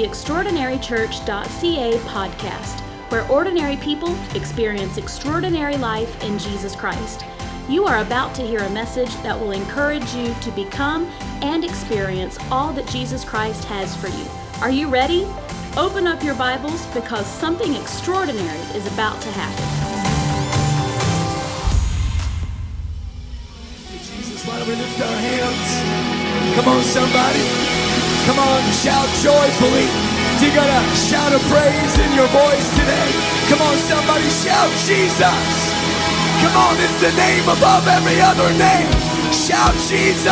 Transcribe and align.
the 0.00 0.06
extraordinarychurch.ca 0.06 1.98
podcast, 2.08 2.80
where 3.10 3.30
ordinary 3.30 3.76
people 3.76 4.16
experience 4.34 4.96
extraordinary 4.96 5.76
life 5.76 6.24
in 6.24 6.38
Jesus 6.38 6.74
Christ. 6.74 7.26
You 7.68 7.84
are 7.84 7.98
about 7.98 8.34
to 8.36 8.42
hear 8.42 8.60
a 8.60 8.70
message 8.70 9.14
that 9.16 9.38
will 9.38 9.52
encourage 9.52 10.14
you 10.14 10.32
to 10.40 10.50
become 10.52 11.04
and 11.42 11.64
experience 11.64 12.38
all 12.50 12.72
that 12.72 12.88
Jesus 12.88 13.26
Christ 13.26 13.64
has 13.64 13.94
for 13.94 14.08
you. 14.08 14.24
Are 14.62 14.70
you 14.70 14.88
ready? 14.88 15.26
Open 15.76 16.06
up 16.06 16.24
your 16.24 16.34
Bibles 16.34 16.86
because 16.94 17.26
something 17.26 17.74
extraordinary 17.74 18.58
is 18.74 18.86
about 18.94 19.20
to 19.20 19.28
happen. 19.32 19.64
Jesus, 23.98 24.46
why 24.46 24.58
don't 24.58 24.66
we 24.66 24.76
lift 24.76 24.98
our 24.98 25.16
hands? 25.18 26.56
Come 26.56 26.68
on, 26.68 26.84
somebody. 26.84 27.99
Come 28.30 28.46
on, 28.46 28.62
shout 28.70 29.10
joyfully. 29.26 29.90
You 30.38 30.54
got 30.54 30.70
a 30.70 30.94
shout 30.94 31.32
of 31.34 31.42
praise 31.50 31.98
in 31.98 32.14
your 32.14 32.28
voice 32.28 32.70
today. 32.78 33.10
Come 33.50 33.60
on, 33.60 33.74
somebody, 33.90 34.22
shout 34.30 34.70
Jesus. 34.86 35.50
Come 36.38 36.54
on, 36.54 36.78
it's 36.78 37.00
the 37.02 37.10
name 37.18 37.42
above 37.50 37.88
every 37.88 38.20
other 38.22 38.46
name. 38.54 38.86
Shout 39.34 39.74
Jesus. 39.90 40.22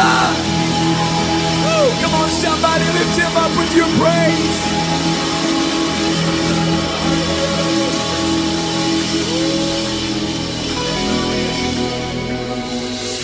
Woo, 1.66 1.90
come 1.98 2.14
on, 2.14 2.30
somebody, 2.30 2.86
lift 2.94 3.18
him 3.18 3.34
up 3.34 3.50
with 3.58 3.74
your 3.74 3.90
praise. 3.98 4.62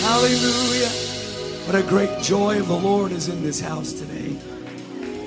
Hallelujah. 0.03 0.89
What 1.63 1.75
a 1.75 1.83
great 1.87 2.21
joy 2.21 2.59
of 2.59 2.67
the 2.67 2.77
Lord 2.77 3.13
is 3.13 3.29
in 3.29 3.41
this 3.41 3.61
house 3.61 3.93
today. 3.93 4.35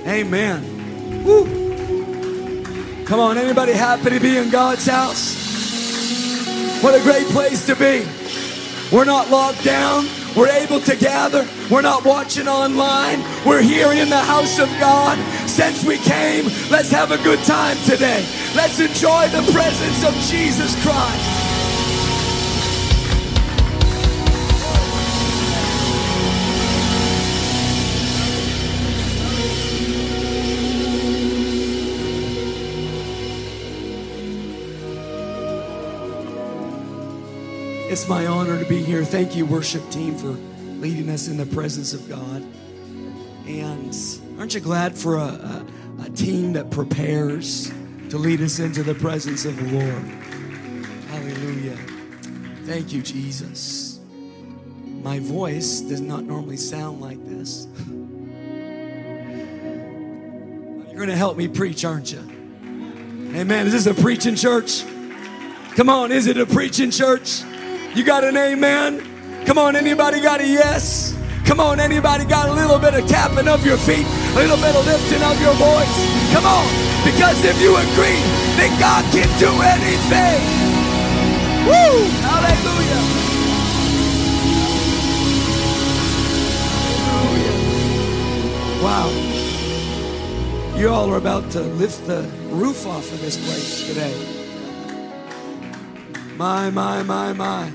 Amen. 0.09 1.23
Woo. 1.23 1.45
Come 3.05 3.21
on, 3.21 3.37
anybody 3.37 3.73
happy 3.73 4.09
to 4.09 4.19
be 4.19 4.39
in 4.39 4.49
God's 4.49 4.87
house? 4.87 6.83
What 6.83 6.99
a 6.99 7.03
great 7.03 7.27
place 7.27 7.67
to 7.67 7.77
be. 7.77 8.07
We're 8.91 9.05
not 9.05 9.29
locked 9.29 9.63
down. 9.65 10.07
We're 10.35 10.49
able 10.49 10.81
to 10.81 10.97
gather. 10.97 11.47
We're 11.71 11.83
not 11.83 12.07
watching 12.07 12.49
online. 12.49 13.23
We're 13.45 13.61
here 13.61 13.93
in 13.93 14.09
the 14.09 14.17
house 14.17 14.59
of 14.59 14.69
God. 14.81 15.19
Since 15.47 15.85
we 15.85 15.99
came, 15.99 16.47
let's 16.71 16.91
have 16.91 17.11
a 17.11 17.19
good 17.19 17.41
time 17.41 17.77
today. 17.85 18.25
Let's 18.55 18.81
enjoy 18.81 19.29
the 19.29 19.43
presence 19.53 20.05
of 20.09 20.15
Jesus 20.31 20.75
Christ. 20.83 21.38
It's 37.91 38.07
my 38.07 38.27
honor 38.27 38.63
to 38.63 38.69
be 38.69 38.83
here. 38.83 39.03
Thank 39.03 39.35
you, 39.35 39.47
worship 39.47 39.89
team, 39.89 40.15
for 40.15 40.37
leading 40.79 41.09
us 41.09 41.27
in 41.27 41.39
the 41.39 41.47
presence 41.47 41.95
of 41.95 42.07
God. 42.07 42.45
And 43.47 43.97
aren't 44.39 44.53
you 44.53 44.61
glad 44.61 44.95
for 44.95 45.17
a, 45.17 45.21
a, 45.23 45.67
a 46.05 46.11
team 46.11 46.53
that 46.53 46.71
prepares 46.71 47.73
to 48.11 48.19
lead 48.19 48.43
us 48.43 48.59
into 48.59 48.83
the 48.83 48.95
presence 48.95 49.47
of 49.47 49.57
the 49.57 49.73
Lord? 49.73 50.05
Hallelujah. 51.09 51.79
Thank 52.67 52.93
you, 52.93 53.01
Jesus. 53.01 54.01
My 55.03 55.19
voice 55.19 55.81
does 55.81 56.03
not 56.03 56.25
normally 56.25 56.59
sound 56.59 57.01
like 57.01 57.25
this. 57.27 57.69
You're 60.89 60.97
going 60.97 61.09
to 61.09 61.17
help 61.17 61.39
me 61.39 61.49
preach, 61.49 61.87
aren't 61.87 62.13
you? 62.13 62.21
Amen. 63.35 63.67
Is 63.67 63.73
this 63.73 63.87
a 63.87 63.95
preaching 63.95 64.37
church? 64.37 64.85
Come 65.75 65.89
on, 65.89 66.13
is 66.13 66.27
it 66.27 66.37
a 66.37 66.45
preaching 66.45 66.91
church? 66.91 67.45
You 67.95 68.05
got 68.05 68.23
an 68.25 68.37
amen? 68.37 69.45
Come 69.47 69.59
on, 69.59 69.75
anybody 69.75 70.21
got 70.21 70.41
a 70.41 70.47
yes? 70.47 71.17
Come 71.47 71.59
on, 71.61 71.81
anybody 71.81 72.25
got 72.27 72.51
a 72.51 72.53
little 72.53 72.79
bit 72.79 72.95
of 72.95 73.09
tapping 73.09 73.49
of 73.49 73.65
your 73.65 73.79
feet, 73.79 74.05
a 74.07 74.35
little 74.37 74.59
bit 74.59 74.77
of 74.77 74.85
lifting 74.85 75.23
of 75.23 75.41
your 75.41 75.55
voice? 75.55 75.97
Come 76.33 76.45
on, 76.45 76.67
because 77.03 77.43
if 77.45 77.59
you 77.61 77.75
agree 77.75 78.21
that 78.61 78.77
God 78.79 79.05
can 79.11 79.27
do 79.41 79.49
anything, 79.65 80.45
woo, 81.65 82.05
hallelujah. 82.29 83.03
Hallelujah. 87.09 87.57
Wow. 88.85 89.09
You 90.77 90.91
all 90.91 91.11
are 91.11 91.17
about 91.17 91.51
to 91.53 91.61
lift 91.63 92.07
the 92.07 92.23
roof 92.51 92.87
off 92.87 93.11
of 93.11 93.21
this 93.23 93.37
place 93.45 93.87
today. 93.89 94.38
My, 96.39 96.71
my, 96.71 97.03
my, 97.03 97.33
my. 97.33 97.73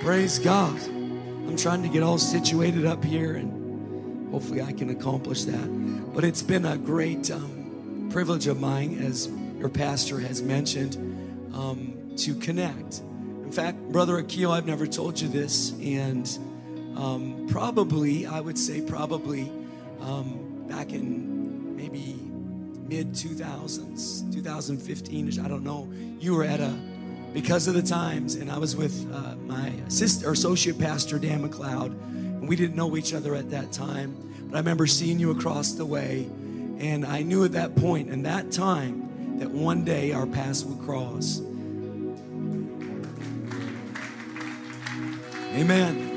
Praise 0.00 0.38
God. 0.38 0.78
I'm 0.84 1.56
trying 1.56 1.82
to 1.82 1.88
get 1.88 2.02
all 2.02 2.18
situated 2.18 2.84
up 2.84 3.02
here 3.02 3.36
and 3.36 4.30
hopefully 4.30 4.60
I 4.60 4.72
can 4.72 4.90
accomplish 4.90 5.44
that. 5.44 6.12
But 6.14 6.24
it's 6.24 6.42
been 6.42 6.66
a 6.66 6.76
great 6.76 7.30
um, 7.30 8.10
privilege 8.12 8.48
of 8.48 8.60
mine, 8.60 8.98
as 8.98 9.30
your 9.58 9.70
pastor 9.70 10.20
has 10.20 10.42
mentioned, 10.42 10.96
um, 11.54 12.12
to 12.18 12.34
connect. 12.34 12.98
In 12.98 13.50
fact, 13.50 13.78
Brother 13.88 14.18
Akil, 14.18 14.52
I've 14.52 14.66
never 14.66 14.86
told 14.86 15.18
you 15.18 15.28
this, 15.28 15.72
and 15.80 16.28
um, 16.96 17.46
probably, 17.48 18.26
I 18.26 18.40
would 18.40 18.58
say, 18.58 18.82
probably 18.82 19.50
um, 20.02 20.66
back 20.68 20.92
in 20.92 21.74
maybe 21.76 22.18
mid 22.86 23.12
2000s, 23.12 24.34
2015 24.34 25.28
ish, 25.28 25.38
I 25.38 25.48
don't 25.48 25.64
know, 25.64 25.90
you 26.20 26.34
were 26.34 26.44
at 26.44 26.60
a 26.60 26.78
because 27.34 27.68
of 27.68 27.74
the 27.74 27.82
times. 27.82 28.36
And 28.36 28.50
I 28.50 28.56
was 28.56 28.74
with 28.74 29.12
uh, 29.12 29.34
my 29.44 29.72
sister, 29.88 30.30
associate 30.30 30.78
pastor, 30.78 31.18
Dan 31.18 31.46
McLeod, 31.46 31.88
and 31.88 32.48
we 32.48 32.56
didn't 32.56 32.76
know 32.76 32.96
each 32.96 33.12
other 33.12 33.34
at 33.34 33.50
that 33.50 33.72
time. 33.72 34.16
But 34.48 34.56
I 34.56 34.60
remember 34.60 34.86
seeing 34.86 35.18
you 35.18 35.32
across 35.32 35.72
the 35.72 35.84
way, 35.84 36.30
and 36.78 37.04
I 37.04 37.22
knew 37.22 37.44
at 37.44 37.52
that 37.52 37.76
point 37.76 38.08
and 38.08 38.24
that 38.24 38.52
time 38.52 39.38
that 39.40 39.50
one 39.50 39.84
day 39.84 40.12
our 40.12 40.26
paths 40.26 40.64
would 40.64 40.78
cross. 40.86 41.40
Amen. 45.54 46.12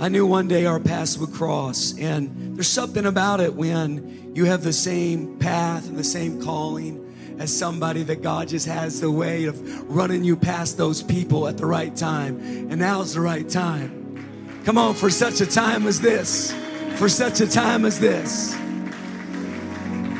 I 0.00 0.08
knew 0.08 0.26
one 0.26 0.48
day 0.48 0.66
our 0.66 0.80
paths 0.80 1.18
would 1.18 1.32
cross, 1.32 1.98
and 1.98 2.56
there's 2.56 2.68
something 2.68 3.06
about 3.06 3.40
it 3.40 3.54
when 3.54 4.32
you 4.34 4.44
have 4.46 4.62
the 4.62 4.72
same 4.72 5.38
path 5.38 5.88
and 5.88 5.98
the 5.98 6.04
same 6.04 6.42
calling 6.42 7.09
as 7.40 7.56
somebody 7.56 8.02
that 8.02 8.20
God 8.20 8.48
just 8.48 8.66
has 8.66 9.00
the 9.00 9.10
way 9.10 9.46
of 9.46 9.90
running 9.90 10.22
you 10.22 10.36
past 10.36 10.76
those 10.76 11.02
people 11.02 11.48
at 11.48 11.56
the 11.56 11.64
right 11.64 11.96
time. 11.96 12.38
And 12.38 12.78
now's 12.78 13.14
the 13.14 13.22
right 13.22 13.48
time. 13.48 14.60
Come 14.66 14.76
on, 14.76 14.94
for 14.94 15.08
such 15.08 15.40
a 15.40 15.46
time 15.46 15.86
as 15.86 16.02
this. 16.02 16.52
For 16.96 17.08
such 17.08 17.40
a 17.40 17.46
time 17.48 17.86
as 17.86 17.98
this. 17.98 18.54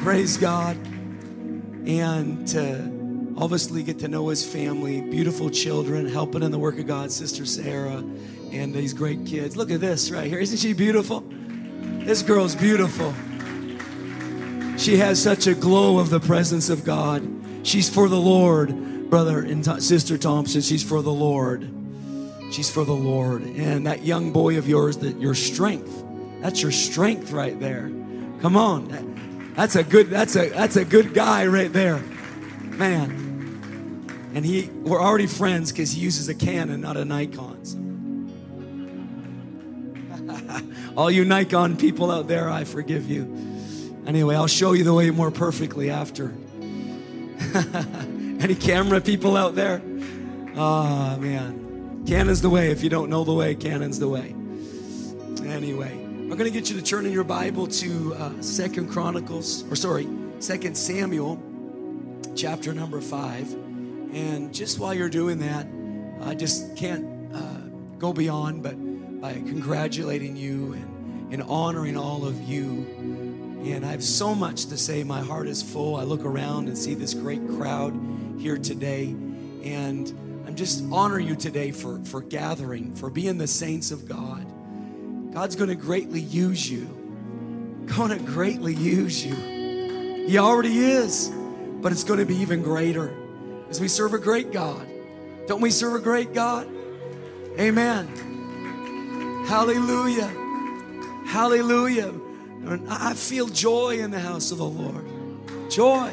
Praise 0.03 0.38
God. 0.38 0.78
And 1.86 2.48
to 2.48 3.34
obviously 3.37 3.82
get 3.82 3.98
to 3.98 4.08
know 4.08 4.28
his 4.28 4.42
family, 4.42 5.02
beautiful 5.02 5.50
children, 5.50 6.08
helping 6.08 6.42
in 6.42 6.50
the 6.50 6.58
work 6.58 6.78
of 6.78 6.87
God, 6.87 7.12
Sister 7.12 7.44
Sarah, 7.44 8.02
and 8.50 8.72
these 8.72 8.94
great 8.94 9.26
kids. 9.26 9.58
Look 9.58 9.70
at 9.70 9.81
this 9.81 10.10
right 10.10 10.26
here. 10.26 10.38
Isn't 10.38 10.56
she 10.56 10.72
beautiful? 10.72 11.22
This 12.00 12.22
girl's 12.22 12.54
beautiful. 12.54 13.14
She 14.80 14.96
has 14.96 15.22
such 15.22 15.46
a 15.46 15.52
glow 15.52 15.98
of 15.98 16.08
the 16.08 16.20
presence 16.20 16.70
of 16.70 16.86
God. 16.86 17.22
She's 17.64 17.91
for 17.91 18.08
the 18.08 18.18
Lord, 18.18 19.10
brother 19.10 19.41
and 19.41 19.62
t- 19.62 19.78
sister 19.78 20.16
Thompson. 20.16 20.62
She's 20.62 20.82
for 20.82 21.02
the 21.02 21.12
Lord. 21.12 21.70
She's 22.50 22.70
for 22.70 22.86
the 22.86 22.94
Lord. 22.94 23.42
And 23.42 23.87
that 23.87 24.06
young 24.06 24.32
boy 24.32 24.56
of 24.56 24.66
yours, 24.66 24.96
that 24.99 25.20
your 25.20 25.34
strength. 25.34 26.02
That's 26.40 26.62
your 26.62 26.72
strength 26.72 27.31
right 27.31 27.60
there. 27.60 27.90
Come 28.40 28.56
on. 28.56 29.52
That's 29.55 29.76
a 29.76 29.84
good 29.84 30.08
that's 30.08 30.34
a 30.34 30.49
that's 30.49 30.76
a 30.76 30.87
good 30.87 31.12
guy 31.12 31.44
right 31.44 31.70
there. 31.70 31.99
Man. 32.62 34.31
And 34.32 34.46
he 34.46 34.70
we're 34.70 35.02
already 35.02 35.26
friends 35.26 35.72
because 35.72 35.93
he 35.93 36.00
uses 36.00 36.31
a 36.31 36.34
Canon, 36.34 36.81
not 36.81 36.96
a 36.96 37.05
Nikon. 37.05 37.60
All 40.96 41.10
you 41.10 41.26
Nikon 41.26 41.76
people 41.76 42.10
out 42.10 42.28
there, 42.28 42.49
I 42.49 42.64
forgive 42.64 43.10
you. 43.10 43.50
Anyway, 44.10 44.34
I'll 44.34 44.48
show 44.48 44.72
you 44.72 44.82
the 44.82 44.92
way 44.92 45.08
more 45.12 45.30
perfectly 45.30 45.88
after. 45.88 46.34
Any 48.40 48.56
camera 48.56 49.00
people 49.00 49.36
out 49.36 49.54
there? 49.54 49.80
Oh, 50.56 51.16
man. 51.18 52.02
Canon's 52.08 52.42
the 52.42 52.50
way. 52.50 52.72
If 52.72 52.82
you 52.82 52.90
don't 52.90 53.08
know 53.08 53.22
the 53.22 53.32
way, 53.32 53.54
Canon's 53.54 54.00
the 54.00 54.08
way. 54.08 54.34
Anyway, 55.46 55.92
I'm 55.92 56.30
going 56.30 56.38
to 56.38 56.50
get 56.50 56.68
you 56.68 56.76
to 56.76 56.82
turn 56.82 57.06
in 57.06 57.12
your 57.12 57.22
Bible 57.22 57.68
to 57.68 58.14
uh, 58.14 58.42
Second 58.42 58.90
Chronicles, 58.90 59.62
or 59.70 59.76
sorry, 59.76 60.08
Second 60.40 60.76
Samuel, 60.76 61.40
chapter 62.34 62.74
number 62.74 63.00
five. 63.00 63.52
And 63.52 64.52
just 64.52 64.80
while 64.80 64.92
you're 64.92 65.08
doing 65.08 65.38
that, 65.38 65.68
I 66.28 66.34
just 66.34 66.74
can't 66.76 67.32
uh, 67.32 67.58
go 67.98 68.12
beyond, 68.12 68.64
but 68.64 68.74
by 69.20 69.34
congratulating 69.34 70.34
you 70.34 70.72
and, 70.72 71.32
and 71.32 71.42
honoring 71.44 71.96
all 71.96 72.24
of 72.24 72.42
you 72.42 73.30
And 73.62 73.84
I 73.84 73.90
have 73.90 74.02
so 74.02 74.34
much 74.34 74.66
to 74.66 74.76
say. 74.76 75.04
My 75.04 75.20
heart 75.20 75.46
is 75.46 75.62
full. 75.62 75.96
I 75.96 76.02
look 76.02 76.24
around 76.24 76.68
and 76.68 76.76
see 76.76 76.94
this 76.94 77.14
great 77.14 77.46
crowd 77.46 77.92
here 78.38 78.56
today. 78.56 79.08
And 79.62 80.08
I'm 80.46 80.56
just 80.56 80.82
honor 80.90 81.18
you 81.18 81.36
today 81.36 81.70
for, 81.70 81.98
for 82.04 82.22
gathering, 82.22 82.94
for 82.94 83.10
being 83.10 83.38
the 83.38 83.46
saints 83.46 83.90
of 83.90 84.08
God. 84.08 84.46
God's 85.34 85.56
going 85.56 85.68
to 85.68 85.76
greatly 85.76 86.20
use 86.20 86.68
you. 86.70 86.86
Going 87.96 88.10
to 88.10 88.18
greatly 88.18 88.74
use 88.74 89.24
you. 89.24 89.34
He 90.26 90.38
already 90.38 90.78
is, 90.78 91.30
but 91.80 91.92
it's 91.92 92.04
going 92.04 92.18
to 92.18 92.26
be 92.26 92.36
even 92.36 92.62
greater 92.62 93.14
as 93.68 93.80
we 93.80 93.88
serve 93.88 94.14
a 94.14 94.18
great 94.18 94.52
God. 94.52 94.86
Don't 95.46 95.60
we 95.60 95.70
serve 95.70 95.94
a 95.94 96.00
great 96.00 96.32
God? 96.32 96.68
Amen. 97.58 98.06
Hallelujah. 99.46 100.28
Hallelujah. 101.26 102.12
I 102.66 103.14
feel 103.14 103.48
joy 103.48 104.00
in 104.00 104.10
the 104.10 104.20
house 104.20 104.50
of 104.50 104.58
the 104.58 104.64
Lord. 104.64 105.04
Joy. 105.70 106.12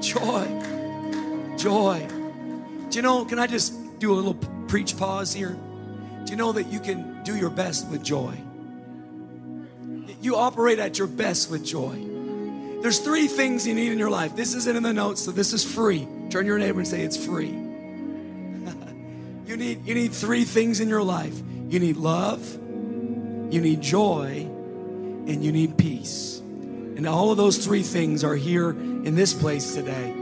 Joy. 0.00 1.56
Joy. 1.56 2.08
Do 2.90 2.96
you 2.96 3.02
know, 3.02 3.24
can 3.24 3.38
I 3.38 3.46
just 3.46 3.98
do 3.98 4.12
a 4.12 4.14
little 4.14 4.34
preach 4.68 4.96
pause 4.96 5.32
here? 5.32 5.56
Do 6.24 6.30
you 6.30 6.36
know 6.36 6.52
that 6.52 6.64
you 6.64 6.80
can 6.80 7.22
do 7.24 7.36
your 7.36 7.50
best 7.50 7.88
with 7.88 8.02
joy? 8.02 8.36
You 10.20 10.36
operate 10.36 10.78
at 10.78 10.98
your 10.98 11.06
best 11.06 11.50
with 11.50 11.64
joy. 11.64 12.06
There's 12.82 12.98
three 12.98 13.26
things 13.26 13.66
you 13.66 13.74
need 13.74 13.92
in 13.92 13.98
your 13.98 14.10
life. 14.10 14.36
This 14.36 14.54
isn't 14.54 14.76
in 14.76 14.82
the 14.82 14.92
notes, 14.92 15.22
so 15.22 15.30
this 15.30 15.52
is 15.52 15.64
free. 15.64 16.06
Turn 16.30 16.46
your 16.46 16.58
neighbor 16.58 16.80
and 16.80 16.88
say 16.88 17.02
it's 17.02 17.16
free. 17.16 17.48
you 19.46 19.56
need 19.56 19.86
you 19.86 19.94
need 19.94 20.12
three 20.12 20.44
things 20.44 20.80
in 20.80 20.88
your 20.88 21.02
life. 21.02 21.38
You 21.68 21.78
need 21.78 21.96
love, 21.96 22.42
you 23.52 23.60
need 23.60 23.80
joy, 23.80 24.49
and 25.26 25.44
you 25.44 25.52
need 25.52 25.76
peace. 25.76 26.38
And 26.38 27.06
all 27.06 27.30
of 27.30 27.36
those 27.36 27.64
three 27.64 27.82
things 27.82 28.24
are 28.24 28.36
here 28.36 28.70
in 28.70 29.14
this 29.14 29.32
place 29.32 29.74
today. 29.74 30.14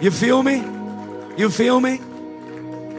You 0.00 0.10
feel 0.10 0.42
me? 0.42 0.56
You 1.36 1.50
feel 1.50 1.80
me? 1.80 2.00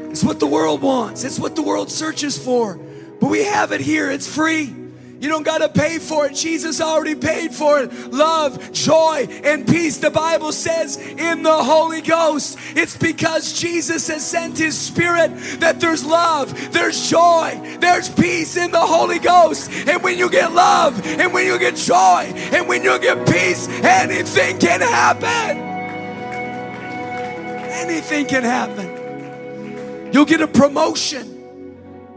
It's 0.09 0.23
what 0.23 0.39
the 0.39 0.47
world 0.47 0.81
wants. 0.81 1.23
It's 1.23 1.39
what 1.39 1.55
the 1.55 1.61
world 1.61 1.91
searches 1.91 2.37
for. 2.37 2.75
But 3.19 3.27
we 3.27 3.43
have 3.43 3.71
it 3.71 3.81
here. 3.81 4.09
It's 4.09 4.27
free. 4.27 4.73
You 5.19 5.29
don't 5.29 5.43
got 5.43 5.59
to 5.59 5.69
pay 5.69 5.97
for 5.97 6.27
it. 6.27 6.35
Jesus 6.35 6.79
already 6.79 7.15
paid 7.15 7.53
for 7.53 7.79
it. 7.79 8.11
Love, 8.11 8.71
joy, 8.71 9.27
and 9.43 9.67
peace. 9.67 9.97
The 9.97 10.11
Bible 10.11 10.51
says 10.51 10.97
in 10.97 11.43
the 11.43 11.63
Holy 11.63 12.01
Ghost, 12.01 12.57
it's 12.75 12.95
because 12.95 13.59
Jesus 13.59 14.07
has 14.07 14.25
sent 14.25 14.57
His 14.57 14.77
Spirit 14.77 15.31
that 15.59 15.79
there's 15.79 16.05
love, 16.05 16.71
there's 16.71 17.09
joy, 17.09 17.77
there's 17.79 18.09
peace 18.09 18.57
in 18.57 18.71
the 18.71 18.79
Holy 18.79 19.19
Ghost. 19.19 19.71
And 19.71 20.03
when 20.03 20.17
you 20.17 20.29
get 20.29 20.53
love, 20.53 21.03
and 21.05 21.33
when 21.33 21.45
you 21.45 21.57
get 21.57 21.75
joy, 21.75 22.31
and 22.53 22.67
when 22.67 22.83
you 22.83 22.99
get 22.99 23.27
peace, 23.27 23.67
anything 23.67 24.59
can 24.59 24.81
happen. 24.81 25.57
Anything 27.71 28.25
can 28.27 28.43
happen. 28.43 30.11
You'll 30.13 30.25
get 30.25 30.41
a 30.41 30.47
promotion 30.47 31.25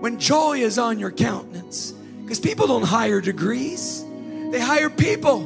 when 0.01 0.19
joy 0.19 0.59
is 0.59 0.79
on 0.79 0.99
your 0.99 1.11
countenance. 1.11 1.95
Because 2.31 2.39
people 2.39 2.69
don't 2.69 2.85
hire 2.85 3.21
degrees, 3.21 4.05
they 4.53 4.61
hire 4.61 4.89
people. 4.89 5.41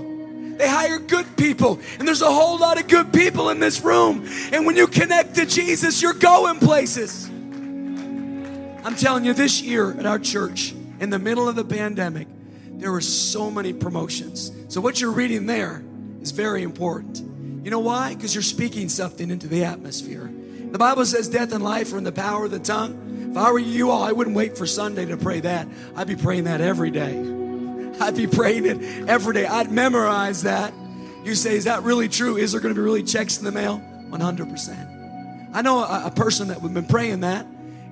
They 0.58 0.68
hire 0.68 0.98
good 0.98 1.34
people. 1.34 1.80
And 1.98 2.06
there's 2.06 2.20
a 2.20 2.30
whole 2.30 2.58
lot 2.58 2.78
of 2.78 2.88
good 2.88 3.10
people 3.10 3.48
in 3.48 3.58
this 3.58 3.80
room. 3.80 4.28
And 4.52 4.66
when 4.66 4.76
you 4.76 4.86
connect 4.86 5.36
to 5.36 5.46
Jesus, 5.46 6.02
you're 6.02 6.12
going 6.12 6.58
places. 6.58 7.26
I'm 8.84 8.94
telling 8.96 9.24
you, 9.24 9.32
this 9.32 9.62
year 9.62 9.98
at 9.98 10.04
our 10.04 10.18
church, 10.18 10.74
in 11.00 11.08
the 11.08 11.18
middle 11.18 11.48
of 11.48 11.56
the 11.56 11.64
pandemic, 11.64 12.28
there 12.72 12.92
were 12.92 13.00
so 13.00 13.50
many 13.50 13.72
promotions. 13.72 14.52
So, 14.68 14.82
what 14.82 15.00
you're 15.00 15.10
reading 15.10 15.46
there 15.46 15.82
is 16.20 16.32
very 16.32 16.62
important. 16.62 17.16
You 17.64 17.70
know 17.70 17.80
why? 17.80 18.14
Because 18.14 18.34
you're 18.34 18.42
speaking 18.42 18.90
something 18.90 19.30
into 19.30 19.48
the 19.48 19.64
atmosphere. 19.64 20.30
The 20.74 20.78
Bible 20.78 21.06
says 21.06 21.28
death 21.28 21.52
and 21.52 21.62
life 21.62 21.92
are 21.92 21.98
in 21.98 22.02
the 22.02 22.10
power 22.10 22.46
of 22.46 22.50
the 22.50 22.58
tongue. 22.58 23.30
If 23.30 23.36
I 23.36 23.52
were 23.52 23.60
you 23.60 23.92
all, 23.92 24.02
I 24.02 24.10
wouldn't 24.10 24.34
wait 24.34 24.58
for 24.58 24.66
Sunday 24.66 25.06
to 25.06 25.16
pray 25.16 25.38
that. 25.38 25.68
I'd 25.94 26.08
be 26.08 26.16
praying 26.16 26.44
that 26.44 26.60
every 26.60 26.90
day. 26.90 27.12
I'd 28.00 28.16
be 28.16 28.26
praying 28.26 28.66
it 28.66 29.08
every 29.08 29.34
day. 29.34 29.46
I'd 29.46 29.70
memorize 29.70 30.42
that. 30.42 30.74
You 31.22 31.36
say, 31.36 31.54
is 31.54 31.62
that 31.66 31.84
really 31.84 32.08
true? 32.08 32.38
Is 32.38 32.50
there 32.50 32.60
going 32.60 32.74
to 32.74 32.80
be 32.80 32.82
really 32.84 33.04
checks 33.04 33.38
in 33.38 33.44
the 33.44 33.52
mail? 33.52 33.80
100%. 34.10 35.50
I 35.54 35.62
know 35.62 35.78
a, 35.78 36.06
a 36.06 36.10
person 36.10 36.48
that 36.48 36.60
we've 36.60 36.74
been 36.74 36.86
praying 36.86 37.20
that, 37.20 37.46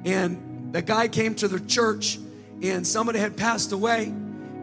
and 0.04 0.72
the 0.72 0.82
guy 0.82 1.06
came 1.06 1.36
to 1.36 1.46
the 1.46 1.60
church, 1.60 2.18
and 2.64 2.84
somebody 2.84 3.20
had 3.20 3.36
passed 3.36 3.70
away, 3.70 4.06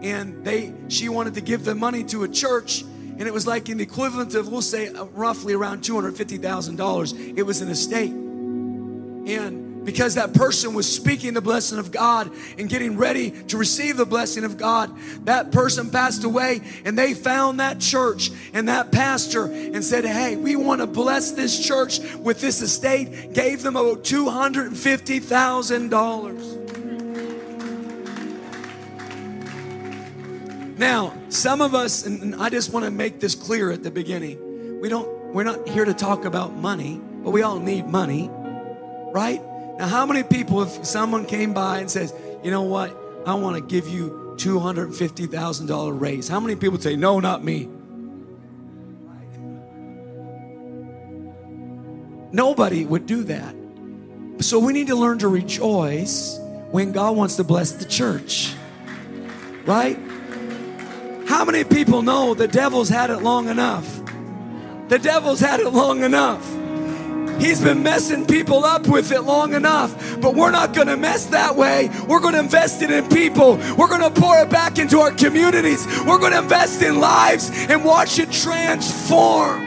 and 0.01 0.44
they 0.44 0.74
she 0.89 1.07
wanted 1.07 1.36
to 1.36 1.42
give 1.42 1.63
the 1.63 1.74
money 1.74 2.04
to 2.04 2.24
a 2.24 2.27
church, 2.27 2.83
and 3.19 3.27
it 3.27 3.33
was 3.33 3.45
like 3.45 3.69
in 3.69 3.77
the 3.77 3.83
equivalent 3.83 4.33
of 4.33 4.48
we'll 4.48 4.62
say 4.62 4.88
uh, 4.88 5.04
roughly 5.06 5.54
around 5.54 5.81
$250,000. 5.81 7.38
It 7.38 7.44
was 7.44 7.62
an 7.62 7.69
estate, 7.69 8.12
and 8.12 9.69
because 9.86 10.16
that 10.16 10.33
person 10.33 10.74
was 10.74 10.92
speaking 10.92 11.33
the 11.33 11.42
blessing 11.42 11.77
of 11.80 11.92
God 11.92 12.30
and 12.57 12.68
getting 12.69 12.98
ready 12.98 13.31
to 13.48 13.57
receive 13.57 13.95
the 13.98 14.06
blessing 14.06 14.44
of 14.44 14.57
God. 14.57 14.95
That 15.25 15.51
person 15.51 15.89
passed 15.89 16.24
away 16.24 16.62
and 16.86 16.95
they 16.98 17.16
found 17.16 17.60
that 17.60 17.80
church 17.80 18.31
and 18.54 18.69
that 18.69 18.92
pastor 18.92 19.45
and 19.45 19.83
said, 19.83 20.06
Hey, 20.06 20.36
we 20.36 20.56
want 20.56 20.81
to 20.81 20.88
bless 20.88 21.31
this 21.31 21.66
church 21.66 22.00
with 22.18 22.39
this 22.39 22.62
estate, 22.62 23.33
gave 23.33 23.63
them 23.63 23.75
about 23.75 24.04
$250,000. 24.04 26.58
Now, 30.80 31.14
some 31.28 31.60
of 31.60 31.76
us, 31.76 32.06
and 32.06 32.34
I 32.36 32.50
just 32.50 32.72
want 32.72 32.86
to 32.86 32.92
make 32.92 33.20
this 33.20 33.36
clear 33.36 33.70
at 33.70 33.84
the 33.84 33.92
beginning, 33.92 34.80
we 34.80 34.88
don't, 34.88 35.34
we're 35.34 35.44
not 35.44 35.68
here 35.68 35.84
to 35.84 35.94
talk 35.94 36.24
about 36.24 36.56
money, 36.56 37.02
but 37.22 37.31
we 37.31 37.42
all 37.42 37.60
need 37.60 37.86
money, 37.86 38.30
right? 39.12 39.42
Now, 39.78 39.88
how 39.88 40.06
many 40.06 40.24
people, 40.24 40.62
if 40.62 40.86
someone 40.86 41.26
came 41.26 41.54
by 41.54 41.80
and 41.80 41.92
says, 41.92 42.14
you 42.46 42.50
know 42.50 42.62
what, 42.62 42.98
I 43.26 43.34
want 43.34 43.58
to 43.58 43.62
give 43.62 43.90
you 43.90 44.36
$250,000 44.38 46.00
raise, 46.00 46.30
how 46.30 46.40
many 46.40 46.56
people 46.56 46.80
say, 46.80 46.96
no, 46.96 47.20
not 47.20 47.44
me? 47.44 47.68
Nobody 52.31 52.86
would 52.86 53.06
do 53.06 53.26
that. 53.26 53.54
So 54.40 54.60
we 54.60 54.72
need 54.72 54.88
to 54.88 54.96
learn 54.96 55.19
to 55.19 55.28
rejoice 55.28 56.40
when 56.71 56.94
God 56.94 57.18
wants 57.18 57.36
to 57.36 57.44
bless 57.44 57.74
the 57.74 57.83
church. 57.83 58.54
Right? 59.66 60.00
How 61.30 61.45
many 61.45 61.64
people 61.64 62.02
know 62.02 62.33
the 62.33 62.48
devil's 62.48 62.90
had 62.90 63.12
it 63.12 63.19
long 63.19 63.50
enough? 63.50 64.02
The 64.88 64.98
devil's 64.98 65.40
had 65.40 65.59
it 65.59 65.69
long 65.69 66.02
enough. 66.02 66.44
He's 67.40 67.62
been 67.62 67.83
messing 67.83 68.26
people 68.26 68.66
up 68.66 68.88
with 68.88 69.12
it 69.12 69.21
long 69.21 69.54
enough, 69.54 70.19
but 70.19 70.33
we're 70.33 70.50
not 70.50 70.74
to 70.88 70.98
mess 70.98 71.28
that 71.28 71.56
way. 71.56 71.92
We're 72.07 72.19
to 72.33 72.40
invest 72.40 72.81
it 72.81 72.90
in 72.90 73.07
people. 73.09 73.57
We're 73.78 73.88
to 74.12 74.19
pour 74.19 74.40
it 74.40 74.50
back 74.50 74.80
into 74.80 75.02
our 75.02 75.12
communities. 75.12 75.86
We're 76.04 76.18
to 76.31 76.40
invest 76.40 76.81
in 76.81 77.00
lives 77.00 77.52
and 77.69 77.86
watch 77.86 78.18
it 78.18 78.31
transform. 78.31 79.62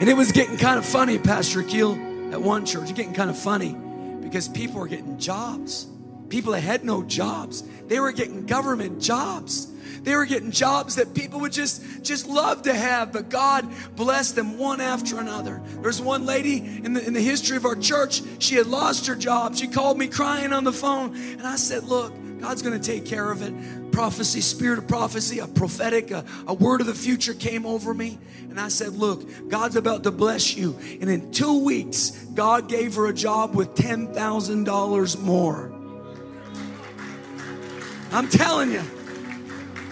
And 0.00 0.08
it 0.08 0.16
was 0.16 0.32
getting 0.32 0.56
kind 0.56 0.78
of 0.78 0.86
funny, 0.86 1.18
Pastor 1.18 1.60
Akil, 1.60 1.92
at 2.32 2.40
one 2.40 2.64
church. 2.64 2.84
It's 2.84 2.92
getting 2.92 3.12
kind 3.12 3.28
of 3.28 3.38
funny 3.38 3.76
because 4.22 4.48
people 4.48 4.80
were 4.80 4.88
getting 4.88 5.18
jobs. 5.18 5.88
People 6.30 6.52
that 6.52 6.60
had 6.60 6.84
no 6.84 7.02
jobs, 7.02 7.64
they 7.90 7.98
were 7.98 8.12
getting 8.12 8.46
government 8.46 9.02
jobs. 9.02 9.66
They 10.02 10.14
were 10.14 10.24
getting 10.24 10.52
jobs 10.52 10.94
that 10.94 11.12
people 11.12 11.40
would 11.40 11.50
just, 11.50 12.04
just 12.04 12.28
love 12.28 12.62
to 12.62 12.72
have, 12.72 13.12
but 13.12 13.28
God 13.28 13.68
blessed 13.96 14.36
them 14.36 14.58
one 14.58 14.80
after 14.80 15.18
another. 15.18 15.60
There's 15.82 16.00
one 16.00 16.24
lady 16.24 16.58
in 16.58 16.92
the, 16.92 17.04
in 17.04 17.14
the 17.14 17.20
history 17.20 17.56
of 17.56 17.64
our 17.64 17.74
church, 17.74 18.22
she 18.38 18.54
had 18.54 18.68
lost 18.68 19.08
her 19.08 19.16
job. 19.16 19.56
She 19.56 19.66
called 19.66 19.98
me 19.98 20.06
crying 20.06 20.52
on 20.52 20.62
the 20.62 20.72
phone, 20.72 21.16
and 21.16 21.42
I 21.42 21.56
said, 21.56 21.82
Look, 21.82 22.12
God's 22.40 22.62
going 22.62 22.80
to 22.80 22.86
take 22.92 23.06
care 23.06 23.28
of 23.28 23.42
it. 23.42 23.90
Prophecy, 23.90 24.40
spirit 24.40 24.78
of 24.78 24.86
prophecy, 24.86 25.40
a 25.40 25.48
prophetic, 25.48 26.12
a, 26.12 26.24
a, 26.46 26.54
word 26.54 26.80
of 26.80 26.86
the 26.86 26.94
future 26.94 27.34
came 27.34 27.66
over 27.66 27.92
me. 27.92 28.20
And 28.48 28.60
I 28.60 28.68
said, 28.68 28.92
Look, 28.92 29.48
God's 29.48 29.74
about 29.74 30.04
to 30.04 30.12
bless 30.12 30.56
you. 30.56 30.78
And 31.00 31.10
in 31.10 31.32
two 31.32 31.64
weeks, 31.64 32.10
God 32.34 32.68
gave 32.68 32.94
her 32.94 33.08
a 33.08 33.12
job 33.12 33.56
with 33.56 33.74
$10,000 33.74 35.20
more. 35.20 35.79
I'm 38.12 38.28
telling 38.28 38.72
you. 38.72 38.82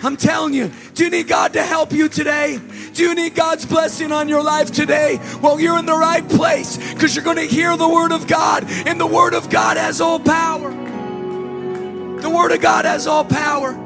I'm 0.03 0.17
telling 0.17 0.55
you, 0.55 0.71
do 0.95 1.05
you 1.05 1.11
need 1.11 1.27
God 1.27 1.55
to 1.55 1.63
help 1.63 1.93
you 1.93 2.09
today? 2.09 2.61
Do 2.93 3.03
you 3.03 3.15
need 3.15 3.35
God's 3.35 3.67
blessing 3.67 4.13
on 4.13 4.29
your 4.29 4.43
life 4.43 4.71
today? 4.73 5.21
Well, 5.43 5.61
you're 5.61 5.79
in 5.79 5.87
the 5.87 5.97
right 5.97 6.29
place 6.29 6.77
because 6.95 7.15
you're 7.15 7.25
going 7.25 7.37
to 7.37 7.43
hear 7.43 7.77
the 7.77 7.89
Word 7.89 8.13
of 8.13 8.27
God, 8.27 8.65
and 8.87 9.01
the 9.01 9.07
Word 9.07 9.35
of 9.35 9.51
God 9.51 9.77
has 9.77 10.01
all 10.01 10.21
power. 10.21 10.71
The 10.71 12.31
Word 12.31 12.53
of 12.53 12.61
God 12.61 12.85
has 12.85 13.07
all 13.07 13.25
power. 13.25 13.77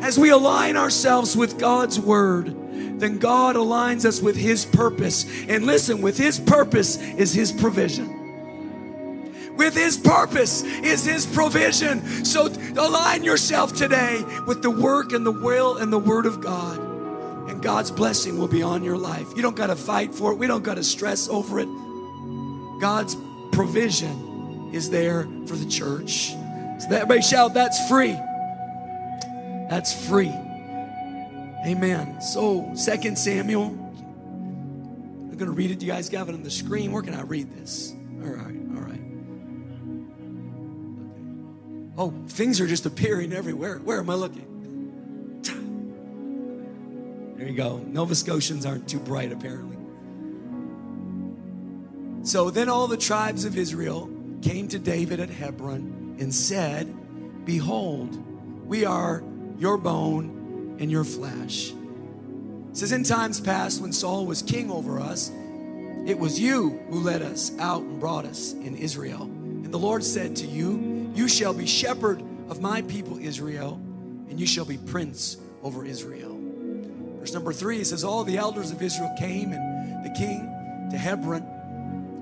As 0.00 0.18
we 0.18 0.30
align 0.30 0.76
ourselves 0.76 1.36
with 1.36 1.58
God's 1.58 2.00
Word, 2.00 2.46
then 2.98 3.18
God 3.18 3.56
aligns 3.56 4.04
us 4.04 4.20
with 4.20 4.36
His 4.36 4.64
purpose. 4.64 5.24
And 5.48 5.64
listen, 5.64 6.00
with 6.02 6.16
His 6.18 6.38
purpose 6.38 6.96
is 6.96 7.32
His 7.32 7.52
provision. 7.52 8.21
With 9.62 9.74
His 9.74 9.96
purpose 9.96 10.62
is 10.64 11.04
His 11.04 11.24
provision. 11.24 12.24
So 12.24 12.48
align 12.76 13.22
yourself 13.22 13.74
today 13.74 14.24
with 14.46 14.62
the 14.62 14.70
work 14.70 15.12
and 15.12 15.24
the 15.24 15.30
will 15.30 15.76
and 15.76 15.92
the 15.92 15.98
Word 15.98 16.26
of 16.26 16.40
God. 16.40 16.78
And 17.48 17.62
God's 17.62 17.90
blessing 17.90 18.38
will 18.38 18.48
be 18.48 18.62
on 18.62 18.82
your 18.82 18.96
life. 18.96 19.28
You 19.36 19.42
don't 19.42 19.54
got 19.56 19.68
to 19.68 19.76
fight 19.76 20.14
for 20.14 20.32
it, 20.32 20.36
we 20.36 20.46
don't 20.46 20.64
got 20.64 20.74
to 20.74 20.84
stress 20.84 21.28
over 21.28 21.60
it. 21.60 21.68
God's 22.80 23.16
provision 23.52 24.70
is 24.72 24.90
there 24.90 25.24
for 25.46 25.54
the 25.54 25.68
church. 25.70 26.30
So 26.30 26.88
that 26.88 27.02
everybody 27.02 27.22
shout, 27.22 27.54
That's 27.54 27.88
free. 27.88 28.18
That's 29.70 30.08
free. 30.08 30.32
Amen. 31.64 32.20
So, 32.20 32.72
Second 32.74 33.16
Samuel. 33.16 33.66
I'm 33.66 35.38
going 35.38 35.46
to 35.50 35.56
read 35.56 35.70
it. 35.70 35.80
You 35.80 35.92
guys 35.92 36.08
got 36.08 36.28
it 36.28 36.34
on 36.34 36.42
the 36.42 36.50
screen. 36.50 36.90
Where 36.90 37.02
can 37.02 37.14
I 37.14 37.22
read 37.22 37.50
this? 37.52 37.94
All 38.22 38.28
right, 38.28 38.61
Oh, 41.96 42.12
things 42.28 42.60
are 42.60 42.66
just 42.66 42.86
appearing 42.86 43.32
everywhere. 43.32 43.78
Where 43.78 43.98
am 43.98 44.08
I 44.08 44.14
looking? 44.14 44.48
There 47.36 47.50
you 47.50 47.56
go. 47.56 47.78
Nova 47.78 48.14
Scotians 48.14 48.64
aren't 48.64 48.88
too 48.88 49.00
bright, 49.00 49.32
apparently. 49.32 49.76
So 52.24 52.50
then 52.50 52.68
all 52.68 52.86
the 52.86 52.96
tribes 52.96 53.44
of 53.44 53.58
Israel 53.58 54.08
came 54.42 54.68
to 54.68 54.78
David 54.78 55.18
at 55.18 55.28
Hebron 55.28 56.16
and 56.20 56.32
said, 56.32 57.44
Behold, 57.44 58.16
we 58.64 58.84
are 58.84 59.24
your 59.58 59.76
bone 59.76 60.76
and 60.78 60.88
your 60.88 61.02
flesh. 61.02 61.72
It 62.70 62.76
says, 62.76 62.92
In 62.92 63.02
times 63.02 63.40
past, 63.40 63.82
when 63.82 63.92
Saul 63.92 64.24
was 64.24 64.40
king 64.40 64.70
over 64.70 65.00
us, 65.00 65.32
it 66.06 66.18
was 66.18 66.38
you 66.38 66.80
who 66.90 67.00
led 67.00 67.22
us 67.22 67.50
out 67.58 67.82
and 67.82 67.98
brought 67.98 68.24
us 68.24 68.52
in 68.52 68.76
Israel. 68.76 69.22
And 69.22 69.72
the 69.72 69.78
Lord 69.78 70.04
said 70.04 70.36
to 70.36 70.46
you, 70.46 70.91
You 71.14 71.28
shall 71.28 71.52
be 71.52 71.66
shepherd 71.66 72.22
of 72.48 72.60
my 72.60 72.82
people 72.82 73.18
Israel, 73.18 73.80
and 74.28 74.40
you 74.40 74.46
shall 74.46 74.64
be 74.64 74.78
prince 74.78 75.36
over 75.62 75.84
Israel. 75.84 76.38
Verse 77.18 77.32
number 77.32 77.52
three, 77.52 77.80
it 77.80 77.86
says, 77.86 78.02
All 78.02 78.24
the 78.24 78.36
elders 78.36 78.70
of 78.70 78.82
Israel 78.82 79.14
came 79.18 79.52
and 79.52 80.04
the 80.04 80.10
king 80.10 80.88
to 80.90 80.98
Hebron. 80.98 81.42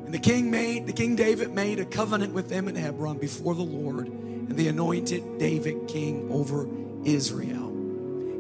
And 0.04 0.12
the 0.12 0.18
king 0.18 0.50
made, 0.50 0.87
the 0.87 0.92
king 0.92 1.16
David 1.16 1.52
made 1.52 1.78
a 1.78 1.85
covenant 1.85 2.35
with 2.35 2.49
them 2.49 2.68
in 2.68 2.75
Hebron 2.75 3.18
before 3.18 3.54
the 3.54 3.62
Lord, 3.62 4.09
and 4.09 4.50
they 4.50 4.66
anointed 4.66 5.38
David 5.38 5.88
king 5.88 6.28
over 6.30 6.68
Israel. 7.04 7.68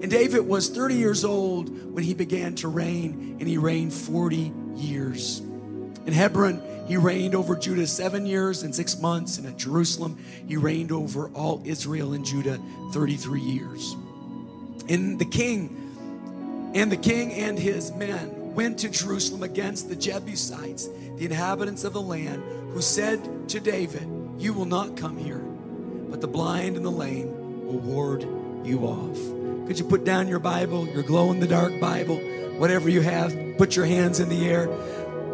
And 0.02 0.10
David 0.10 0.40
was 0.40 0.68
30 0.68 0.96
years 0.96 1.24
old 1.24 1.94
when 1.94 2.02
he 2.02 2.14
began 2.14 2.54
to 2.56 2.68
reign, 2.68 3.36
and 3.38 3.48
he 3.48 3.56
reigned 3.56 3.92
40 3.92 4.52
years. 4.74 5.40
In 5.40 6.12
Hebron, 6.12 6.60
he 6.90 6.96
reigned 6.96 7.36
over 7.36 7.54
Judah 7.54 7.86
seven 7.86 8.26
years 8.26 8.64
and 8.64 8.74
six 8.74 8.98
months, 8.98 9.38
and 9.38 9.46
at 9.46 9.56
Jerusalem, 9.56 10.18
he 10.48 10.56
reigned 10.56 10.90
over 10.90 11.28
all 11.36 11.62
Israel 11.64 12.14
and 12.14 12.24
Judah 12.24 12.58
33 12.92 13.40
years. 13.40 13.94
And 14.88 15.16
the 15.16 15.24
king 15.24 16.72
and 16.74 16.90
the 16.90 16.96
king 16.96 17.32
and 17.32 17.56
his 17.56 17.92
men 17.92 18.54
went 18.56 18.80
to 18.80 18.88
Jerusalem 18.88 19.44
against 19.44 19.88
the 19.88 19.94
Jebusites, 19.94 20.88
the 21.16 21.26
inhabitants 21.26 21.84
of 21.84 21.92
the 21.92 22.00
land, 22.00 22.42
who 22.72 22.82
said 22.82 23.48
to 23.50 23.60
David, 23.60 24.08
You 24.38 24.52
will 24.52 24.64
not 24.64 24.96
come 24.96 25.16
here, 25.16 25.44
but 26.10 26.20
the 26.20 26.26
blind 26.26 26.76
and 26.76 26.84
the 26.84 26.90
lame 26.90 27.66
will 27.68 27.78
ward 27.78 28.26
you 28.64 28.80
off. 28.80 29.68
Could 29.68 29.78
you 29.78 29.84
put 29.84 30.02
down 30.02 30.26
your 30.26 30.40
Bible, 30.40 30.88
your 30.88 31.04
glow 31.04 31.30
in 31.30 31.38
the 31.38 31.46
dark 31.46 31.78
Bible, 31.78 32.16
whatever 32.58 32.88
you 32.88 33.00
have? 33.00 33.32
Put 33.58 33.76
your 33.76 33.86
hands 33.86 34.18
in 34.18 34.28
the 34.28 34.48
air. 34.48 34.66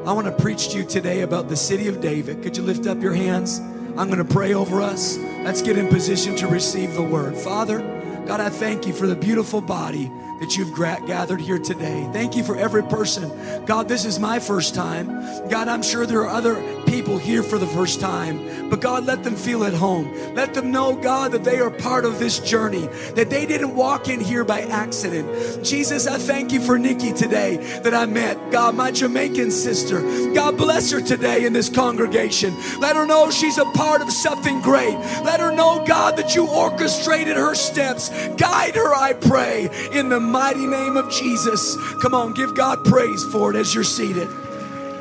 I 0.07 0.13
want 0.13 0.29
to 0.29 0.33
preach 0.41 0.69
to 0.69 0.79
you 0.79 0.85
today 0.85 1.23
about 1.23 1.49
the 1.49 1.57
city 1.57 1.89
of 1.89 2.01
David. 2.01 2.41
Could 2.41 2.57
you 2.57 2.63
lift 2.63 2.87
up 2.87 3.03
your 3.03 3.13
hands? 3.13 3.59
I'm 3.97 4.07
going 4.07 4.25
to 4.25 4.25
pray 4.25 4.55
over 4.55 4.81
us. 4.81 5.19
Let's 5.19 5.63
get 5.63 5.77
in 5.77 5.89
position 5.89 6.37
to 6.37 6.47
receive 6.47 6.95
the 6.95 7.03
word. 7.03 7.37
Father, 7.37 7.81
God, 8.25 8.39
I 8.39 8.49
thank 8.49 8.87
you 8.87 8.93
for 8.93 9.09
the 9.09 9.17
beautiful 9.17 9.61
body 9.61 10.09
that 10.41 10.57
you've 10.57 10.75
gathered 10.75 11.41
here 11.41 11.59
today. 11.59 12.09
Thank 12.13 12.37
you 12.37 12.45
for 12.45 12.57
every 12.57 12.83
person. 12.83 13.31
God, 13.65 13.89
this 13.89 14.05
is 14.05 14.19
my 14.19 14.39
first 14.39 14.75
time. 14.75 15.09
God, 15.49 15.69
I'm 15.69 15.83
sure 15.83 16.07
there 16.07 16.21
are 16.21 16.29
other 16.29 16.55
people 16.87 17.19
here 17.19 17.43
for 17.43 17.59
the 17.59 17.67
first 17.67 18.01
time, 18.01 18.71
but 18.71 18.81
God, 18.81 19.05
let 19.07 19.25
them 19.25 19.35
feel 19.35 19.65
at 19.65 19.75
home. 19.75 20.13
Let 20.35 20.55
them 20.55 20.71
know, 20.71 20.95
God, 20.95 21.33
that 21.33 21.45
they 21.45 21.59
are 21.59 21.71
part 21.71 22.05
of 22.05 22.19
this 22.19 22.39
journey, 22.39 22.87
that 23.15 23.31
they 23.31 23.47
didn't 23.47 23.75
walk 23.75 24.09
in 24.09 24.21
here 24.21 24.45
by 24.45 24.63
accident. 24.63 25.65
Jesus, 25.65 26.07
I 26.07 26.19
thank 26.19 26.53
you 26.53 26.61
for 26.61 26.79
Nikki 26.79 27.13
today 27.13 27.57
that 27.83 27.95
I 27.95 28.07
met. 28.07 28.51
God, 28.51 28.75
my 28.75 28.91
Jamaican 28.91 29.51
sister. 29.51 30.01
God, 30.33 30.57
bless 30.57 30.91
her 30.91 31.01
today 31.01 31.45
in 31.45 31.53
this 31.53 31.69
congregation. 31.69 32.55
Let 32.79 32.97
her 32.97 33.07
know 33.07 33.31
she's 33.31 33.59
a 33.59 33.65
part 33.65 34.03
of 34.03 34.13
something 34.13 34.61
great. 34.61 34.95
Let 35.25 35.41
her 35.41 35.51
know, 35.51 35.85
God, 35.87 36.17
that 36.17 36.35
you 36.35 36.47
orchestrated 36.49 37.37
her 37.37 37.55
steps. 37.55 38.11
Guide 38.37 38.75
her, 38.77 38.95
I 38.95 39.13
pray, 39.15 39.69
in 39.93 40.09
the 40.09 40.21
mighty 40.27 40.67
name 40.67 40.97
of 40.97 41.11
Jesus. 41.11 41.77
Come 42.03 42.15
on, 42.15 42.35
give 42.35 42.55
God 42.55 42.85
praise 42.85 43.25
for 43.25 43.55
it 43.55 43.57
as 43.57 43.75
you're 43.75 43.85
seated. 43.85 44.29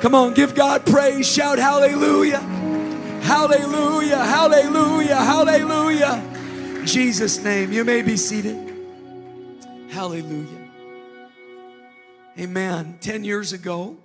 Come 0.02 0.16
on, 0.16 0.34
give 0.34 0.56
God 0.56 0.86
praise. 0.86 1.28
Shout 1.28 1.58
hallelujah. 1.58 2.40
Hallelujah. 3.26 4.18
Hallelujah. 4.18 5.16
Hallelujah. 5.16 6.24
In 6.80 6.86
Jesus' 6.86 7.44
name, 7.44 7.72
you 7.72 7.84
may 7.84 8.04
be 8.04 8.18
seated. 8.18 8.56
Hallelujah. 9.90 10.70
Amen. 12.38 13.00
10 13.02 13.24
years 13.24 13.52
ago, 13.52 13.98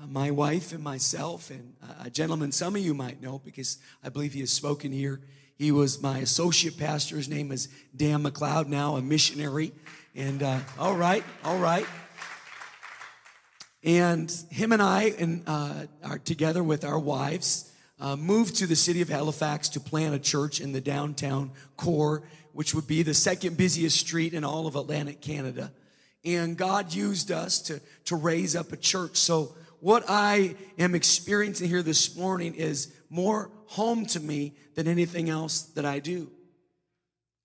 uh, 0.00 0.06
my 0.06 0.30
wife 0.30 0.72
and 0.72 0.82
myself, 0.82 1.50
and 1.50 1.74
a 2.02 2.08
gentleman 2.08 2.50
some 2.50 2.74
of 2.74 2.80
you 2.80 2.94
might 2.94 3.20
know 3.20 3.38
because 3.44 3.76
I 4.02 4.08
believe 4.08 4.32
he 4.32 4.40
has 4.40 4.50
spoken 4.50 4.92
here. 4.92 5.20
He 5.56 5.70
was 5.70 6.00
my 6.00 6.18
associate 6.20 6.78
pastor. 6.78 7.16
His 7.16 7.28
name 7.28 7.52
is 7.52 7.68
Dan 7.94 8.22
McLeod, 8.22 8.68
now 8.68 8.96
a 8.96 9.02
missionary 9.02 9.72
and 10.18 10.42
uh, 10.42 10.58
all 10.80 10.96
right, 10.96 11.22
all 11.44 11.58
right. 11.58 11.86
And 13.84 14.30
him 14.50 14.72
and 14.72 14.82
I 14.82 15.14
and, 15.16 15.44
uh, 15.46 15.86
are 16.02 16.18
together 16.18 16.64
with 16.64 16.84
our 16.84 16.98
wives, 16.98 17.72
uh, 18.00 18.16
moved 18.16 18.56
to 18.56 18.66
the 18.66 18.74
city 18.74 19.00
of 19.00 19.08
Halifax 19.08 19.68
to 19.70 19.80
plant 19.80 20.16
a 20.16 20.18
church 20.18 20.60
in 20.60 20.72
the 20.72 20.80
downtown 20.80 21.52
core, 21.76 22.24
which 22.52 22.74
would 22.74 22.88
be 22.88 23.04
the 23.04 23.14
second 23.14 23.56
busiest 23.56 23.96
street 23.96 24.34
in 24.34 24.42
all 24.42 24.66
of 24.66 24.74
Atlantic 24.74 25.20
Canada. 25.20 25.72
And 26.24 26.56
God 26.56 26.92
used 26.92 27.30
us 27.30 27.62
to, 27.62 27.80
to 28.06 28.16
raise 28.16 28.56
up 28.56 28.72
a 28.72 28.76
church. 28.76 29.16
So, 29.16 29.54
what 29.78 30.02
I 30.08 30.56
am 30.76 30.96
experiencing 30.96 31.68
here 31.68 31.84
this 31.84 32.16
morning 32.16 32.56
is 32.56 32.92
more 33.08 33.52
home 33.66 34.04
to 34.06 34.18
me 34.18 34.56
than 34.74 34.88
anything 34.88 35.30
else 35.30 35.62
that 35.62 35.84
I 35.84 36.00
do. 36.00 36.32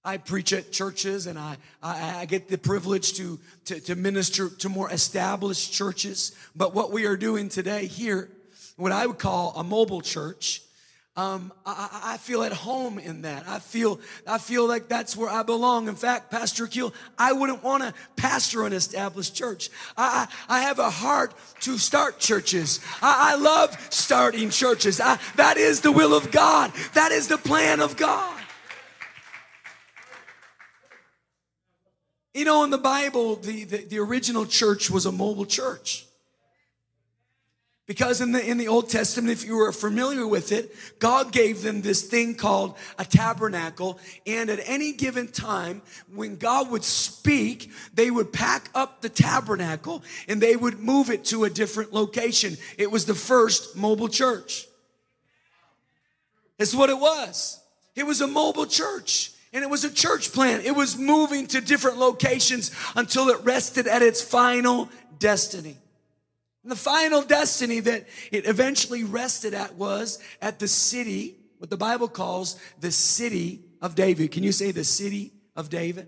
I 0.06 0.18
preach 0.18 0.52
at 0.52 0.72
churches 0.72 1.28
and 1.28 1.40
I, 1.40 1.58
I, 1.82 2.22
I, 2.22 2.26
get 2.26 2.50
the 2.50 2.58
privilege 2.58 3.14
to, 3.14 3.40
to, 3.66 3.80
to 3.82 3.96
minister 3.96 4.50
to 4.50 4.68
more 4.68 4.92
established 4.92 5.72
churches. 5.72 6.36
But 6.56 6.76
what 6.76 6.92
we 6.92 7.06
are 7.06 7.16
doing 7.16 7.48
today 7.48 7.86
here, 7.86 8.30
what 8.76 8.92
I 8.92 9.06
would 9.06 9.18
call 9.18 9.54
a 9.56 9.64
mobile 9.64 10.02
church, 10.02 10.62
um, 11.16 11.54
I, 11.66 12.16
I, 12.16 12.18
feel 12.18 12.44
at 12.44 12.52
home 12.52 12.98
in 12.98 13.22
that. 13.22 13.48
I 13.48 13.60
feel, 13.60 14.00
I 14.28 14.40
feel 14.40 14.68
like 14.68 14.90
that's 14.90 15.16
where 15.16 15.30
I 15.30 15.44
belong. 15.44 15.88
In 15.88 15.96
fact, 15.96 16.32
Pastor 16.32 16.66
Akil, 16.66 16.92
I 17.20 17.34
wouldn't 17.34 17.64
want 17.64 17.84
to 17.84 17.94
pastor 18.16 18.66
an 18.66 18.74
established 18.74 19.36
church. 19.36 19.70
I, 19.96 20.28
I, 20.50 20.58
I 20.58 20.62
have 20.64 20.80
a 20.80 20.90
heart 20.90 21.36
to 21.62 21.78
start 21.78 22.18
churches. 22.18 22.80
I, 23.00 23.34
I 23.34 23.36
love 23.36 23.78
starting 23.92 24.50
churches. 24.50 24.98
That 24.98 25.56
is 25.58 25.82
the 25.82 25.92
will 25.92 26.16
of 26.16 26.32
God. 26.32 26.74
That 26.96 27.12
is 27.12 27.28
the 27.28 27.38
plan 27.38 27.80
of 27.80 27.96
God. 27.96 28.43
You 32.34 32.46
know, 32.46 32.64
in 32.64 32.72
the 32.72 32.80
Bible, 32.80 33.36
the, 33.36 33.64
the, 33.64 33.78
the, 33.86 34.00
original 34.00 34.46
church 34.46 34.90
was 34.90 35.06
a 35.06 35.12
mobile 35.12 35.46
church. 35.46 36.08
Because 37.86 38.22
in 38.22 38.32
the, 38.32 38.44
in 38.44 38.58
the 38.58 38.70
Old 38.70 38.90
Testament, 38.90 39.32
if 39.32 39.46
you 39.46 39.58
were 39.58 39.72
familiar 39.74 40.26
with 40.26 40.52
it, 40.52 40.74
God 41.00 41.32
gave 41.32 41.62
them 41.62 41.82
this 41.82 42.02
thing 42.02 42.34
called 42.34 42.76
a 42.98 43.04
tabernacle. 43.04 44.00
And 44.26 44.50
at 44.50 44.60
any 44.66 44.94
given 44.94 45.28
time, 45.28 45.82
when 46.12 46.38
God 46.38 46.72
would 46.72 46.86
speak, 46.86 47.72
they 47.94 48.10
would 48.10 48.32
pack 48.32 48.70
up 48.74 49.02
the 49.02 49.10
tabernacle 49.10 50.02
and 50.30 50.42
they 50.42 50.56
would 50.56 50.80
move 50.80 51.10
it 51.10 51.26
to 51.26 51.44
a 51.44 51.50
different 51.50 51.94
location. 51.94 52.58
It 52.78 52.90
was 52.90 53.06
the 53.06 53.16
first 53.16 53.76
mobile 53.76 54.08
church. 54.08 54.66
That's 56.58 56.74
what 56.74 56.90
it 56.90 56.98
was. 56.98 57.60
It 57.96 58.08
was 58.08 58.22
a 58.22 58.28
mobile 58.28 58.66
church. 58.66 59.33
And 59.54 59.64
it 59.64 59.70
was 59.70 59.84
a 59.84 59.94
church 59.94 60.34
plant. 60.34 60.66
It 60.66 60.76
was 60.76 60.98
moving 60.98 61.46
to 61.48 61.62
different 61.62 61.98
locations 61.98 62.72
until 62.96 63.30
it 63.30 63.40
rested 63.44 63.88
at 63.88 64.02
its 64.02 64.22
final 64.22 64.90
destiny. 65.20 65.78
And 66.64 66.72
the 66.72 66.78
final 66.78 67.22
destiny 67.22 67.80
that 67.82 68.08
it 68.32 68.48
eventually 68.48 69.04
rested 69.04 69.54
at 69.54 69.76
was 69.76 70.18
at 70.42 70.60
the 70.60 70.68
city, 70.68 71.36
what 71.60 71.70
the 71.70 71.78
Bible 71.78 72.08
calls 72.08 72.58
the 72.80 72.92
city 72.92 73.62
of 73.82 73.96
David. 73.96 74.32
Can 74.32 74.44
you 74.44 74.52
say 74.52 74.72
the 74.72 74.84
city 74.84 75.34
of 75.56 75.70
David? 75.70 76.08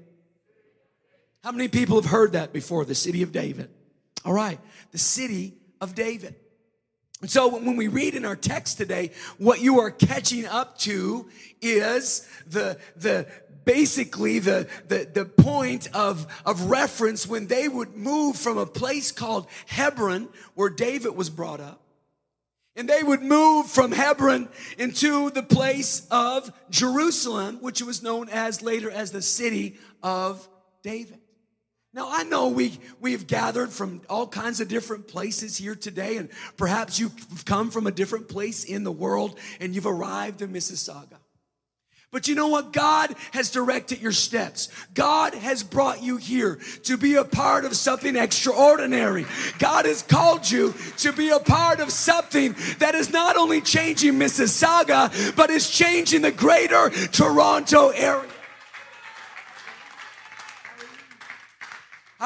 How 1.43 1.51
many 1.51 1.67
people 1.67 2.01
have 2.01 2.09
heard 2.09 2.31
that 2.31 2.51
before? 2.51 2.85
The 2.85 2.95
city 2.95 3.21
of 3.21 3.31
David. 3.31 3.69
All 4.23 4.33
right, 4.33 4.59
the 4.91 4.97
city 4.97 5.53
of 5.79 5.93
David. 5.93 6.35
And 7.21 7.29
so 7.31 7.47
when 7.47 7.77
we 7.77 7.87
read 7.87 8.13
in 8.13 8.25
our 8.25 8.35
text 8.35 8.77
today, 8.77 9.11
what 9.37 9.61
you 9.61 9.79
are 9.79 9.91
catching 9.91 10.45
up 10.45 10.77
to 10.79 11.27
is 11.61 12.27
the, 12.45 12.77
the, 12.95 13.27
basically 13.63 14.39
the, 14.39 14.67
the, 14.87 15.09
the 15.11 15.25
point 15.25 15.87
of, 15.93 16.27
of 16.45 16.69
reference 16.69 17.27
when 17.27 17.47
they 17.47 17.67
would 17.67 17.95
move 17.95 18.35
from 18.35 18.57
a 18.57 18.65
place 18.65 19.11
called 19.11 19.47
Hebron, 19.65 20.29
where 20.53 20.69
David 20.69 21.15
was 21.15 21.29
brought 21.29 21.59
up, 21.59 21.81
and 22.75 22.87
they 22.87 23.01
would 23.01 23.21
move 23.21 23.67
from 23.67 23.91
Hebron 23.91 24.49
into 24.77 25.29
the 25.29 25.43
place 25.43 26.07
of 26.11 26.51
Jerusalem, 26.69 27.59
which 27.61 27.81
was 27.81 28.03
known 28.03 28.29
as 28.29 28.61
later 28.61 28.91
as 28.91 29.11
the 29.11 29.21
city 29.21 29.77
of 30.03 30.47
David. 30.83 31.19
Now, 31.95 32.09
I 32.11 32.23
know 32.23 32.49
we, 32.49 32.77
we've 32.99 33.25
gathered 33.25 33.69
from 33.69 34.01
all 34.09 34.27
kinds 34.27 34.59
of 34.59 34.67
different 34.67 35.07
places 35.07 35.55
here 35.55 35.75
today, 35.75 36.17
and 36.17 36.27
perhaps 36.57 36.99
you've 36.99 37.45
come 37.45 37.71
from 37.71 37.87
a 37.87 37.91
different 37.91 38.27
place 38.27 38.65
in 38.65 38.83
the 38.83 38.91
world 38.91 39.39
and 39.61 39.73
you've 39.73 39.85
arrived 39.85 40.41
in 40.41 40.51
Mississauga. 40.51 41.15
But 42.11 42.27
you 42.27 42.35
know 42.35 42.49
what? 42.49 42.73
God 42.73 43.15
has 43.31 43.49
directed 43.49 44.01
your 44.01 44.11
steps. 44.11 44.67
God 44.93 45.35
has 45.35 45.63
brought 45.63 46.03
you 46.03 46.17
here 46.17 46.59
to 46.83 46.97
be 46.97 47.15
a 47.15 47.23
part 47.23 47.63
of 47.63 47.75
something 47.77 48.17
extraordinary. 48.17 49.25
God 49.57 49.85
has 49.85 50.01
called 50.01 50.49
you 50.49 50.73
to 50.97 51.13
be 51.13 51.29
a 51.29 51.39
part 51.39 51.79
of 51.79 51.91
something 51.91 52.55
that 52.79 52.95
is 52.95 53.09
not 53.09 53.37
only 53.37 53.61
changing 53.61 54.13
Mississauga, 54.15 55.35
but 55.37 55.49
is 55.49 55.69
changing 55.69 56.23
the 56.23 56.31
greater 56.31 56.89
Toronto 56.89 57.89
area. 57.89 58.34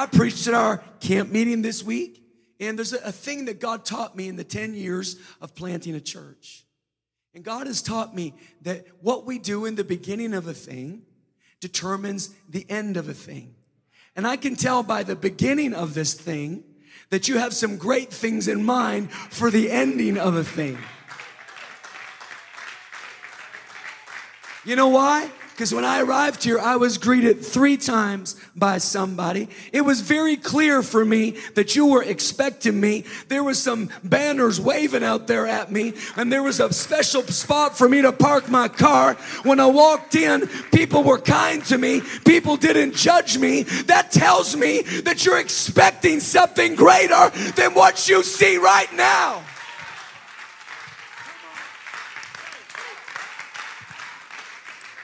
I 0.00 0.06
preached 0.06 0.46
at 0.46 0.54
our 0.54 0.78
camp 1.00 1.30
meeting 1.30 1.60
this 1.60 1.84
week, 1.84 2.24
and 2.58 2.78
there's 2.78 2.94
a, 2.94 3.12
thing 3.12 3.44
that 3.44 3.60
God 3.60 3.84
taught 3.84 4.16
me 4.16 4.28
in 4.28 4.36
the 4.36 4.44
10 4.44 4.72
years 4.72 5.16
of 5.42 5.54
planting 5.54 5.94
a 5.94 6.00
church. 6.00 6.64
And 7.34 7.44
God 7.44 7.66
has 7.66 7.82
taught 7.82 8.14
me 8.14 8.32
that 8.62 8.86
what 9.02 9.26
we 9.26 9.38
do 9.38 9.66
in 9.66 9.74
the 9.74 9.84
beginning 9.84 10.32
of 10.32 10.46
a 10.46 10.54
thing 10.54 11.02
determines 11.60 12.34
the 12.48 12.64
end 12.70 12.96
of 12.96 13.10
a 13.10 13.12
thing. 13.12 13.54
And 14.16 14.26
I 14.26 14.38
can 14.38 14.56
tell 14.56 14.82
by 14.82 15.02
the 15.02 15.14
beginning 15.14 15.74
of 15.74 15.92
this 15.92 16.14
thing 16.14 16.64
that 17.10 17.28
you 17.28 17.36
have 17.36 17.52
some 17.52 17.76
great 17.76 18.10
things 18.10 18.48
in 18.48 18.64
mind 18.64 19.12
for 19.12 19.50
the 19.50 19.70
ending 19.70 20.16
of 20.16 20.34
a 20.34 20.44
thing. 20.44 20.78
You 24.64 24.76
know 24.76 24.88
why? 24.88 25.30
Because 25.60 25.74
when 25.74 25.84
I 25.84 26.00
arrived 26.00 26.42
here, 26.42 26.58
I 26.58 26.76
was 26.76 26.96
greeted 26.96 27.44
three 27.44 27.76
times 27.76 28.34
by 28.56 28.78
somebody. 28.78 29.50
It 29.74 29.82
was 29.82 30.00
very 30.00 30.36
clear 30.36 30.82
for 30.82 31.04
me 31.04 31.32
that 31.54 31.76
you 31.76 31.84
were 31.84 32.02
expecting 32.02 32.80
me. 32.80 33.04
There 33.28 33.44
was 33.44 33.62
some 33.62 33.90
banners 34.02 34.58
waving 34.58 35.04
out 35.04 35.26
there 35.26 35.46
at 35.46 35.70
me, 35.70 35.92
and 36.16 36.32
there 36.32 36.42
was 36.42 36.60
a 36.60 36.72
special 36.72 37.20
spot 37.24 37.76
for 37.76 37.90
me 37.90 38.00
to 38.00 38.10
park 38.10 38.48
my 38.48 38.68
car. 38.68 39.16
When 39.42 39.60
I 39.60 39.66
walked 39.66 40.14
in, 40.14 40.46
people 40.72 41.02
were 41.02 41.18
kind 41.18 41.62
to 41.66 41.76
me. 41.76 42.00
People 42.24 42.56
didn't 42.56 42.94
judge 42.94 43.36
me. 43.36 43.64
That 43.84 44.12
tells 44.12 44.56
me 44.56 44.80
that 45.02 45.26
you're 45.26 45.40
expecting 45.40 46.20
something 46.20 46.74
greater 46.74 47.28
than 47.56 47.74
what 47.74 48.08
you 48.08 48.22
see 48.22 48.56
right 48.56 48.90
now. 48.94 49.42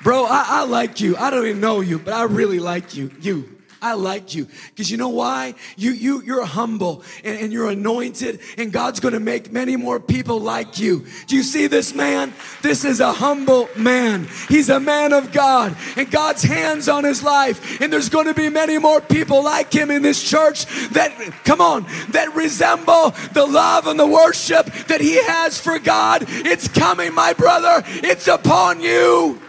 Bro, 0.07 0.27
I, 0.27 0.45
I 0.49 0.65
like 0.67 1.01
you. 1.01 1.17
I 1.17 1.31
don't 1.31 1.45
even 1.45 1.61
know 1.61 1.81
you, 1.81 1.99
but 1.99 2.15
I 2.15 2.23
really 2.23 2.61
like 2.61 2.95
you. 2.95 3.11
You. 3.21 3.59
I 3.83 3.95
like 3.95 4.37
you 4.37 4.47
because 4.69 4.89
you 4.89 4.99
know 4.99 5.09
why? 5.09 5.57
You 5.77 5.91
you 5.91 6.23
you're 6.23 6.45
humble 6.45 7.03
and, 7.25 7.41
and 7.41 7.53
you're 7.53 7.69
anointed, 7.69 8.39
and 8.57 8.73
God's 8.73 9.01
to 9.15 9.19
make 9.19 9.51
many 9.51 9.75
more 9.75 9.99
people 9.99 10.39
like 10.39 10.79
you. 10.79 11.05
Do 11.27 11.35
you 11.35 11.43
see 11.43 11.67
this 11.67 11.93
man? 11.93 12.33
This 12.63 12.85
is 12.85 13.01
a 13.01 13.13
humble 13.13 13.69
man. 13.77 14.29
He's 14.49 14.69
a 14.69 14.79
man 14.79 15.13
of 15.13 15.33
God, 15.33 15.77
and 15.97 16.09
God's 16.09 16.45
hands 16.45 16.89
on 16.89 17.03
his 17.03 17.25
life. 17.25 17.81
And 17.81 17.93
there's 17.93 18.09
to 18.27 18.35
be 18.35 18.49
many 18.49 18.79
more 18.79 19.01
people 19.01 19.43
like 19.43 19.73
him 19.73 19.91
in 19.91 20.03
this 20.03 20.23
church 20.23 20.67
that 20.91 21.11
come 21.45 21.61
on 21.61 21.85
that 22.11 22.33
resemble 22.37 23.11
the 23.33 23.45
love 23.45 23.89
and 23.89 23.99
the 23.99 24.07
worship 24.07 24.67
that 24.87 25.01
he 25.01 25.21
has 25.25 25.61
for 25.61 25.81
God. 25.81 26.27
It's 26.29 26.69
coming, 26.69 27.13
my 27.13 27.33
brother. 27.33 27.83
It's 27.87 28.29
upon 28.29 28.81
you. 28.81 29.41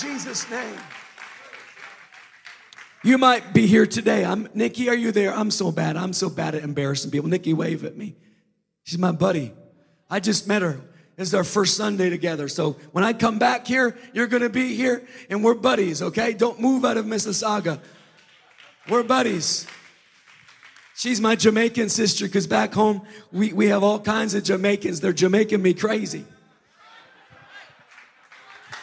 Jesus' 0.00 0.48
name. 0.50 0.78
You 3.02 3.18
might 3.18 3.52
be 3.52 3.66
here 3.66 3.86
today. 3.86 4.24
I'm 4.24 4.48
Nikki, 4.54 4.88
are 4.88 4.94
you 4.94 5.12
there? 5.12 5.34
I'm 5.34 5.50
so 5.50 5.72
bad. 5.72 5.96
I'm 5.96 6.12
so 6.12 6.28
bad 6.28 6.54
at 6.54 6.62
embarrassing 6.62 7.10
people. 7.10 7.28
Nikki, 7.28 7.54
wave 7.54 7.84
at 7.84 7.96
me. 7.96 8.16
She's 8.84 8.98
my 8.98 9.12
buddy. 9.12 9.52
I 10.08 10.20
just 10.20 10.46
met 10.46 10.62
her. 10.62 10.80
It's 11.16 11.34
our 11.34 11.44
first 11.44 11.76
Sunday 11.76 12.08
together. 12.08 12.48
So 12.48 12.72
when 12.92 13.04
I 13.04 13.12
come 13.12 13.38
back 13.38 13.66
here, 13.66 13.96
you're 14.12 14.26
gonna 14.26 14.48
be 14.48 14.74
here 14.74 15.06
and 15.28 15.44
we're 15.44 15.54
buddies, 15.54 16.00
okay? 16.02 16.32
Don't 16.32 16.60
move 16.60 16.84
out 16.84 16.96
of 16.96 17.04
Mississauga. 17.04 17.80
We're 18.88 19.02
buddies. 19.02 19.66
She's 20.96 21.20
my 21.20 21.36
Jamaican 21.36 21.88
sister 21.90 22.26
because 22.26 22.46
back 22.46 22.72
home 22.72 23.02
we, 23.32 23.52
we 23.52 23.68
have 23.68 23.82
all 23.82 24.00
kinds 24.00 24.34
of 24.34 24.44
Jamaicans. 24.44 25.00
They're 25.00 25.12
Jamaican 25.12 25.60
me 25.60 25.74
crazy. 25.74 26.24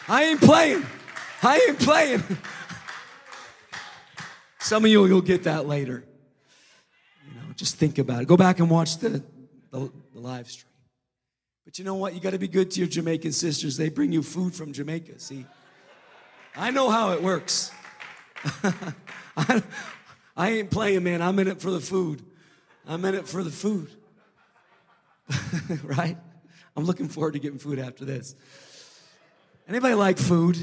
I 0.07 0.23
ain't 0.25 0.41
playing. 0.41 0.85
I 1.43 1.65
ain't 1.67 1.79
playing. 1.79 2.23
Some 4.59 4.85
of 4.85 4.91
you 4.91 5.01
will 5.01 5.21
get 5.21 5.43
that 5.43 5.67
later. 5.67 6.03
You 7.27 7.35
know, 7.35 7.53
just 7.55 7.77
think 7.77 7.97
about 7.99 8.23
it. 8.23 8.27
Go 8.27 8.37
back 8.37 8.59
and 8.59 8.69
watch 8.69 8.97
the, 8.97 9.23
the, 9.71 9.91
the 10.13 10.19
live 10.19 10.49
stream. 10.49 10.71
But 11.63 11.77
you 11.77 11.85
know 11.85 11.95
what? 11.95 12.13
You 12.13 12.19
got 12.19 12.31
to 12.31 12.39
be 12.39 12.47
good 12.47 12.71
to 12.71 12.79
your 12.79 12.89
Jamaican 12.89 13.33
sisters. 13.33 13.77
They 13.77 13.89
bring 13.89 14.11
you 14.11 14.23
food 14.23 14.55
from 14.55 14.73
Jamaica. 14.73 15.19
See, 15.19 15.45
I 16.55 16.71
know 16.71 16.89
how 16.89 17.11
it 17.11 17.21
works. 17.21 17.71
I, 19.37 19.61
I 20.35 20.49
ain't 20.51 20.71
playing, 20.71 21.03
man. 21.03 21.21
I'm 21.21 21.37
in 21.39 21.47
it 21.47 21.61
for 21.61 21.71
the 21.71 21.79
food. 21.79 22.23
I'm 22.87 23.03
in 23.05 23.15
it 23.15 23.27
for 23.27 23.43
the 23.43 23.49
food. 23.49 23.89
right? 25.83 26.17
I'm 26.75 26.85
looking 26.85 27.07
forward 27.07 27.33
to 27.33 27.39
getting 27.39 27.59
food 27.59 27.79
after 27.79 28.05
this. 28.05 28.35
Anybody 29.67 29.93
like 29.95 30.17
food? 30.17 30.57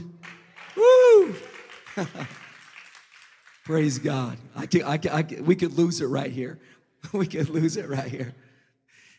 Praise 3.65 3.99
God. 3.99 4.39
I 4.55 4.67
could, 4.67 4.83
I 4.83 4.99
could, 4.99 5.13
I 5.13 5.23
could, 5.23 5.47
we 5.47 5.57
could 5.57 5.73
lose 5.77 6.01
it 6.01 6.07
right 6.07 6.31
here. 6.31 6.59
we 7.13 7.27
could 7.27 7.49
lose 7.49 7.77
it 7.77 7.89
right 7.89 8.09
here. 8.09 8.35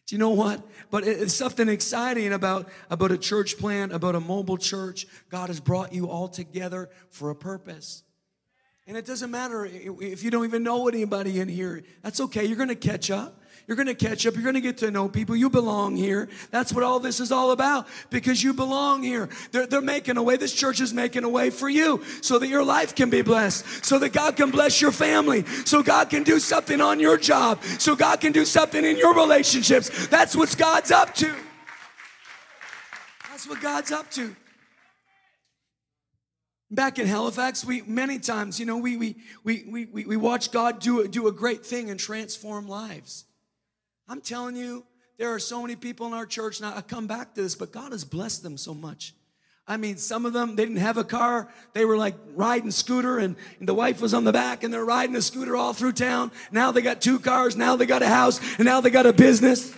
Do 0.08 0.16
you 0.16 0.20
know 0.20 0.30
what? 0.30 0.62
But 0.92 1.08
it's 1.08 1.34
something 1.34 1.68
exciting 1.68 2.32
about, 2.32 2.70
about 2.92 3.12
a 3.12 3.18
church 3.18 3.58
plan, 3.58 3.92
about 3.92 4.14
a 4.14 4.20
mobile 4.20 4.58
church. 4.58 5.08
God 5.32 5.48
has 5.50 5.60
brought 5.60 5.94
you 5.94 6.10
all 6.10 6.28
together 6.28 6.90
for 7.10 7.32
a 7.32 7.36
purpose. 7.36 8.04
And 8.86 8.96
it 8.96 9.06
doesn't 9.08 9.32
matter 9.32 9.66
if 9.66 10.24
you 10.24 10.30
don't 10.30 10.46
even 10.46 10.62
know 10.62 10.88
anybody 10.88 11.40
in 11.40 11.50
here. 11.50 11.82
That's 12.04 12.22
okay. 12.22 12.46
You're 12.46 12.58
going 12.58 12.70
to 12.70 12.76
catch 12.76 13.10
up. 13.10 13.42
You're 13.68 13.78
going 13.78 13.88
to 13.88 13.96
catch 13.96 14.28
up. 14.28 14.36
You're 14.36 14.44
going 14.44 14.56
to 14.56 14.62
get 14.62 14.78
to 14.80 14.92
know 14.92 15.10
people. 15.10 15.36
You 15.36 15.50
belong 15.50 15.96
here. 15.96 16.30
That's 16.52 16.72
what 16.72 16.84
all 16.84 17.00
this 17.00 17.20
is 17.20 17.32
all 17.32 17.50
about 17.52 17.88
because 18.12 18.44
you 18.44 18.54
belong 18.54 19.02
here. 19.02 19.28
They're, 19.52 19.66
they're 19.66 19.82
making 19.82 20.18
a 20.18 20.24
way. 20.24 20.38
This 20.38 20.54
church 20.54 20.82
is 20.82 20.94
making 20.94 21.24
a 21.24 21.30
way 21.30 21.50
for 21.50 21.68
you 21.68 22.04
so 22.22 22.38
that 22.38 22.48
your 22.48 22.64
life 22.64 22.94
can 22.94 23.10
be 23.10 23.24
blessed, 23.24 23.84
so 23.84 23.98
that 24.00 24.14
God 24.14 24.36
can 24.36 24.52
bless 24.52 24.82
your 24.82 24.92
family, 24.92 25.46
so 25.66 25.82
God 25.82 26.12
can 26.12 26.22
do 26.22 26.40
something 26.40 26.80
on 26.80 27.00
your 27.00 27.18
job, 27.18 27.64
so 27.80 27.96
God 27.96 28.22
can 28.22 28.32
do 28.32 28.46
something 28.46 28.86
in 28.86 28.98
your 28.98 29.16
relationships. 29.16 30.08
That's 30.08 30.36
what 30.36 30.56
God's 30.58 30.92
up 30.92 31.16
to. 31.16 31.34
That's 33.30 33.48
what 33.48 33.62
God's 33.62 33.92
up 33.92 34.12
to. 34.12 34.36
Back 36.70 37.00
in 37.00 37.08
Halifax, 37.08 37.66
we 37.66 37.82
many 37.82 38.20
times, 38.20 38.60
you 38.60 38.66
know, 38.66 38.78
we 38.78 38.96
we 38.98 39.16
we 39.44 39.66
we 39.92 40.06
we 40.06 40.18
watch 40.18 40.52
God 40.52 40.80
do 40.80 41.08
do 41.08 41.28
a 41.28 41.32
great 41.32 41.66
thing 41.66 41.90
and 41.90 42.00
transform 42.00 42.68
lives. 42.68 43.26
I'm 44.08 44.22
telling 44.22 44.56
you, 44.56 44.86
there 45.18 45.34
are 45.34 45.40
so 45.40 45.62
many 45.62 45.76
people 45.76 46.08
in 46.08 46.14
our 46.14 46.26
church 46.26 46.62
now. 46.62 46.74
I 46.76 46.82
come 46.82 47.08
back 47.08 47.34
to 47.36 47.42
this, 47.42 47.56
but 47.56 47.72
God 47.72 47.92
has 47.92 48.04
blessed 48.04 48.44
them 48.44 48.58
so 48.58 48.74
much. 48.74 49.14
I 49.68 49.78
mean, 49.78 49.98
some 49.98 50.28
of 50.28 50.34
them, 50.34 50.56
they 50.56 50.64
didn't 50.64 50.78
have 50.78 50.98
a 50.98 51.04
car. 51.04 51.52
They 51.74 51.86
were 51.86 51.98
like 51.98 52.16
riding 52.36 52.70
scooter 52.70 53.18
and, 53.18 53.36
and, 53.58 53.68
the 53.68 53.74
wife 53.74 54.00
was 54.00 54.14
on 54.14 54.24
the 54.24 54.32
back 54.32 54.64
and 54.64 54.72
they're 54.72 54.86
riding 54.86 55.16
a 55.16 55.22
scooter 55.24 55.56
all 55.56 55.74
through 55.74 55.94
town. 55.94 56.32
Now 56.52 56.72
they 56.72 56.84
got 56.84 57.02
two 57.02 57.18
cars. 57.18 57.56
Now 57.56 57.76
they 57.76 57.88
got 57.88 58.04
a 58.04 58.08
house 58.08 58.40
and 58.58 58.66
now 58.66 58.82
they 58.82 58.92
got 58.92 59.08
a 59.08 59.14
business. 59.14 59.76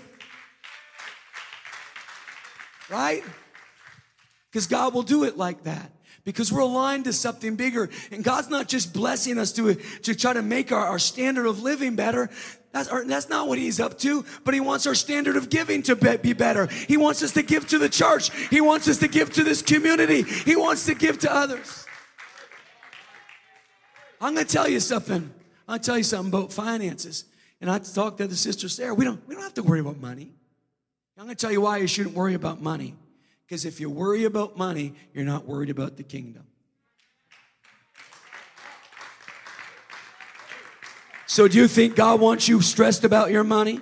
Right? 2.90 3.24
Because 4.52 4.68
God 4.68 4.94
will 4.94 5.04
do 5.04 5.24
it 5.24 5.38
like 5.38 5.64
that 5.64 5.92
because 6.28 6.52
we're 6.52 6.60
aligned 6.60 7.06
to 7.06 7.14
something 7.14 7.56
bigger. 7.56 7.90
And 8.12 8.22
God's 8.22 8.50
not 8.50 8.68
just 8.68 8.94
blessing 8.94 9.38
us 9.40 9.54
to, 9.54 9.76
to 9.76 10.14
try 10.14 10.34
to 10.34 10.42
make 10.42 10.74
our, 10.74 10.86
our 10.86 11.00
standard 11.00 11.46
of 11.46 11.62
living 11.62 11.96
better. 11.96 12.30
That's, 12.74 12.90
our, 12.90 13.06
that's 13.06 13.30
not 13.30 13.48
what 13.48 13.58
he's 13.58 13.80
up 13.80 13.98
to, 14.00 14.26
but 14.44 14.54
he 14.54 14.60
wants 14.60 14.86
our 14.88 14.94
standard 14.94 15.38
of 15.38 15.50
giving 15.50 15.84
to 15.84 15.96
be 15.96 16.34
better. 16.34 16.66
He 16.66 16.98
wants 16.98 17.24
us 17.24 17.32
to 17.32 17.44
give 17.44 17.70
to 17.70 17.80
the 17.80 17.88
church. 17.88 18.30
He 18.50 18.60
wants 18.60 18.90
us 18.90 18.98
to 18.98 19.08
give 19.08 19.32
to 19.36 19.44
this 19.46 19.62
community. 19.62 20.24
He 20.24 20.58
wants 20.58 20.86
to 20.88 20.96
give 20.96 21.18
to 21.20 21.34
others. 21.34 21.86
I'm 24.20 24.34
going 24.34 24.46
to 24.46 24.52
tell 24.52 24.68
you 24.68 24.82
something. 24.82 25.34
I'll 25.66 25.80
tell 25.80 25.98
you 25.98 26.04
something 26.04 26.28
about 26.28 26.52
finances. 26.52 27.24
And 27.62 27.72
I 27.72 27.80
talked 27.80 28.18
to 28.18 28.28
the 28.28 28.36
sister 28.36 28.68
Sarah. 28.68 28.94
We 28.94 29.06
don't, 29.06 29.26
we 29.30 29.34
don't 29.34 29.46
have 29.46 29.54
to 29.54 29.64
worry 29.64 29.80
about 29.80 30.02
money. 30.02 30.34
I'm 31.18 31.24
going 31.24 31.38
to 31.38 31.42
tell 31.42 31.54
you 31.54 31.62
why 31.62 31.78
you 31.78 31.88
shouldn't 31.88 32.16
worry 32.16 32.34
about 32.34 32.62
money. 32.62 32.96
Because 33.48 33.64
if 33.64 33.80
you 33.80 33.90
worry 33.90 34.26
about 34.26 34.58
money, 34.58 34.94
you're 35.14 35.24
not 35.24 35.46
worried 35.46 35.70
about 35.70 35.96
the 35.96 36.04
kingdom. 36.04 36.44
So, 41.28 41.48
do 41.48 41.58
you 41.58 41.68
think 41.68 41.96
God 41.96 42.20
wants 42.20 42.48
you 42.48 42.62
stressed 42.62 43.06
about 43.06 43.32
your 43.32 43.44
money? 43.44 43.80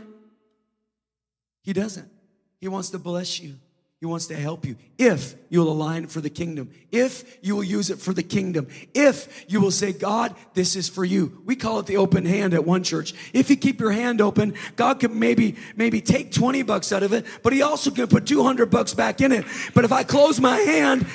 He 1.64 1.74
doesn't. 1.74 2.12
He 2.60 2.68
wants 2.68 2.90
to 2.92 3.00
bless 3.00 3.40
you. 3.40 3.56
He 4.02 4.06
wants 4.06 4.28
to 4.28 4.36
help 4.36 4.66
you 4.66 4.76
if 4.98 5.36
you'll 5.50 5.72
align 5.72 6.08
for 6.08 6.20
the 6.20 6.30
kingdom, 6.30 6.70
if 6.92 7.38
you 7.42 7.56
will 7.56 7.64
use 7.64 7.90
it 7.90 7.98
for 7.98 8.14
the 8.14 8.24
kingdom, 8.24 8.68
if 8.94 9.46
you 9.50 9.62
will 9.62 9.72
say, 9.72 9.94
God, 9.94 10.36
this 10.54 10.76
is 10.76 10.90
for 10.90 11.06
you. 11.06 11.42
We 11.46 11.56
call 11.56 11.80
it 11.80 11.86
the 11.86 11.98
open 11.98 12.26
hand 12.26 12.54
at 12.54 12.66
one 12.66 12.84
church. 12.84 13.14
If 13.34 13.50
you 13.50 13.56
keep 13.56 13.80
your 13.80 13.92
hand 13.92 14.20
open, 14.20 14.56
God 14.76 15.00
can 15.00 15.18
maybe, 15.18 15.56
maybe 15.78 16.02
take 16.02 16.34
20 16.34 16.64
bucks 16.64 16.92
out 16.92 17.04
of 17.04 17.14
it, 17.14 17.26
but 17.42 17.54
he 17.54 17.62
also 17.62 17.90
can 17.90 18.08
put 18.08 18.26
200 18.26 18.70
bucks 18.70 18.94
back 18.94 19.22
in 19.22 19.32
it. 19.32 19.46
But 19.74 19.86
if 19.86 19.92
I 19.92 20.04
close 20.04 20.40
my 20.40 20.58
hand, 20.58 21.08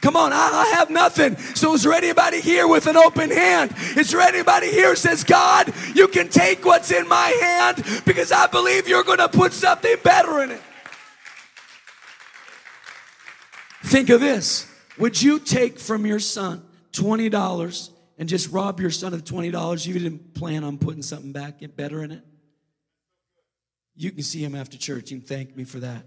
Come 0.00 0.14
on, 0.14 0.32
I, 0.32 0.74
have 0.76 0.90
nothing. 0.90 1.36
So 1.56 1.74
is 1.74 1.82
there 1.82 1.92
anybody 1.92 2.40
here 2.40 2.68
with 2.68 2.86
an 2.86 2.96
open 2.96 3.30
hand? 3.30 3.74
Is 3.96 4.12
there 4.12 4.20
anybody 4.20 4.70
here 4.70 4.94
says, 4.94 5.24
God, 5.24 5.72
you 5.92 6.06
can 6.06 6.28
take 6.28 6.64
what's 6.64 6.92
in 6.92 7.08
my 7.08 7.28
hand 7.42 8.02
because 8.06 8.30
I 8.30 8.46
believe 8.46 8.86
you're 8.86 9.02
going 9.02 9.18
to 9.18 9.28
put 9.28 9.52
something 9.52 9.96
better 10.04 10.40
in 10.44 10.52
it? 10.52 10.62
Think 13.88 14.10
of 14.10 14.20
this. 14.20 14.70
Would 14.98 15.22
you 15.22 15.38
take 15.38 15.78
from 15.78 16.04
your 16.04 16.18
son 16.18 16.62
$20 16.92 17.90
and 18.18 18.28
just 18.28 18.52
rob 18.52 18.80
your 18.80 18.90
son 18.90 19.14
of 19.14 19.24
$20 19.24 19.86
you 19.86 19.94
didn't 19.94 20.34
plan 20.34 20.62
on 20.62 20.76
putting 20.76 21.00
something 21.00 21.32
back 21.32 21.60
get 21.60 21.74
better 21.74 22.04
in 22.04 22.12
it? 22.12 22.22
You 23.96 24.10
can 24.10 24.22
see 24.24 24.44
him 24.44 24.54
after 24.54 24.76
church. 24.76 25.08
Can 25.08 25.22
thank 25.22 25.56
me 25.56 25.64
for 25.64 25.80
that. 25.80 26.04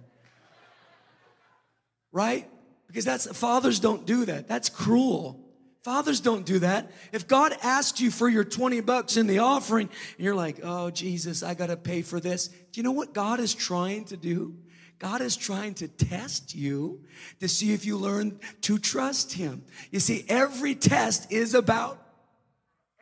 Right? 2.11 2.47
Because 2.85 3.03
that's 3.03 3.25
fathers 3.35 3.79
don't 3.79 4.05
do 4.05 4.25
that. 4.25 4.47
That's 4.47 4.69
cruel. 4.69 5.43
Fathers 5.83 6.19
don't 6.19 6.45
do 6.45 6.59
that. 6.59 6.91
If 7.11 7.27
God 7.27 7.57
asked 7.63 7.99
you 7.99 8.11
for 8.11 8.29
your 8.29 8.43
20 8.43 8.81
bucks 8.81 9.17
in 9.17 9.25
the 9.25 9.39
offering 9.39 9.89
and 10.17 10.23
you're 10.23 10.35
like, 10.35 10.59
"Oh 10.61 10.91
Jesus, 10.91 11.41
I 11.41 11.55
got 11.55 11.67
to 11.67 11.77
pay 11.77 12.03
for 12.03 12.19
this." 12.19 12.47
Do 12.47 12.55
you 12.73 12.83
know 12.83 12.91
what 12.91 13.13
God 13.13 13.39
is 13.39 13.55
trying 13.55 14.05
to 14.05 14.17
do? 14.17 14.57
God 15.01 15.21
is 15.21 15.35
trying 15.35 15.73
to 15.75 15.87
test 15.87 16.53
you 16.53 17.01
to 17.39 17.47
see 17.47 17.73
if 17.73 17.87
you 17.87 17.97
learn 17.97 18.39
to 18.61 18.77
trust 18.77 19.33
Him. 19.33 19.63
You 19.89 19.99
see, 19.99 20.23
every 20.29 20.75
test 20.75 21.31
is 21.31 21.55
about, 21.55 21.99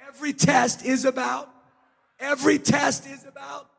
every 0.07 0.31
test 0.31 0.85
is 0.85 1.03
about, 1.03 1.53
every 2.17 2.57
test 2.57 3.05
is 3.05 3.25
about. 3.25 3.69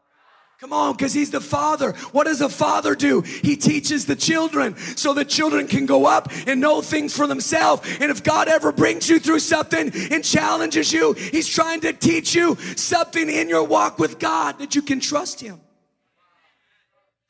Come 0.60 0.74
on, 0.74 0.92
because 0.94 1.14
he's 1.14 1.30
the 1.30 1.40
father. 1.40 1.92
What 2.12 2.24
does 2.26 2.42
a 2.42 2.50
father 2.50 2.94
do? 2.94 3.22
He 3.22 3.56
teaches 3.56 4.04
the 4.04 4.16
children 4.16 4.76
so 4.76 5.14
the 5.14 5.24
children 5.24 5.66
can 5.66 5.86
go 5.86 6.04
up 6.04 6.30
and 6.46 6.60
know 6.60 6.82
things 6.82 7.16
for 7.16 7.26
themselves. 7.26 7.88
And 8.00 8.10
if 8.10 8.22
God 8.22 8.48
ever 8.48 8.70
brings 8.70 9.08
you 9.08 9.18
through 9.18 9.38
something 9.38 9.90
and 10.10 10.22
challenges 10.22 10.92
you, 10.92 11.14
he's 11.14 11.48
trying 11.48 11.80
to 11.80 11.94
teach 11.94 12.34
you 12.34 12.56
something 12.76 13.30
in 13.30 13.48
your 13.48 13.64
walk 13.64 13.98
with 13.98 14.18
God 14.18 14.58
that 14.58 14.74
you 14.74 14.82
can 14.82 15.00
trust 15.00 15.40
him. 15.40 15.62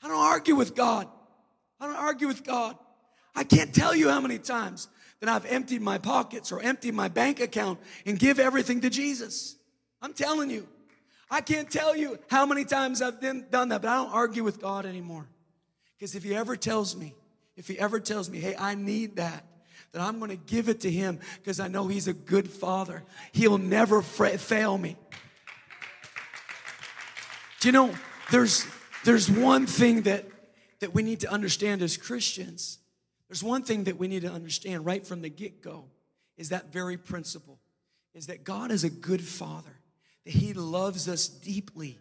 I 0.02 0.08
don't 0.08 0.24
argue 0.24 0.54
with 0.54 0.74
God. 0.74 1.08
I 1.80 1.86
don't 1.86 1.96
argue 1.96 2.28
with 2.28 2.44
God. 2.44 2.76
I 3.34 3.44
can't 3.44 3.74
tell 3.74 3.94
you 3.94 4.08
how 4.08 4.20
many 4.20 4.38
times 4.38 4.88
that 5.20 5.28
I've 5.28 5.46
emptied 5.46 5.82
my 5.82 5.98
pockets 5.98 6.50
or 6.50 6.60
emptied 6.60 6.94
my 6.94 7.08
bank 7.08 7.40
account 7.40 7.78
and 8.06 8.18
give 8.18 8.40
everything 8.40 8.80
to 8.82 8.90
Jesus. 8.90 9.56
I'm 10.02 10.12
telling 10.12 10.50
you. 10.50 10.66
I 11.30 11.40
can't 11.40 11.70
tell 11.70 11.94
you 11.94 12.18
how 12.28 12.44
many 12.44 12.64
times 12.64 13.00
I've 13.00 13.20
done 13.20 13.44
that, 13.50 13.82
but 13.82 13.84
I 13.84 13.96
don't 13.96 14.12
argue 14.12 14.42
with 14.42 14.60
God 14.60 14.84
anymore. 14.84 15.26
Because 15.96 16.14
if 16.14 16.24
He 16.24 16.34
ever 16.34 16.56
tells 16.56 16.96
me, 16.96 17.14
if 17.56 17.68
He 17.68 17.78
ever 17.78 18.00
tells 18.00 18.28
me, 18.28 18.40
hey, 18.40 18.56
I 18.58 18.74
need 18.74 19.16
that, 19.16 19.44
then 19.92 20.02
I'm 20.02 20.18
going 20.18 20.30
to 20.30 20.36
give 20.36 20.68
it 20.68 20.80
to 20.80 20.90
Him 20.90 21.20
because 21.36 21.60
I 21.60 21.68
know 21.68 21.86
He's 21.86 22.08
a 22.08 22.12
good 22.12 22.48
Father. 22.48 23.04
He'll 23.32 23.58
never 23.58 24.02
fail 24.02 24.76
me. 24.76 24.96
Do 27.60 27.68
you 27.68 27.72
know, 27.72 27.94
there's 28.32 28.66
there's 29.04 29.30
one 29.30 29.66
thing 29.66 30.02
that, 30.02 30.26
that 30.80 30.94
we 30.94 31.02
need 31.02 31.20
to 31.20 31.30
understand 31.30 31.82
as 31.82 31.96
Christians. 31.96 32.78
There's 33.28 33.42
one 33.42 33.62
thing 33.62 33.84
that 33.84 33.98
we 33.98 34.08
need 34.08 34.22
to 34.22 34.32
understand 34.32 34.84
right 34.84 35.06
from 35.06 35.22
the 35.22 35.28
get 35.28 35.62
go 35.62 35.84
is 36.36 36.48
that 36.48 36.72
very 36.72 36.96
principle 36.96 37.58
is 38.14 38.26
that 38.26 38.44
God 38.44 38.70
is 38.70 38.84
a 38.84 38.90
good 38.90 39.22
father, 39.22 39.78
that 40.24 40.32
He 40.32 40.52
loves 40.52 41.08
us 41.08 41.28
deeply. 41.28 41.98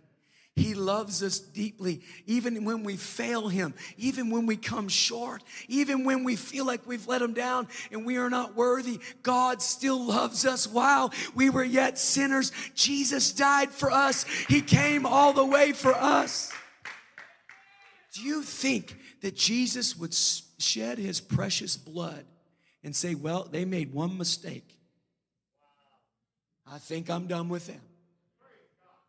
He 0.56 0.74
loves 0.74 1.24
us 1.24 1.40
deeply, 1.40 2.02
even 2.26 2.66
when 2.66 2.84
we 2.84 2.98
fail 2.98 3.48
Him, 3.48 3.74
even 3.98 4.30
when 4.30 4.46
we 4.46 4.58
come 4.58 4.90
short, 4.90 5.42
even 5.70 6.04
when 6.04 6.26
we 6.26 6.36
feel 6.36 6.66
like 6.66 6.86
we've 6.86 7.08
let 7.08 7.22
Him 7.22 7.34
down 7.34 7.70
and 7.92 8.06
we 8.06 8.18
are 8.18 8.30
not 8.30 8.56
worthy. 8.56 9.00
God 9.24 9.62
still 9.62 10.04
loves 10.04 10.46
us 10.46 10.68
while 10.68 11.14
we 11.34 11.50
were 11.50 11.64
yet 11.64 11.98
sinners. 11.98 12.52
Jesus 12.76 13.32
died 13.32 13.70
for 13.70 13.90
us, 13.90 14.26
He 14.50 14.62
came 14.62 15.06
all 15.06 15.32
the 15.32 15.46
way 15.46 15.72
for 15.72 15.94
us. 15.94 16.52
Do 18.14 18.22
you 18.24 18.42
think 18.42 18.98
that 19.22 19.36
Jesus 19.36 19.96
would 19.98 20.14
shed 20.14 20.98
his 20.98 21.22
precious 21.22 21.78
blood 21.78 22.26
and 22.84 22.96
say, 22.96 23.16
Well, 23.16 23.48
they 23.50 23.66
made 23.66 23.94
one 23.94 24.18
mistake? 24.18 24.78
I 26.72 26.78
think 26.78 27.10
I'm 27.10 27.28
done 27.28 27.50
with 27.50 27.68
them. 27.68 27.82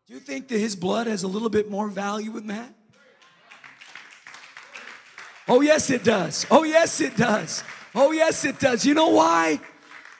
Do 0.07 0.13
you 0.13 0.19
think 0.19 0.47
that 0.49 0.57
his 0.57 0.75
blood 0.75 1.07
has 1.07 1.23
a 1.23 1.27
little 1.27 1.49
bit 1.49 1.69
more 1.69 1.87
value 1.87 2.33
than 2.33 2.47
that? 2.47 2.73
Oh, 5.47 5.61
yes, 5.61 5.89
it 5.89 6.03
does. 6.03 6.45
Oh, 6.49 6.63
yes, 6.63 7.01
it 7.01 7.15
does. 7.17 7.63
Oh, 7.93 8.11
yes, 8.11 8.45
it 8.45 8.59
does. 8.59 8.85
You 8.85 8.93
know 8.93 9.09
why? 9.09 9.59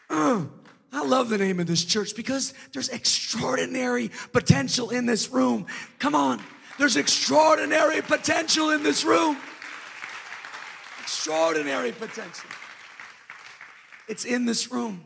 Uh, 0.09 0.45
I 0.91 1.05
love 1.05 1.29
the 1.29 1.37
name 1.37 1.59
of 1.59 1.67
this 1.67 1.85
church 1.85 2.15
because 2.15 2.53
there's 2.73 2.89
extraordinary 2.89 4.11
potential 4.33 4.89
in 4.89 5.05
this 5.05 5.29
room. 5.29 5.67
Come 5.99 6.15
on. 6.15 6.41
There's 6.77 6.97
extraordinary 6.97 8.01
potential 8.01 8.71
in 8.71 8.83
this 8.83 9.03
room. 9.03 9.37
Extraordinary 11.01 11.91
potential. 11.91 12.49
It's 14.07 14.25
in 14.25 14.45
this 14.45 14.71
room. 14.71 15.03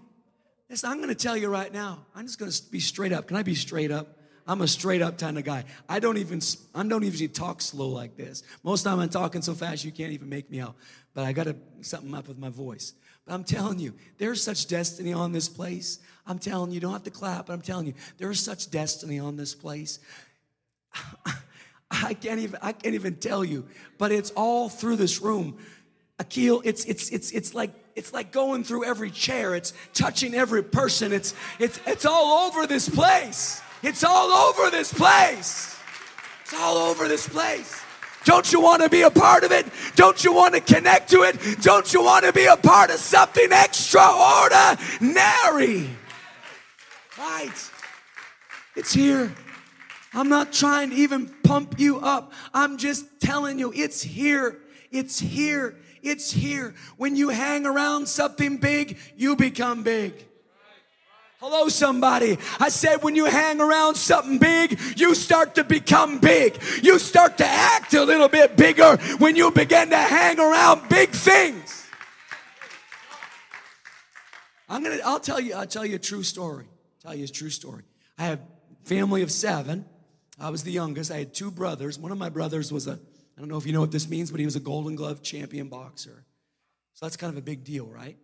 Listen, 0.70 0.90
I'm 0.90 0.98
going 0.98 1.10
to 1.10 1.16
tell 1.16 1.38
you 1.38 1.48
right 1.48 1.72
now. 1.72 2.06
I'm 2.16 2.26
just 2.26 2.40
going 2.40 2.52
to 2.52 2.64
be 2.72 2.80
straight 2.80 3.12
up. 3.12 3.28
Can 3.28 3.38
I 3.38 3.44
be 3.44 3.56
straight 3.56 3.92
up? 3.92 4.18
I'm 4.48 4.62
a 4.62 4.68
straight 4.68 5.02
up 5.02 5.18
kind 5.18 5.38
of 5.38 5.44
guy. 5.44 5.66
I 5.90 6.00
don't 6.00 6.18
even 6.18 6.40
I 6.74 6.84
don't 6.84 7.04
even 7.04 7.30
talk 7.30 7.62
slow 7.62 7.90
like 7.90 8.16
this. 8.16 8.44
Most 8.64 8.84
time 8.84 9.00
I'm 9.00 9.10
talking 9.10 9.42
so 9.42 9.56
fast 9.56 9.84
you 9.84 9.92
can't 9.92 10.12
even 10.12 10.30
make 10.30 10.52
me 10.52 10.60
out. 10.60 10.76
But 11.14 11.26
I 11.26 11.34
got 11.34 11.46
to 11.46 11.56
something 11.82 12.14
up 12.14 12.28
with 12.28 12.38
my 12.38 12.50
voice. 12.50 12.94
But 13.26 13.34
I'm 13.34 13.44
telling 13.44 13.80
you, 13.80 13.94
there's 14.18 14.44
such 14.44 14.68
destiny 14.68 15.14
on 15.14 15.32
this 15.32 15.50
place. 15.50 16.00
I'm 16.28 16.38
telling 16.38 16.70
you, 16.72 16.76
you 16.76 16.82
don't 16.82 16.94
have 16.94 17.04
to 17.04 17.12
clap, 17.12 17.48
but 17.48 17.54
I'm 17.54 17.62
telling 17.62 17.88
you, 17.88 17.94
there 18.18 18.30
is 18.30 18.40
such 18.40 18.70
destiny 18.70 19.20
on 19.20 19.36
this 19.36 19.56
place. 19.56 20.00
I 22.06 22.14
can't 22.14 22.40
even 22.40 22.58
I 22.62 22.72
can't 22.72 22.96
even 22.96 23.16
tell 23.16 23.44
you, 23.44 23.66
but 23.98 24.12
it's 24.12 24.30
all 24.32 24.70
through 24.70 24.96
this 24.98 25.22
room. 25.22 25.58
Akil, 26.20 26.62
it's 26.64 26.86
it's 26.86 27.10
it's 27.10 27.32
it's 27.32 27.56
like 27.56 27.72
it's 27.96 28.14
like 28.14 28.32
going 28.32 28.64
through 28.64 28.86
every 28.86 29.10
chair. 29.10 29.56
It's 29.56 29.74
touching 29.94 30.36
every 30.36 30.64
person. 30.64 31.12
It's 31.12 31.34
it's 31.60 31.80
it's 31.88 32.06
all 32.06 32.48
over 32.48 32.68
this 32.68 32.88
place. 32.88 33.60
It's 33.82 34.04
all 34.04 34.30
over 34.32 34.70
this 34.70 34.94
place. 34.94 35.76
It's 36.44 36.54
all 36.54 36.78
over 36.78 37.08
this 37.08 37.28
place. 37.28 37.82
Don't 38.24 38.52
you 38.52 38.62
want 38.62 38.84
to 38.84 38.90
be 38.90 39.02
a 39.02 39.10
part 39.10 39.44
of 39.44 39.52
it? 39.52 39.66
Don't 39.96 40.24
you 40.24 40.32
want 40.34 40.54
to 40.56 40.62
connect 40.62 41.10
to 41.12 41.22
it? 41.24 41.38
Don't 41.62 41.94
you 41.94 42.04
want 42.04 42.26
to 42.26 42.34
be 42.34 42.46
a 42.46 42.58
part 42.58 42.92
of 42.92 42.98
something 42.98 43.50
extraordinary? 43.52 45.90
Right. 47.18 47.72
It's 48.76 48.94
here. 48.94 49.32
I'm 50.16 50.30
not 50.30 50.54
trying 50.54 50.92
to 50.92 50.96
even 50.96 51.28
pump 51.44 51.78
you 51.78 52.00
up. 52.00 52.32
I'm 52.54 52.78
just 52.78 53.20
telling 53.20 53.60
you, 53.60 53.74
it's 53.76 54.02
here. 54.02 54.62
It's 54.90 55.20
here. 55.20 55.76
It's 56.02 56.32
here. 56.32 56.74
When 56.96 57.18
you 57.18 57.30
hang 57.30 57.66
around 57.66 58.08
something 58.08 58.58
big, 58.58 58.98
you 59.18 59.36
become 59.36 59.84
big. 59.84 60.14
Hello, 61.40 61.68
somebody. 61.68 62.38
I 62.62 62.70
said, 62.70 63.04
when 63.04 63.16
you 63.16 63.26
hang 63.26 63.60
around 63.60 63.96
something 63.96 64.40
big, 64.40 64.80
you 64.96 65.14
start 65.16 65.56
to 65.56 65.66
become 65.66 66.20
big. 66.20 66.58
You 66.82 66.98
start 66.98 67.38
to 67.40 67.46
act 67.46 67.94
a 67.94 68.04
little 68.04 68.30
bit 68.30 68.56
bigger 68.56 68.96
when 69.18 69.36
you 69.36 69.52
begin 69.52 69.90
to 69.90 69.98
hang 69.98 70.40
around 70.40 70.88
big 70.88 71.10
things. 71.10 71.86
I'm 74.70 74.82
gonna. 74.82 75.00
I'll 75.06 75.20
tell 75.20 75.40
you. 75.40 75.54
I'll 75.54 75.68
tell 75.68 75.86
you 75.86 75.98
a 75.98 76.00
true 76.00 76.24
story. 76.24 76.66
I'll 76.66 77.12
tell 77.12 77.16
you 77.16 77.26
a 77.26 77.28
true 77.28 77.52
story. 77.52 77.84
I 78.18 78.24
have 78.24 78.40
family 78.84 79.22
of 79.22 79.32
seven. 79.32 79.86
I 80.40 80.50
was 80.50 80.64
the 80.64 80.72
youngest. 80.72 81.12
I 81.12 81.20
had 81.20 81.34
two 81.34 81.52
brothers. 81.52 81.98
One 81.98 82.12
of 82.12 82.18
my 82.18 82.30
brothers 82.30 82.72
was 82.72 82.88
a, 82.88 82.94
I 83.38 83.40
don't 83.40 83.50
know 83.50 83.58
if 83.58 83.66
you 83.66 83.74
know 83.74 83.82
what 83.82 83.92
this 83.92 84.10
means, 84.10 84.32
but 84.32 84.40
he 84.40 84.46
was 84.46 84.56
a 84.56 84.60
Golden 84.60 84.96
Glove 84.96 85.22
champion 85.22 85.70
boxer. 85.70 86.26
So 86.94 87.06
that's 87.06 87.18
kind 87.18 87.32
of 87.32 87.38
a 87.38 87.42
big 87.42 87.64
deal, 87.64 87.86
right? 87.86 88.18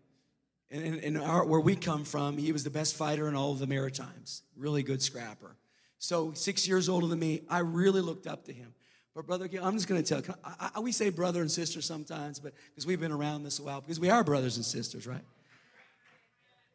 And 0.69 0.99
in, 0.99 1.17
our, 1.17 1.45
where 1.45 1.59
we 1.59 1.75
come 1.75 2.05
from, 2.05 2.37
he 2.37 2.53
was 2.53 2.63
the 2.63 2.69
best 2.69 2.95
fighter 2.95 3.27
in 3.27 3.35
all 3.35 3.51
of 3.51 3.59
the 3.59 3.67
Maritimes. 3.67 4.43
Really 4.55 4.83
good 4.83 5.01
scrapper. 5.01 5.57
So 5.97 6.31
six 6.33 6.67
years 6.67 6.87
older 6.87 7.07
than 7.07 7.19
me, 7.19 7.41
I 7.49 7.59
really 7.59 7.99
looked 8.01 8.25
up 8.25 8.45
to 8.45 8.53
him. 8.53 8.73
But 9.13 9.27
brother, 9.27 9.49
I'm 9.61 9.73
just 9.73 9.89
going 9.89 10.01
to 10.01 10.21
tell. 10.21 10.35
I, 10.43 10.71
I, 10.75 10.79
we 10.79 10.93
say 10.93 11.09
brother 11.09 11.41
and 11.41 11.51
sister 11.51 11.81
sometimes, 11.81 12.39
but 12.39 12.53
because 12.69 12.87
we've 12.87 12.99
been 12.99 13.11
around 13.11 13.43
this 13.43 13.59
a 13.59 13.63
while, 13.63 13.81
because 13.81 13.99
we 13.99 14.09
are 14.09 14.23
brothers 14.23 14.55
and 14.55 14.65
sisters, 14.65 15.05
right? 15.05 15.23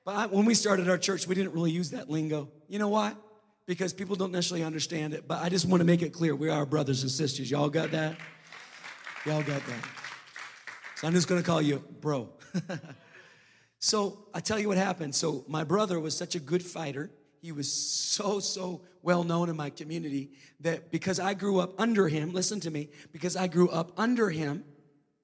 But 0.04 0.14
I, 0.14 0.26
when 0.26 0.44
we 0.44 0.54
started 0.54 0.90
our 0.90 0.98
church, 0.98 1.26
we 1.26 1.34
didn't 1.34 1.54
really 1.54 1.70
use 1.70 1.90
that 1.92 2.10
lingo. 2.10 2.50
You 2.68 2.78
know 2.78 2.88
why? 2.88 3.14
Because 3.66 3.92
people 3.92 4.16
don't 4.16 4.32
necessarily 4.32 4.64
understand 4.64 5.12
it. 5.12 5.26
But 5.26 5.42
I 5.42 5.48
just 5.48 5.66
want 5.66 5.80
to 5.80 5.84
make 5.84 6.02
it 6.02 6.12
clear: 6.12 6.34
we 6.34 6.50
are 6.50 6.64
brothers 6.64 7.02
and 7.02 7.10
sisters. 7.10 7.50
Y'all 7.50 7.68
got 7.68 7.90
that? 7.90 8.16
Y'all 9.24 9.42
got 9.42 9.64
that? 9.66 9.88
So 10.96 11.06
I'm 11.06 11.12
just 11.12 11.28
going 11.28 11.42
to 11.42 11.46
call 11.46 11.60
you 11.60 11.84
bro. 12.00 12.30
so 13.78 14.26
I 14.32 14.40
tell 14.40 14.58
you 14.58 14.68
what 14.68 14.78
happened. 14.78 15.14
So 15.14 15.44
my 15.48 15.64
brother 15.64 16.00
was 16.00 16.16
such 16.16 16.34
a 16.34 16.40
good 16.40 16.62
fighter. 16.62 17.10
He 17.42 17.52
was 17.52 17.72
so, 17.72 18.40
so 18.40 18.82
well 19.02 19.22
known 19.22 19.48
in 19.48 19.56
my 19.56 19.70
community 19.70 20.30
that 20.60 20.90
because 20.90 21.20
I 21.20 21.34
grew 21.34 21.60
up 21.60 21.78
under 21.78 22.08
him, 22.08 22.32
listen 22.32 22.58
to 22.60 22.70
me, 22.70 22.88
because 23.12 23.36
I 23.36 23.46
grew 23.46 23.68
up 23.68 23.92
under 23.96 24.30
him, 24.30 24.64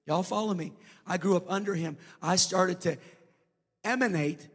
y'all 0.06 0.22
follow 0.22 0.54
me, 0.54 0.72
I 1.04 1.16
grew 1.16 1.36
up 1.36 1.50
under 1.50 1.74
him, 1.74 1.96
I 2.22 2.36
started 2.36 2.80
to 2.82 2.96
emanate 3.82 4.48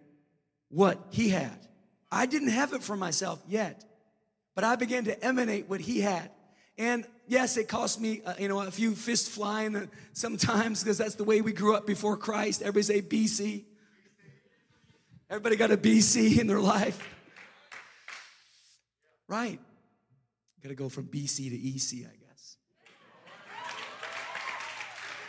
what 0.69 1.08
he 1.10 1.28
had. 1.28 1.67
I 2.12 2.26
didn't 2.26 2.50
have 2.50 2.74
it 2.74 2.84
for 2.84 2.96
myself 2.96 3.41
yet, 3.48 3.84
but 4.56 4.63
I 4.63 4.76
began 4.76 5.06
to 5.06 5.24
emanate 5.24 5.70
what 5.70 5.82
he 5.82 6.02
had. 6.02 6.32
And 6.78 7.06
yes, 7.28 7.58
it 7.58 7.67
cost 7.67 8.00
me, 8.00 8.22
uh, 8.26 8.36
you 8.39 8.48
know, 8.48 8.62
a 8.62 8.72
few 8.72 8.96
fists 8.96 9.28
flying 9.28 9.89
sometimes 10.13 10.84
because 10.84 10.98
that's 10.98 11.15
the 11.15 11.24
way 11.24 11.41
we 11.41 11.52
grew 11.52 11.76
up 11.76 11.88
before 11.88 12.17
Christ. 12.17 12.62
Everybody 12.62 12.84
say 12.84 13.02
BC. 13.02 13.63
Everybody 15.30 15.56
got 15.56 15.72
a 15.72 15.78
BC 15.78 16.39
in 16.39 16.48
their 16.48 16.60
life. 16.60 17.06
Right. 19.28 19.60
Got 20.63 20.70
to 20.70 20.76
go 20.76 20.88
from 20.88 21.06
BC 21.06 21.50
to 21.50 21.56
EC, 21.56 22.06
I 22.08 22.15
guess. 22.15 22.58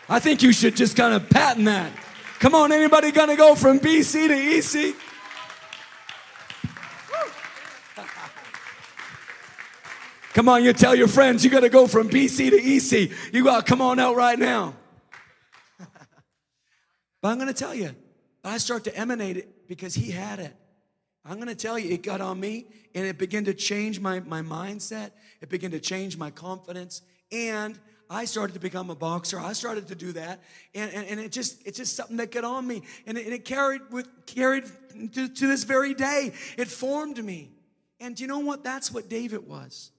I 0.09 0.21
think 0.21 0.43
you 0.43 0.53
should 0.53 0.77
just 0.77 0.97
kind 0.97 1.15
of 1.15 1.29
patent 1.29 1.67
that. 1.67 1.93
Come 2.39 2.55
on, 2.55 2.71
anybody 2.71 3.11
gonna 3.11 3.37
go 3.37 3.57
from 3.57 3.81
BC 3.81 4.29
to 4.29 4.35
EC? 4.35 4.95
Come 10.39 10.49
on, 10.49 10.63
you 10.63 10.73
tell 10.73 10.95
your 10.95 11.09
friends 11.09 11.45
you 11.45 11.51
gotta 11.51 11.69
go 11.69 11.89
from 11.89 12.09
BC 12.09 12.51
to 12.51 12.57
EC. 12.57 13.11
You 13.35 13.43
gotta 13.43 13.65
come 13.65 13.81
on 13.81 13.99
out 13.99 14.15
right 14.15 14.39
now. 14.39 14.73
but 17.21 17.29
I'm 17.29 17.39
gonna 17.41 17.53
tell 17.53 17.75
you, 17.75 17.91
I 18.45 18.59
start 18.59 18.85
to 18.85 18.97
emanate 18.97 19.37
it 19.37 19.67
because 19.67 19.97
he 19.97 20.13
had 20.13 20.39
it. 20.39 20.55
I'm 21.25 21.39
going 21.39 21.49
to 21.49 21.57
tell 21.57 21.77
you, 21.77 21.93
it 21.93 22.05
got 22.05 22.21
on 22.21 22.39
me 22.39 22.67
and 22.95 23.05
it 23.05 23.19
began 23.19 23.47
to 23.47 23.53
change 23.53 23.99
my, 23.99 24.21
my 24.21 24.41
mindset. 24.41 25.11
It 25.41 25.49
began 25.49 25.73
to 25.73 25.81
change 25.81 26.17
my 26.17 26.31
confidence. 26.31 27.03
And 27.33 27.77
I 28.09 28.25
started 28.25 28.53
to 28.53 28.61
become 28.61 28.91
a 28.91 28.95
boxer. 28.95 29.41
I 29.41 29.55
started 29.55 29.89
to 29.89 29.97
do 29.97 30.13
that. 30.13 30.41
And, 30.73 30.93
and, 30.93 31.07
and 31.09 31.21
it 31.21 31.33
just, 31.33 31.67
it's 31.67 31.79
just 31.79 31.97
something 31.97 32.17
that 32.19 32.31
got 32.31 32.45
on 32.45 32.65
me. 32.65 32.83
And 33.07 33.19
it, 33.19 33.25
and 33.25 33.35
it 33.35 33.45
carried 33.45 33.83
with, 33.91 34.09
carried 34.25 34.67
to, 35.15 35.29
to 35.29 35.47
this 35.49 35.65
very 35.65 35.95
day. 35.95 36.33
It 36.57 36.69
formed 36.69 37.23
me. 37.23 37.51
And 37.99 38.19
you 38.21 38.29
know 38.29 38.39
what? 38.39 38.63
That's 38.63 38.93
what 38.93 39.09
David 39.09 39.49
was. 39.49 39.91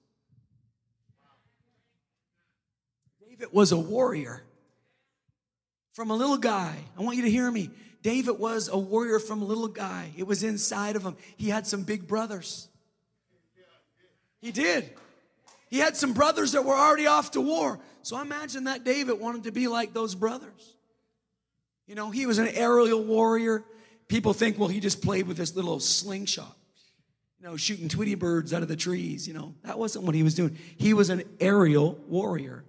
David 3.40 3.54
was 3.54 3.72
a 3.72 3.78
warrior. 3.78 4.44
From 5.94 6.12
a 6.12 6.16
little 6.16 6.38
guy, 6.38 6.76
I 6.98 7.02
want 7.02 7.18
you 7.18 7.24
to 7.24 7.32
hear 7.32 7.50
me. 7.50 7.72
David 8.02 8.40
was 8.40 8.70
a 8.70 8.78
warrior 8.78 9.20
from 9.20 9.42
a 9.42 9.46
little 9.46 9.68
guy. 9.68 10.12
It 10.18 10.28
was 10.28 10.44
inside 10.44 10.96
of 10.96 11.04
him. 11.04 11.18
He 11.38 11.50
had 11.50 11.68
some 11.68 11.84
big 11.84 12.08
brothers. 12.08 12.70
He 14.42 14.52
did. 14.52 14.90
He 15.70 15.80
had 15.80 15.98
some 15.98 16.14
brothers 16.14 16.54
that 16.54 16.64
were 16.64 16.76
already 16.76 17.08
off 17.08 17.32
to 17.32 17.42
war. 17.42 17.80
So 18.02 18.16
I 18.16 18.22
imagine 18.22 18.66
that 18.66 18.84
David 18.84 19.20
wanted 19.20 19.44
to 19.44 19.52
be 19.52 19.68
like 19.68 19.94
those 19.94 20.16
brothers. 20.16 20.76
You 21.88 21.96
know, 21.96 22.12
he 22.12 22.26
was 22.26 22.38
an 22.38 22.48
aerial 22.48 23.04
warrior. 23.04 23.66
People 24.08 24.34
think, 24.34 24.58
well, 24.58 24.70
he 24.70 24.80
just 24.80 25.02
played 25.02 25.28
with 25.28 25.38
this 25.38 25.56
little 25.56 25.80
slingshot, 25.80 26.56
you 27.40 27.48
know, 27.48 27.58
shooting 27.58 27.90
Tweety 27.90 28.16
birds 28.16 28.54
out 28.54 28.62
of 28.62 28.68
the 28.68 28.76
trees. 28.76 29.28
You 29.28 29.34
know, 29.34 29.56
that 29.64 29.78
wasn't 29.78 30.06
what 30.06 30.16
he 30.16 30.24
was 30.24 30.36
doing. 30.36 30.58
He 30.78 30.94
was 30.94 31.10
an 31.10 31.24
aerial 31.40 32.00
warrior. 32.08 32.64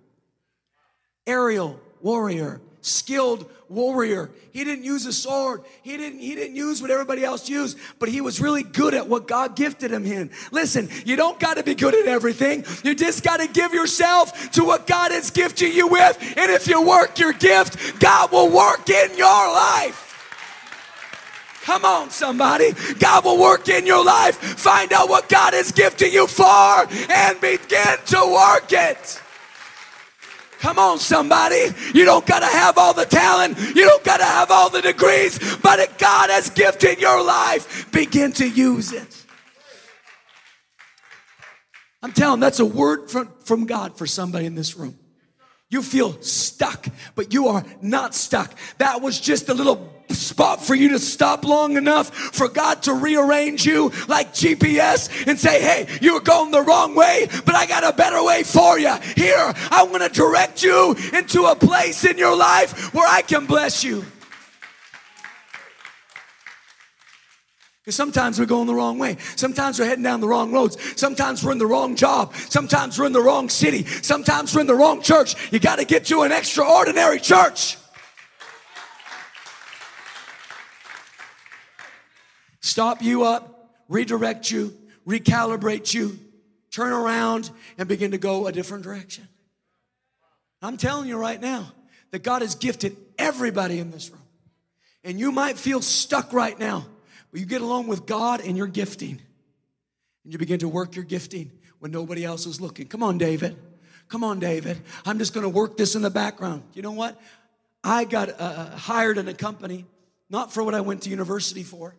Aerial 1.31 1.79
warrior 2.03 2.61
skilled 2.83 3.51
warrior. 3.69 4.31
He 4.53 4.65
didn't 4.65 4.85
use 4.85 5.07
a 5.07 5.13
sword. 5.13 5.63
He 5.83 5.97
didn't, 5.97 6.19
he 6.21 6.35
didn't 6.35 6.57
use 6.57 6.83
what 6.83 6.91
everybody 6.91 7.25
else 7.25 7.49
used, 7.49 7.79
but 7.99 8.09
he 8.09 8.21
was 8.21 8.41
really 8.41 8.63
good 8.63 8.95
at 8.95 9.07
what 9.07 9.29
God 9.29 9.55
gifted 9.55 9.93
him 9.93 10.05
in. 10.07 10.31
Listen, 10.51 10.89
you 11.05 11.17
don't 11.17 11.39
got 11.39 11.57
to 11.57 11.63
be 11.63 11.75
good 11.75 11.95
at 11.95 12.07
everything. 12.07 12.65
You 12.83 12.95
just 12.95 13.23
got 13.23 13.39
to 13.39 13.47
give 13.47 13.73
yourself 13.73 14.51
to 14.53 14.65
what 14.65 14.87
God 14.87 15.13
has 15.13 15.31
gifted 15.31 15.75
you 15.75 15.87
with. 15.87 16.35
And 16.37 16.51
if 16.51 16.67
you 16.67 16.87
work 16.87 17.19
your 17.19 17.33
gift, 17.33 18.01
God 18.01 18.33
will 18.33 18.51
work 18.51 18.89
in 18.89 19.17
your 19.17 19.29
life. 19.29 20.07
Come 21.63 21.85
on, 21.85 22.11
somebody. 22.11 22.73
God 22.99 23.25
will 23.25 23.39
work 23.39 23.69
in 23.69 23.87
your 23.87 24.05
life. 24.05 24.37
Find 24.37 24.93
out 24.93 25.09
what 25.09 25.29
God 25.29 25.53
has 25.53 25.71
gifted 25.71 26.13
you 26.13 26.27
for 26.27 26.87
and 27.11 27.41
begin 27.41 27.99
to 28.07 28.33
work 28.33 28.73
it. 28.73 29.21
Come 30.61 30.79
on, 30.79 30.99
somebody. 30.99 31.69
You 31.95 32.05
don't 32.05 32.27
got 32.27 32.41
to 32.41 32.47
have 32.47 32.77
all 32.77 32.93
the 32.93 33.07
talent. 33.07 33.59
You 33.59 33.87
don't 33.87 34.05
got 34.05 34.19
to 34.19 34.25
have 34.25 34.51
all 34.51 34.69
the 34.69 34.83
degrees. 34.83 35.39
But 35.57 35.79
if 35.79 35.97
God 35.99 36.29
has 36.29 36.51
gifted 36.51 37.01
your 37.01 37.25
life, 37.25 37.91
begin 37.93 38.33
to 38.33 38.47
use 38.47 38.93
it. 38.93 39.25
I'm 42.03 42.13
telling 42.13 42.41
that's 42.41 42.61
a 42.61 42.67
word 42.67 43.11
from, 43.11 43.33
from 43.45 43.65
God 43.65 43.97
for 43.97 44.07
somebody 44.07 44.45
in 44.45 44.55
this 44.55 44.77
room. 44.77 44.99
You 45.71 45.83
feel 45.83 46.21
stuck, 46.21 46.87
but 47.15 47.33
you 47.33 47.49
are 47.49 47.65
not 47.81 48.15
stuck. 48.15 48.53
That 48.79 49.01
was 49.01 49.19
just 49.19 49.49
a 49.49 49.55
little 49.55 49.91
spot 50.15 50.65
for 50.65 50.75
you 50.75 50.91
to 50.91 50.99
stop 50.99 51.45
long 51.45 51.77
enough 51.77 52.15
for 52.15 52.49
God 52.49 52.83
to 52.85 52.95
rearrange 52.95 53.65
you 53.65 53.91
like 54.09 54.33
GPS 54.33 55.27
and 55.27 55.39
say, 55.39 55.61
hey, 55.61 55.99
you're 56.01 56.21
going 56.21 56.51
the 56.51 56.63
wrong 56.63 56.95
way, 56.95 57.29
but 57.45 57.55
I 57.55 57.67
got 57.67 57.85
a 57.85 57.97
better 57.97 58.23
way 58.23 58.43
for 58.43 58.79
you. 58.79 58.95
Here, 59.17 59.53
I'm 59.71 59.89
going 59.89 60.01
to 60.01 60.09
direct 60.09 60.63
you 60.63 60.95
into 61.13 61.45
a 61.45 61.57
place 61.57 62.05
in 62.05 62.19
your 62.19 62.37
life 62.37 62.95
where 62.95 63.09
I 63.09 63.23
can 63.23 63.47
bless 63.47 63.85
you. 63.85 64.05
Because 67.91 67.97
sometimes 67.97 68.39
we're 68.39 68.47
going 68.47 68.67
the 68.67 68.75
wrong 68.75 68.99
way. 68.99 69.17
Sometimes 69.37 69.79
we're 69.79 69.87
heading 69.87 70.05
down 70.05 70.21
the 70.21 70.29
wrong 70.29 70.53
roads. 70.53 70.77
Sometimes 70.97 71.43
we're 71.43 71.53
in 71.53 71.59
the 71.59 71.67
wrong 71.67 71.97
job. 71.97 72.35
Sometimes 72.35 72.99
we're 72.99 73.07
in 73.07 73.13
the 73.13 73.23
wrong 73.23 73.49
city. 73.49 73.85
Sometimes 73.85 74.55
we're 74.55 74.61
in 74.61 74.67
the 74.67 74.75
wrong 74.77 75.03
church. 75.03 75.35
You 75.51 75.59
got 75.59 75.81
to 75.81 75.85
get 75.85 76.05
to 76.05 76.23
an 76.23 76.31
extraordinary 76.31 77.19
church. 77.19 77.79
Stop 82.71 83.03
you 83.03 83.25
up, 83.25 83.71
redirect 83.89 84.51
you, 84.51 84.77
recalibrate 85.07 85.93
you, 85.93 86.19
turn 86.71 86.93
around, 86.93 87.51
and 87.77 87.89
begin 87.89 88.13
to 88.13 88.19
go 88.19 88.47
a 88.47 88.53
different 88.53 88.85
direction. 88.85 89.27
I'm 90.63 90.77
telling 90.77 91.09
you 91.09 91.17
right 91.17 91.41
now 91.41 91.73
that 92.11 92.23
God 92.23 92.43
has 92.43 92.55
gifted 92.55 92.97
everybody 93.19 93.79
in 93.79 93.91
this 93.91 94.11
room. 94.11 94.23
And 95.03 95.19
you 95.19 95.33
might 95.33 95.59
feel 95.59 95.83
stuck 95.83 96.33
right 96.33 96.59
now 96.59 96.87
but 97.31 97.41
you 97.41 97.47
get 97.47 97.63
along 97.63 97.87
with 97.87 98.07
God 98.07 98.41
and 98.41 98.57
your 98.57 98.67
gifting. 98.67 99.21
And 100.25 100.33
you 100.33 100.39
begin 100.39 100.59
to 100.61 100.69
work 100.69 100.97
your 100.97 101.05
gifting 101.05 101.51
when 101.79 101.91
nobody 101.91 102.25
else 102.25 102.47
is 102.47 102.61
looking. 102.61 102.87
Come 102.87 103.03
on, 103.03 103.19
David. 103.19 103.57
Come 104.09 104.25
on, 104.25 104.41
David. 104.41 104.81
I'm 105.07 105.19
just 105.19 105.33
going 105.33 105.45
to 105.45 105.49
work 105.49 105.77
this 105.77 105.95
in 105.95 106.03
the 106.03 106.11
background. 106.11 106.65
You 106.75 106.83
know 106.83 106.93
what? 106.93 107.21
I 107.85 108.05
got 108.05 108.29
uh, 108.29 108.35
uh, 108.39 108.77
hired 108.77 109.17
in 109.17 109.29
a 109.29 109.35
company, 109.35 109.87
not 110.29 110.53
for 110.53 110.63
what 110.63 110.75
I 110.75 110.81
went 110.81 111.03
to 111.03 111.11
university 111.11 111.63
for, 111.63 111.95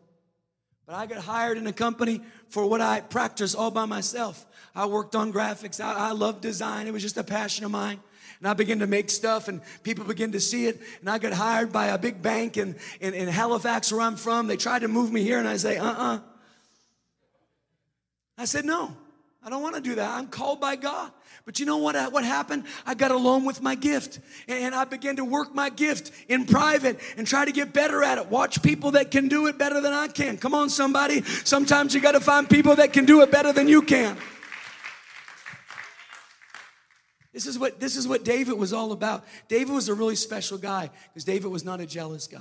but 0.91 0.97
I 0.97 1.05
got 1.05 1.19
hired 1.23 1.57
in 1.57 1.67
a 1.67 1.71
company 1.71 2.19
for 2.49 2.65
what 2.65 2.81
I 2.81 2.99
practiced 2.99 3.55
all 3.55 3.71
by 3.71 3.85
myself. 3.85 4.45
I 4.75 4.87
worked 4.87 5.15
on 5.15 5.31
graphics. 5.31 5.81
I, 5.81 6.09
I 6.09 6.11
love 6.11 6.41
design. 6.41 6.85
It 6.85 6.91
was 6.91 7.01
just 7.01 7.15
a 7.15 7.23
passion 7.23 7.63
of 7.63 7.71
mine 7.71 7.97
and 8.39 8.47
I 8.49 8.53
began 8.53 8.79
to 8.79 8.87
make 8.87 9.09
stuff 9.09 9.47
and 9.47 9.61
people 9.83 10.03
begin 10.03 10.33
to 10.33 10.41
see 10.41 10.65
it. 10.65 10.81
And 10.99 11.09
I 11.09 11.17
got 11.17 11.31
hired 11.31 11.71
by 11.71 11.87
a 11.87 11.97
big 11.97 12.21
bank 12.21 12.57
in, 12.57 12.75
in, 12.99 13.13
in 13.13 13.29
Halifax 13.29 13.89
where 13.89 14.01
I'm 14.01 14.17
from. 14.17 14.47
They 14.47 14.57
tried 14.57 14.79
to 14.79 14.89
move 14.89 15.13
me 15.13 15.23
here 15.23 15.39
and 15.39 15.47
I 15.47 15.55
say, 15.55 15.77
uh-uh. 15.77 16.19
I 18.37 18.43
said, 18.43 18.65
no, 18.65 18.93
I 19.41 19.49
don't 19.49 19.63
want 19.63 19.75
to 19.75 19.81
do 19.81 19.95
that. 19.95 20.17
I'm 20.17 20.27
called 20.27 20.59
by 20.59 20.75
God. 20.75 21.09
But 21.45 21.59
you 21.59 21.65
know 21.65 21.77
what, 21.77 21.95
uh, 21.95 22.09
what 22.11 22.23
happened? 22.23 22.65
I 22.85 22.93
got 22.93 23.11
alone 23.11 23.45
with 23.45 23.61
my 23.61 23.73
gift 23.75 24.19
and 24.47 24.75
I 24.75 24.83
began 24.83 25.15
to 25.15 25.25
work 25.25 25.55
my 25.55 25.69
gift 25.69 26.11
in 26.27 26.45
private 26.45 26.99
and 27.17 27.25
try 27.25 27.45
to 27.45 27.51
get 27.51 27.73
better 27.73 28.03
at 28.03 28.19
it. 28.19 28.27
Watch 28.27 28.61
people 28.61 28.91
that 28.91 29.09
can 29.09 29.27
do 29.27 29.47
it 29.47 29.57
better 29.57 29.81
than 29.81 29.91
I 29.91 30.07
can. 30.07 30.37
Come 30.37 30.53
on, 30.53 30.69
somebody. 30.69 31.23
Sometimes 31.23 31.95
you 31.95 32.01
got 32.01 32.11
to 32.11 32.19
find 32.19 32.49
people 32.49 32.75
that 32.75 32.93
can 32.93 33.05
do 33.05 33.21
it 33.21 33.31
better 33.31 33.51
than 33.51 33.67
you 33.67 33.81
can. 33.81 34.17
This 37.33 37.47
is 37.47 37.57
what 37.57 37.79
this 37.79 37.95
is 37.95 38.07
what 38.07 38.25
David 38.25 38.57
was 38.57 38.73
all 38.73 38.91
about. 38.91 39.23
David 39.47 39.73
was 39.73 39.87
a 39.87 39.93
really 39.93 40.17
special 40.17 40.57
guy 40.57 40.89
because 41.07 41.23
David 41.23 41.49
was 41.49 41.63
not 41.63 41.79
a 41.79 41.85
jealous 41.85 42.27
guy. 42.27 42.39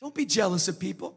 Don't 0.00 0.14
be 0.14 0.26
jealous 0.26 0.68
of 0.68 0.78
people. 0.78 1.16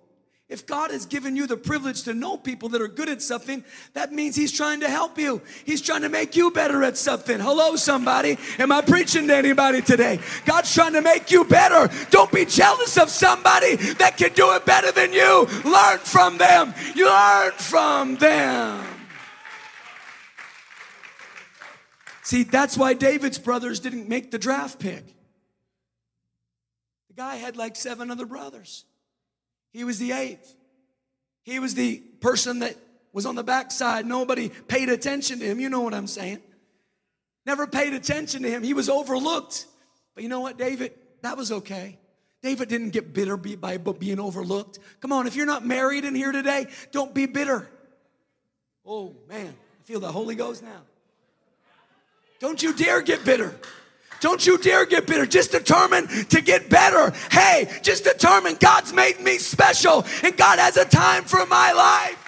If 0.50 0.66
God 0.66 0.90
has 0.90 1.06
given 1.06 1.36
you 1.36 1.46
the 1.46 1.56
privilege 1.56 2.02
to 2.04 2.14
know 2.16 2.36
people 2.36 2.70
that 2.70 2.82
are 2.82 2.88
good 2.88 3.08
at 3.08 3.22
something, 3.22 3.64
that 3.94 4.12
means 4.12 4.36
He's 4.36 4.52
trying 4.52 4.80
to 4.80 4.90
help 4.90 5.20
you. 5.20 5.44
He's 5.64 5.80
trying 5.80 6.02
to 6.02 6.10
make 6.10 6.36
you 6.36 6.50
better 6.50 6.84
at 6.84 6.98
something. 6.98 7.40
Hello, 7.40 7.76
somebody. 7.76 8.40
Am 8.58 8.72
I 8.72 8.82
preaching 8.82 9.28
to 9.28 9.36
anybody 9.36 9.84
today? 9.84 10.20
God's 10.46 10.74
trying 10.74 10.94
to 10.94 11.04
make 11.04 11.30
you 11.30 11.46
better. 11.46 11.88
Don't 12.10 12.32
be 12.32 12.46
jealous 12.46 12.98
of 12.98 13.10
somebody 13.10 13.76
that 13.76 14.18
can 14.18 14.34
do 14.34 14.56
it 14.56 14.66
better 14.66 14.92
than 14.92 15.14
you. 15.14 15.48
Learn 15.66 16.00
from 16.00 16.40
them. 16.40 16.74
Learn 16.96 17.52
from 17.52 18.16
them. 18.16 18.84
See, 22.24 22.42
that's 22.42 22.76
why 22.76 22.96
David's 22.96 23.38
brothers 23.38 23.80
didn't 23.80 24.10
make 24.10 24.32
the 24.32 24.40
draft 24.40 24.80
pick. 24.80 25.06
The 27.08 27.14
guy 27.16 27.36
had 27.36 27.56
like 27.56 27.76
seven 27.76 28.10
other 28.10 28.26
brothers. 28.26 28.86
He 29.72 29.84
was 29.84 30.00
the 30.00 30.12
eighth. 30.12 30.56
He 31.44 31.60
was 31.60 31.76
the 31.76 31.98
person 32.22 32.60
that 32.60 32.76
was 33.14 33.26
on 33.26 33.36
the 33.36 33.44
backside. 33.44 34.06
Nobody 34.06 34.50
paid 34.50 34.90
attention 34.90 35.40
to 35.40 35.46
him. 35.46 35.60
You 35.60 35.70
know 35.70 35.82
what 35.82 35.94
I'm 35.94 36.08
saying. 36.08 36.40
Never 37.46 37.68
paid 37.68 37.94
attention 37.94 38.44
to 38.44 38.50
him. 38.50 38.64
He 38.64 38.74
was 38.74 38.90
overlooked. 38.90 39.66
But 40.14 40.24
you 40.24 40.30
know 40.30 40.42
what, 40.42 40.58
David? 40.58 40.94
That 41.22 41.38
was 41.38 41.52
okay. 41.52 41.98
David 42.42 42.70
didn't 42.70 42.92
get 42.92 43.14
bitter 43.14 43.36
by 43.36 43.78
being 43.78 44.20
overlooked. 44.20 44.80
Come 45.02 45.12
on, 45.12 45.28
if 45.28 45.36
you're 45.36 45.46
not 45.46 45.66
married 45.66 46.06
in 46.06 46.16
here 46.16 46.32
today, 46.32 46.68
don't 46.92 47.14
be 47.14 47.26
bitter. 47.26 47.70
Oh, 48.86 49.16
man, 49.28 49.54
I 49.80 49.84
feel 49.84 50.00
the 50.00 50.12
Holy 50.12 50.36
Ghost 50.36 50.64
now. 50.64 50.82
Don't 52.40 52.64
you 52.64 52.74
dare 52.74 53.02
get 53.02 53.26
bitter. 53.26 53.60
Don't 54.22 54.46
you 54.46 54.58
dare 54.58 54.86
get 54.86 55.08
bitter. 55.08 55.26
Just 55.26 55.52
determine 55.52 56.08
to 56.08 56.42
get 56.42 56.70
better. 56.70 57.14
Hey, 57.32 57.70
just 57.82 58.04
determine 58.04 58.56
God's 58.60 58.94
made 58.94 59.20
me 59.20 59.38
special 59.38 60.06
and 60.24 60.36
God 60.36 60.60
has 60.60 60.78
a 60.78 60.86
time 60.86 61.24
for 61.24 61.46
my 61.46 61.72
life. 61.72 62.26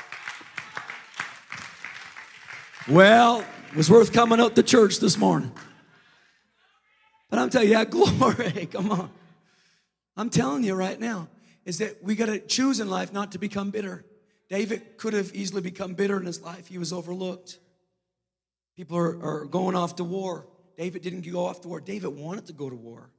Well, 2.88 3.46
it 3.70 3.76
was 3.76 3.90
worth 3.90 4.12
coming 4.12 4.40
out 4.40 4.56
to 4.56 4.64
church 4.64 5.00
this 5.00 5.18
morning. 5.18 5.52
But 7.30 7.40
I'm 7.40 7.50
telling 7.50 7.68
you, 7.70 7.74
yeah, 7.74 7.86
glory. 7.90 8.68
Come 8.72 8.92
on. 8.92 9.10
I'm 10.18 10.30
telling 10.30 10.64
you 10.64 10.76
right 10.76 11.00
now, 11.00 11.30
is 11.66 11.78
that 11.78 12.04
we 12.04 12.16
got 12.16 12.26
to 12.26 12.40
choose 12.40 12.80
in 12.80 12.90
life 12.90 13.14
not 13.14 13.32
to 13.32 13.40
become 13.40 13.70
bitter. 13.70 14.04
David 14.50 14.98
could 14.98 15.14
have 15.14 15.34
easily 15.34 15.62
become 15.62 15.94
bitter 15.94 16.20
in 16.20 16.26
his 16.26 16.42
life. 16.42 16.68
He 16.68 16.78
was 16.78 16.92
overlooked. 16.92 17.60
People 18.76 18.98
are, 18.98 19.24
are 19.24 19.46
going 19.46 19.76
off 19.76 19.96
to 19.98 20.04
war. 20.04 20.46
David 20.82 21.04
didn't 21.04 21.32
go 21.32 21.46
off 21.46 21.62
to 21.62 21.68
war. 21.68 21.80
David 21.80 22.08
wanted 22.08 22.48
to 22.48 22.54
go 22.54 22.68
to 22.68 22.76
war. 22.76 23.12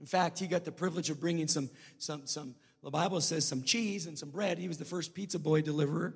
In 0.00 0.06
fact, 0.06 0.36
he 0.40 0.48
got 0.48 0.64
the 0.64 0.72
privilege 0.72 1.10
of 1.10 1.20
bringing 1.20 1.46
some, 1.46 1.70
some, 1.96 2.26
some, 2.26 2.56
the 2.82 2.90
Bible 2.90 3.20
says 3.20 3.46
some 3.46 3.62
cheese 3.62 4.08
and 4.08 4.18
some 4.18 4.30
bread. 4.30 4.58
He 4.58 4.66
was 4.66 4.78
the 4.78 4.84
first 4.84 5.14
pizza 5.14 5.38
boy 5.38 5.62
deliverer. 5.62 6.12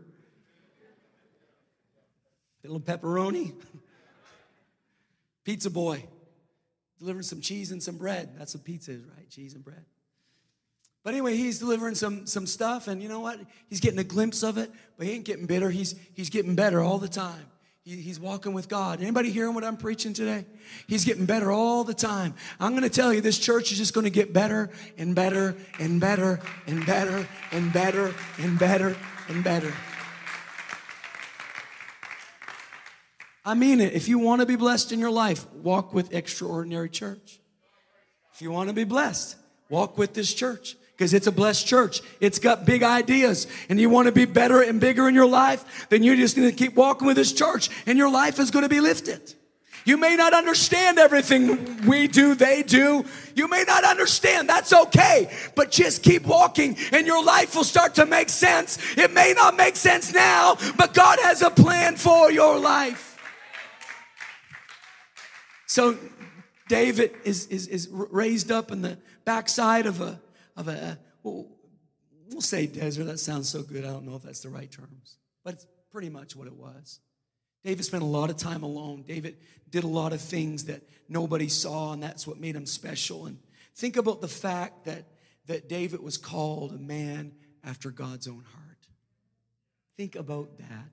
A 2.65 2.67
little 2.67 2.81
pepperoni. 2.81 3.53
pizza 5.45 5.71
boy. 5.71 6.03
Delivering 6.99 7.23
some 7.23 7.41
cheese 7.41 7.71
and 7.71 7.81
some 7.81 7.97
bread. 7.97 8.31
That's 8.37 8.57
what 8.57 8.65
pizza 8.65 8.91
is, 8.91 9.05
right? 9.05 9.31
Cheese 9.31 9.55
and 9.55 9.63
bread. 9.63 9.85
But 11.05 11.15
anyway, 11.15 11.37
he's 11.37 11.61
delivering 11.61 11.95
some, 11.95 12.27
some 12.27 12.45
stuff, 12.45 12.89
and 12.89 13.01
you 13.01 13.09
know 13.09 13.21
what? 13.21 13.39
He's 13.69 13.79
getting 13.79 14.01
a 14.01 14.05
glimpse 14.05 14.43
of 14.43 14.59
it, 14.59 14.73
but 14.97 15.07
he 15.07 15.13
ain't 15.13 15.25
getting 15.25 15.47
bitter. 15.47 15.71
He's, 15.71 15.95
he's 16.15 16.29
getting 16.29 16.57
better 16.57 16.81
all 16.81 16.99
the 16.99 17.07
time 17.07 17.47
he's 17.96 18.20
walking 18.20 18.53
with 18.53 18.68
God. 18.68 19.01
Anybody 19.01 19.31
hearing 19.31 19.55
what 19.55 19.64
I'm 19.64 19.77
preaching 19.77 20.12
today? 20.12 20.44
He's 20.87 21.05
getting 21.05 21.24
better 21.24 21.51
all 21.51 21.85
the 21.85 21.94
time. 21.94 22.35
I'm 22.61 22.72
going 22.72 22.83
to 22.83 22.90
tell 22.90 23.14
you, 23.14 23.20
this 23.20 23.38
church 23.38 23.72
is 23.72 23.79
just 23.79 23.94
going 23.94 24.05
to 24.05 24.11
get 24.11 24.33
better 24.33 24.70
and 24.98 25.14
better 25.14 25.57
and 25.79 26.01
better 26.01 26.40
and 26.66 26.85
better 26.85 27.27
and 27.51 27.72
better 27.72 28.14
and 28.38 28.59
better 28.59 28.96
and 29.29 29.42
better. 29.42 29.72
I 33.44 33.55
mean 33.55 33.81
it. 33.81 33.94
If 33.94 34.09
you 34.09 34.18
want 34.18 34.42
to 34.42 34.46
be 34.46 34.57
blessed 34.57 34.92
in 34.92 34.98
your 34.98 35.11
life, 35.11 35.51
walk 35.55 35.94
with 35.94 36.12
Extraordinary 36.12 36.90
Church. 36.90 37.40
If 38.35 38.42
you 38.42 38.51
want 38.51 38.68
to 38.68 38.74
be 38.74 38.85
blessed, 38.85 39.37
walk 39.70 39.96
with 39.96 40.12
this 40.12 40.35
church 40.35 40.77
because 40.99 41.15
it's 41.15 41.29
a 41.29 41.33
blessed 41.33 41.65
church. 41.65 42.01
It's 42.21 42.41
got 42.41 42.67
big 42.67 42.83
ideas 42.83 43.47
and 43.69 43.79
you 43.79 43.89
want 43.89 44.07
to 44.07 44.13
be 44.13 44.25
better 44.25 44.61
and 44.61 44.81
bigger 44.81 45.09
in 45.09 45.15
your 45.15 45.29
life, 45.29 45.87
then 45.91 46.03
you're 46.03 46.17
just 46.17 46.37
need 46.37 46.51
to 46.51 46.53
keep 46.53 46.75
walking 46.75 47.07
with 47.07 47.17
this 47.17 47.33
church 47.33 47.71
and 47.87 47.97
your 47.97 48.11
life 48.11 48.41
is 48.41 48.51
going 48.51 48.65
to 48.65 48.69
be 48.69 48.81
lifted. 48.81 49.35
You 49.85 49.97
may 49.97 50.17
not 50.17 50.35
understand 50.35 50.99
everything 50.99 51.87
we 51.87 52.09
do, 52.09 52.35
they 52.35 52.65
do. 52.65 53.05
You 53.37 53.47
may 53.47 53.63
not 53.63 53.85
understand. 53.85 54.49
That's 54.49 54.73
okay. 54.73 55.33
But 55.55 55.71
just 55.71 56.03
keep 56.03 56.27
walking 56.27 56.77
and 56.91 57.07
your 57.07 57.25
life 57.25 57.55
will 57.55 57.63
start 57.63 57.95
to 57.95 58.05
make 58.05 58.29
sense. 58.29 58.77
It 58.99 59.13
may 59.13 59.35
not 59.37 59.57
make 59.57 59.77
sense 59.77 60.13
now, 60.13 60.57
but 60.77 60.95
God 60.95 61.21
has 61.21 61.43
a 61.43 61.51
plan 61.51 61.95
for 61.95 62.33
your 62.33 62.59
life. 62.59 63.17
So 65.67 65.97
David 66.69 67.13
is, 67.23 67.47
is, 67.47 67.69
is 67.69 67.89
raised 67.89 68.51
up 68.51 68.73
in 68.73 68.83
the 68.83 68.99
backside 69.25 69.87
of 69.87 70.01
a 70.01 70.21
of 70.59 70.66
a, 70.66 70.99
well, 71.23 71.47
we'll 72.29 72.40
say 72.40 72.66
desert. 72.66 73.05
That 73.05 73.21
sounds 73.21 73.49
so 73.49 73.62
good. 73.62 73.85
I 73.85 73.88
don't 73.88 74.05
know 74.05 74.16
if 74.16 74.23
that's 74.25 74.40
the 74.40 74.49
right 74.49 74.71
terms, 74.71 75.16
but 75.44 75.55
it's 75.55 75.66
pretty 75.92 76.11
much 76.11 76.35
what 76.35 76.49
it 76.49 76.55
was. 76.55 76.99
David 77.64 77.85
spent 77.85 78.03
a 78.03 78.07
lot 78.07 78.29
of 78.29 78.37
time 78.37 78.64
alone. 78.64 79.05
David 79.07 79.37
did 79.71 79.85
a 79.85 79.88
lot 79.88 80.12
of 80.12 80.21
things 80.21 80.64
that 80.64 80.83
nobody 81.09 81.49
saw, 81.49 81.92
and 81.92 82.03
that's 82.03 82.27
what 82.27 82.38
made 82.38 82.57
him 82.57 82.66
special. 82.66 83.27
And 83.27 83.38
think 83.77 83.97
about 83.97 84.21
the 84.21 84.29
fact 84.29 84.85
that, 84.87 85.05
that 85.47 85.68
David 85.68 86.01
was 86.01 86.18
called 86.18 86.73
a 86.73 86.79
man 86.79 87.33
after 87.64 87.90
God's 87.90 88.27
own 88.27 88.44
heart. 88.53 88.87
Think 89.97 90.16
about 90.16 90.59
that. 90.59 90.90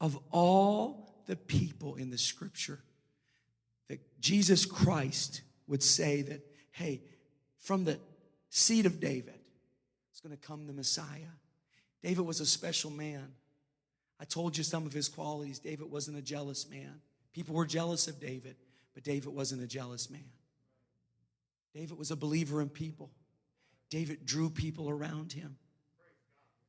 Of 0.00 0.18
all 0.30 1.22
the 1.26 1.36
people 1.36 1.96
in 1.96 2.10
the 2.10 2.18
scripture, 2.18 2.80
that 3.88 4.00
Jesus 4.20 4.64
Christ 4.64 5.42
would 5.66 5.82
say 5.82 6.22
that, 6.22 6.40
hey, 6.70 7.02
from 7.58 7.84
the 7.84 7.98
seed 8.50 8.86
of 8.86 9.00
David 9.00 9.38
is 10.14 10.20
going 10.20 10.36
to 10.36 10.46
come 10.46 10.66
the 10.66 10.72
Messiah. 10.72 11.34
David 12.02 12.26
was 12.26 12.40
a 12.40 12.46
special 12.46 12.90
man. 12.90 13.32
I 14.20 14.24
told 14.24 14.56
you 14.56 14.64
some 14.64 14.86
of 14.86 14.92
his 14.92 15.08
qualities. 15.08 15.58
David 15.58 15.90
wasn't 15.90 16.18
a 16.18 16.22
jealous 16.22 16.68
man. 16.68 17.00
People 17.32 17.54
were 17.54 17.66
jealous 17.66 18.08
of 18.08 18.20
David, 18.20 18.56
but 18.94 19.04
David 19.04 19.32
wasn't 19.32 19.62
a 19.62 19.66
jealous 19.66 20.10
man. 20.10 20.24
David 21.74 21.98
was 21.98 22.10
a 22.10 22.16
believer 22.16 22.60
in 22.60 22.68
people. 22.68 23.10
David 23.90 24.26
drew 24.26 24.50
people 24.50 24.88
around 24.88 25.32
him. 25.32 25.56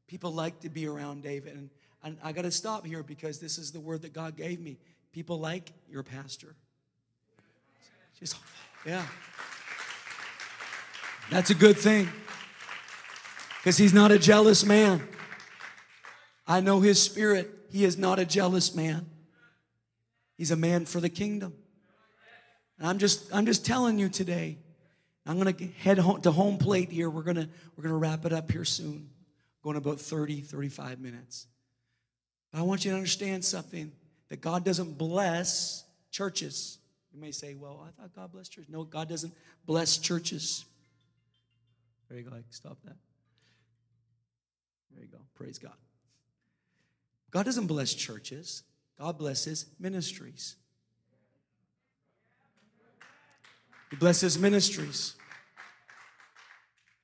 People 0.07 0.31
liked 0.31 0.61
to 0.61 0.69
be 0.69 0.87
around 0.87 1.23
David. 1.23 1.53
And, 1.53 1.69
and 2.03 2.17
I 2.23 2.31
got 2.31 2.43
to 2.43 2.51
stop 2.51 2.85
here 2.85 3.03
because 3.03 3.39
this 3.39 3.57
is 3.57 3.71
the 3.71 3.79
word 3.79 4.03
that 4.03 4.13
God 4.13 4.35
gave 4.35 4.59
me. 4.59 4.77
People 5.11 5.39
like 5.39 5.71
your 5.89 6.03
pastor. 6.03 6.55
Just, 8.19 8.35
yeah. 8.85 9.05
That's 11.29 11.51
a 11.51 11.55
good 11.55 11.77
thing 11.77 12.09
because 13.59 13.77
he's 13.77 13.93
not 13.93 14.11
a 14.11 14.17
jealous 14.17 14.65
man. 14.65 15.07
I 16.47 16.59
know 16.59 16.79
his 16.79 17.01
spirit. 17.01 17.51
He 17.69 17.85
is 17.85 17.99
not 17.99 18.17
a 18.17 18.25
jealous 18.25 18.73
man. 18.73 19.05
He's 20.37 20.49
a 20.49 20.55
man 20.55 20.85
for 20.85 20.99
the 20.99 21.09
kingdom. 21.09 21.53
And 22.79 22.87
I'm 22.87 22.97
just 22.97 23.33
I'm 23.33 23.45
just 23.45 23.63
telling 23.63 23.99
you 23.99 24.09
today. 24.09 24.57
I'm 25.27 25.39
going 25.39 25.53
to 25.53 25.67
head 25.67 25.99
home 25.99 26.21
to 26.21 26.31
home 26.31 26.57
plate 26.57 26.91
here. 26.91 27.11
We're 27.11 27.21
going 27.21 27.35
to 27.35 27.47
we're 27.75 27.83
going 27.83 27.93
to 27.93 27.99
wrap 27.99 28.25
it 28.25 28.33
up 28.33 28.51
here 28.51 28.65
soon. 28.65 29.11
Going 29.61 29.75
about 29.77 29.99
30 29.99 30.41
35 30.41 30.99
minutes. 30.99 31.45
But 32.51 32.59
I 32.59 32.61
want 32.63 32.85
you 32.85 32.91
to 32.91 32.97
understand 32.97 33.45
something 33.45 33.91
that 34.29 34.41
God 34.41 34.65
doesn't 34.65 34.97
bless 34.97 35.83
churches. 36.09 36.79
You 37.13 37.19
may 37.21 37.31
say, 37.31 37.53
"Well, 37.53 37.87
I 37.87 38.01
thought 38.01 38.15
God 38.15 38.31
blessed 38.31 38.51
churches." 38.51 38.71
No, 38.71 38.83
God 38.83 39.07
doesn't 39.07 39.33
bless 39.67 39.99
churches. 39.99 40.65
There 42.09 42.17
you 42.17 42.23
go. 42.23 42.31
Stop 42.49 42.77
that. 42.85 42.97
There 44.91 45.03
you 45.03 45.09
go. 45.09 45.19
Praise 45.35 45.59
God. 45.59 45.73
God 47.31 47.45
doesn't 47.45 47.67
bless 47.67 47.93
churches, 47.93 48.63
God 48.97 49.17
blesses 49.17 49.67
ministries. 49.79 50.55
He 53.91 53.95
blesses 53.95 54.37
ministries 54.37 55.15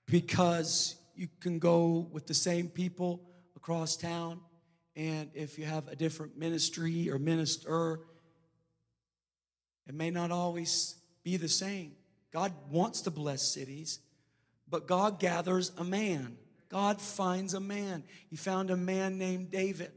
because 0.06 0.96
you 1.16 1.28
can 1.40 1.58
go 1.58 2.08
with 2.12 2.28
the 2.28 2.34
same 2.34 2.68
people 2.68 3.22
across 3.56 3.98
town, 3.98 4.40
and 4.96 5.32
if 5.34 5.58
you 5.58 5.66
have 5.66 5.88
a 5.88 5.96
different 5.96 6.38
ministry 6.38 7.10
or 7.10 7.18
minister, 7.18 8.02
it 9.88 9.96
may 9.96 10.12
not 10.12 10.32
always 10.32 10.96
be 11.24 11.38
the 11.38 11.50
same. 11.50 11.94
God 12.32 12.52
wants 12.70 13.02
to 13.02 13.12
bless 13.12 13.42
cities, 13.42 14.00
but 14.70 14.88
God 14.88 15.20
gathers 15.20 15.72
a 15.78 15.84
man. 15.84 16.38
God 16.70 17.00
finds 17.00 17.54
a 17.54 17.60
man. 17.60 18.04
He 18.30 18.36
found 18.36 18.70
a 18.70 18.78
man 18.78 19.18
named 19.18 19.52
David. 19.52 19.92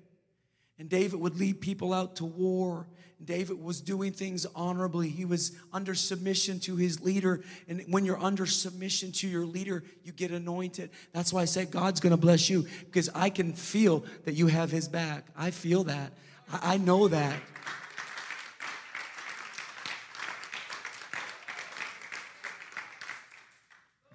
And 0.78 0.88
David 0.88 1.20
would 1.20 1.38
lead 1.38 1.60
people 1.60 1.92
out 1.92 2.16
to 2.16 2.24
war. 2.24 2.86
David 3.24 3.60
was 3.60 3.80
doing 3.80 4.12
things 4.12 4.46
honorably. 4.54 5.08
He 5.08 5.24
was 5.24 5.52
under 5.72 5.94
submission 5.94 6.60
to 6.60 6.76
his 6.76 7.00
leader. 7.00 7.42
And 7.66 7.82
when 7.88 8.04
you're 8.04 8.22
under 8.22 8.46
submission 8.46 9.10
to 9.12 9.26
your 9.26 9.44
leader, 9.44 9.82
you 10.04 10.12
get 10.12 10.30
anointed. 10.30 10.90
That's 11.12 11.32
why 11.32 11.42
I 11.42 11.46
said 11.46 11.72
God's 11.72 11.98
going 11.98 12.12
to 12.12 12.16
bless 12.16 12.48
you 12.48 12.66
because 12.84 13.10
I 13.14 13.30
can 13.30 13.54
feel 13.54 14.04
that 14.24 14.34
you 14.34 14.46
have 14.46 14.70
his 14.70 14.86
back. 14.86 15.26
I 15.36 15.50
feel 15.50 15.84
that. 15.84 16.12
I 16.50 16.76
know 16.76 17.08
that. 17.08 17.40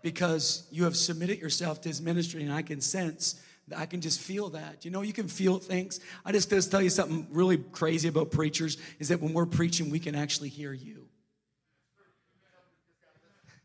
Because 0.03 0.67
you 0.69 0.83
have 0.83 0.95
submitted 0.95 1.39
yourself 1.39 1.81
to 1.81 1.89
his 1.89 1.99
ministry, 2.01 2.43
and 2.43 2.53
I 2.53 2.61
can 2.61 2.79
sense 2.81 3.41
that 3.69 3.79
I 3.79 3.87
can 3.87 4.01
just 4.01 4.19
feel 4.19 4.49
that. 4.49 4.85
You 4.85 4.91
know, 4.91 5.01
you 5.01 5.13
can 5.13 5.27
feel 5.27 5.57
things. 5.57 5.99
I 6.25 6.31
just, 6.31 6.49
just 6.49 6.69
tell 6.69 6.81
you 6.81 6.89
something 6.89 7.27
really 7.31 7.57
crazy 7.57 8.09
about 8.09 8.29
preachers 8.29 8.77
is 8.99 9.07
that 9.07 9.21
when 9.21 9.33
we're 9.33 9.45
preaching, 9.45 9.89
we 9.89 9.99
can 9.99 10.13
actually 10.15 10.49
hear 10.49 10.73
you. 10.73 11.07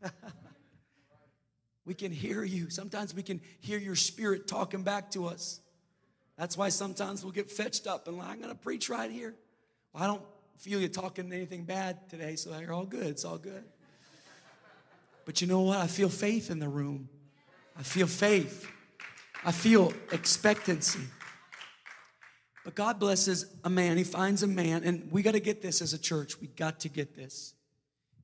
we 1.85 1.95
can 1.95 2.13
hear 2.13 2.45
you. 2.45 2.71
Sometimes 2.71 3.15
we 3.15 3.23
can 3.23 3.41
hear 3.61 3.79
your 3.79 3.97
spirit 3.97 4.47
talking 4.47 4.85
back 4.85 5.11
to 5.11 5.27
us. 5.27 5.61
That's 6.37 6.57
why 6.57 6.69
sometimes 6.69 7.25
we'll 7.25 7.33
get 7.33 7.51
fetched 7.51 7.89
up 7.89 8.07
and 8.07 8.17
like, 8.17 8.29
I'm 8.29 8.39
going 8.39 8.51
to 8.51 8.55
preach 8.55 8.89
right 8.89 9.11
here. 9.11 9.35
Well, 9.93 10.05
I 10.05 10.07
don't 10.07 10.23
feel 10.59 10.81
you 10.81 10.87
talking 10.89 11.33
anything 11.33 11.65
bad 11.65 12.09
today, 12.09 12.37
so 12.37 12.57
you're 12.59 12.73
all 12.73 12.87
good. 12.87 13.07
It's 13.07 13.25
all 13.25 13.39
good. 13.39 13.65
But 15.29 15.43
you 15.43 15.47
know 15.47 15.61
what? 15.61 15.77
I 15.77 15.89
feel 15.89 16.09
faith 16.09 16.51
in 16.51 16.59
the 16.59 16.71
room. 16.71 17.11
I 17.77 17.83
feel 17.83 18.07
faith. 18.07 18.67
I 19.45 19.53
feel 19.53 19.93
expectancy. 20.11 21.03
But 22.65 22.75
God 22.75 22.99
blesses 22.99 23.45
a 23.63 23.69
man. 23.69 23.99
He 23.99 24.05
finds 24.05 24.43
a 24.43 24.47
man, 24.47 24.85
and 24.85 25.13
we 25.13 25.21
got 25.21 25.33
to 25.33 25.41
get 25.41 25.61
this 25.61 25.83
as 25.83 25.93
a 25.93 25.99
church. 25.99 26.41
We 26.41 26.47
got 26.47 26.81
to 26.81 26.89
get 26.89 27.15
this. 27.15 27.53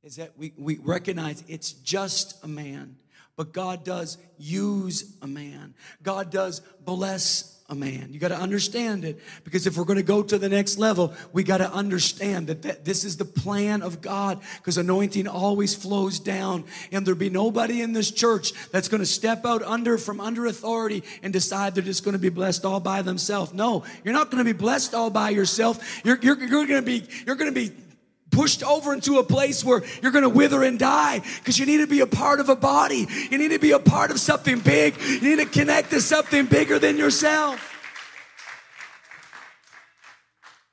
Is 0.03 0.17
that 0.17 0.39
we, 0.39 0.55
we 0.57 0.79
recognize 0.79 1.45
it's 1.47 1.73
just 1.73 2.43
a 2.43 2.49
man, 2.49 2.97
but 3.37 3.53
God 3.53 3.85
does 3.85 4.17
use 4.39 5.15
a 5.21 5.27
man. 5.27 5.75
God 6.03 6.31
does 6.31 6.61
bless 6.87 7.54
a 7.71 7.75
man. 7.75 8.09
You 8.11 8.19
got 8.19 8.29
to 8.29 8.37
understand 8.37 9.07
it 9.07 9.19
because 9.43 9.67
if 9.67 9.79
we're 9.79 9.85
going 9.85 9.97
to 9.97 10.03
go 10.03 10.23
to 10.23 10.37
the 10.37 10.51
next 10.51 10.77
level, 10.77 11.15
we 11.33 11.43
got 11.43 11.59
to 11.59 11.73
understand 11.73 12.49
that, 12.49 12.61
that 12.62 12.85
this 12.85 13.05
is 13.05 13.17
the 13.17 13.25
plan 13.25 13.81
of 13.81 14.03
God 14.03 14.41
because 14.59 14.77
anointing 14.77 15.27
always 15.27 15.75
flows 15.75 16.19
down 16.19 16.65
and 16.93 17.07
there'll 17.07 17.19
be 17.19 17.31
nobody 17.31 17.81
in 17.81 17.95
this 17.95 18.11
church 18.11 18.53
that's 18.71 18.89
going 18.89 19.01
to 19.01 19.07
step 19.07 19.47
out 19.47 19.62
under 19.62 19.97
from 19.97 20.21
under 20.21 20.45
authority 20.45 21.03
and 21.23 21.33
decide 21.33 21.75
they're 21.75 21.83
just 21.83 22.05
going 22.05 22.12
to 22.12 22.19
be 22.19 22.29
blessed 22.29 22.67
all 22.67 22.81
by 22.81 23.01
themselves. 23.01 23.55
No, 23.55 23.85
you're 24.05 24.15
not 24.15 24.31
going 24.31 24.45
to 24.45 24.53
be 24.53 24.57
blessed 24.57 24.93
all 24.93 25.09
by 25.09 25.31
yourself. 25.31 26.05
You're, 26.05 26.19
you're, 26.21 26.39
you're 26.39 26.67
going 26.67 26.69
to 26.69 26.83
be, 26.83 27.05
you're 27.27 27.37
going 27.37 27.53
to 27.53 27.59
be 27.59 27.75
pushed 28.35 28.62
over 28.64 28.93
into 28.93 29.18
a 29.18 29.24
place 29.24 29.64
where 29.64 29.82
you're 30.03 30.12
going 30.12 30.24
to 30.24 30.28
wither 30.28 30.62
and 30.62 30.78
die 30.78 31.20
because 31.39 31.59
you 31.59 31.66
need 31.66 31.78
to 31.78 31.87
be 31.87 32.01
a 32.01 32.07
part 32.07 32.41
of 32.41 32.49
a 32.49 32.57
body. 32.57 33.07
You 33.30 33.39
need 33.39 33.53
to 33.53 33.59
be 33.59 33.70
a 33.70 33.78
part 33.78 34.11
of 34.11 34.18
something 34.18 34.59
big. 34.59 35.01
You 35.01 35.37
need 35.37 35.39
to 35.39 35.47
connect 35.47 35.91
to 35.91 36.01
something 36.01 36.47
bigger 36.47 36.78
than 36.78 36.97
yourself. 36.97 37.70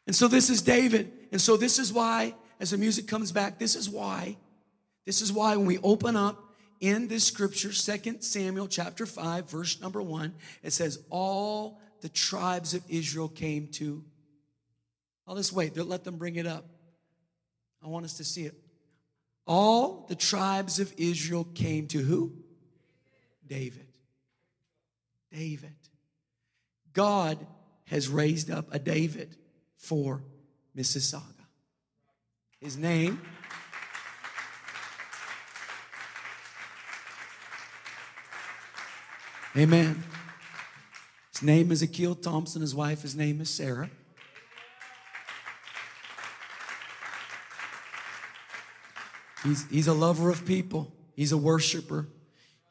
And 0.07 0.15
so 0.15 0.27
this 0.27 0.49
is 0.49 0.61
David. 0.61 1.11
And 1.31 1.39
so 1.39 1.55
this 1.55 1.79
is 1.79 1.93
why, 1.93 2.33
as 2.59 2.71
the 2.71 2.77
music 2.77 3.07
comes 3.07 3.31
back, 3.31 3.59
this 3.59 3.75
is 3.75 3.89
why, 3.89 4.37
this 5.05 5.21
is 5.21 5.31
why 5.31 5.55
when 5.55 5.67
we 5.67 5.77
open 5.79 6.15
up 6.15 6.43
in 6.79 7.07
this 7.07 7.23
scripture, 7.23 7.71
2 7.71 8.17
Samuel 8.21 8.67
chapter 8.67 9.05
5, 9.05 9.49
verse 9.49 9.79
number 9.79 10.01
1, 10.01 10.33
it 10.63 10.73
says, 10.73 10.99
All 11.09 11.79
the 12.01 12.09
tribes 12.09 12.73
of 12.73 12.83
Israel 12.89 13.29
came 13.29 13.67
to. 13.73 14.03
I'll 15.27 15.35
just 15.35 15.53
wait, 15.53 15.77
let 15.77 16.03
them 16.03 16.17
bring 16.17 16.35
it 16.35 16.47
up. 16.47 16.65
I 17.83 17.87
want 17.87 18.05
us 18.05 18.17
to 18.17 18.23
see 18.23 18.43
it. 18.43 18.55
All 19.47 20.05
the 20.07 20.15
tribes 20.15 20.79
of 20.79 20.93
Israel 20.97 21.47
came 21.55 21.87
to 21.87 21.99
who? 21.99 22.33
David. 23.47 23.87
David. 25.31 25.73
God 26.93 27.37
has 27.85 28.07
raised 28.07 28.49
up 28.49 28.73
a 28.73 28.79
David 28.79 29.35
for 29.75 30.23
Mississauga. 30.75 31.23
His 32.59 32.77
name 32.77 33.21
Amen. 39.57 40.01
His 41.33 41.43
name 41.43 41.73
is 41.73 41.81
Akil 41.81 42.15
Thompson. 42.15 42.61
His 42.61 42.73
wife, 42.73 43.01
his 43.01 43.17
name 43.17 43.41
is 43.41 43.49
Sarah. 43.49 43.89
He's, 49.43 49.67
he's 49.69 49.87
a 49.87 49.93
lover 49.93 50.29
of 50.29 50.45
people. 50.45 50.93
He's 51.15 51.31
a 51.31 51.37
worshiper. 51.37 52.07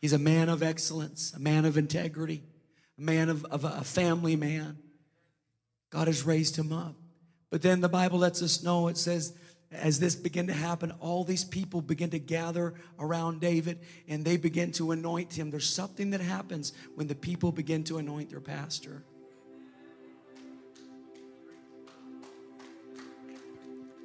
He's 0.01 0.13
a 0.13 0.19
man 0.19 0.49
of 0.49 0.63
excellence, 0.63 1.33
a 1.35 1.41
man 1.41 1.65
of 1.65 1.77
integrity, 1.77 2.43
a 2.99 3.03
man 3.03 3.29
of, 3.29 3.45
of 3.47 3.65
a 3.65 3.85
family 3.85 4.37
man. 4.37 4.79
God 5.91 6.07
has 6.07 6.25
raised 6.25 6.57
him 6.57 6.73
up. 6.73 6.95
But 7.51 7.63
then 7.63 7.81
the 7.81 7.89
Bible 7.89 8.19
lets 8.19 8.43
us 8.43 8.63
know 8.63 8.89
it 8.89 8.97
says, 8.97 9.37
as 9.73 10.01
this 10.01 10.17
began 10.17 10.47
to 10.47 10.53
happen, 10.53 10.93
all 11.01 11.23
these 11.23 11.45
people 11.45 11.81
begin 11.81 12.11
to 12.11 12.19
gather 12.19 12.75
around 12.99 13.41
David 13.41 13.79
and 14.09 14.25
they 14.25 14.37
begin 14.37 14.73
to 14.73 14.91
anoint 14.93 15.35
him. 15.35 15.51
There's 15.51 15.69
something 15.69 16.11
that 16.11 16.21
happens 16.21 16.73
when 16.95 17.07
the 17.07 17.15
people 17.15 17.53
begin 17.53 17.85
to 17.85 17.99
anoint 17.99 18.31
their 18.31 18.41
pastor. 18.41 19.05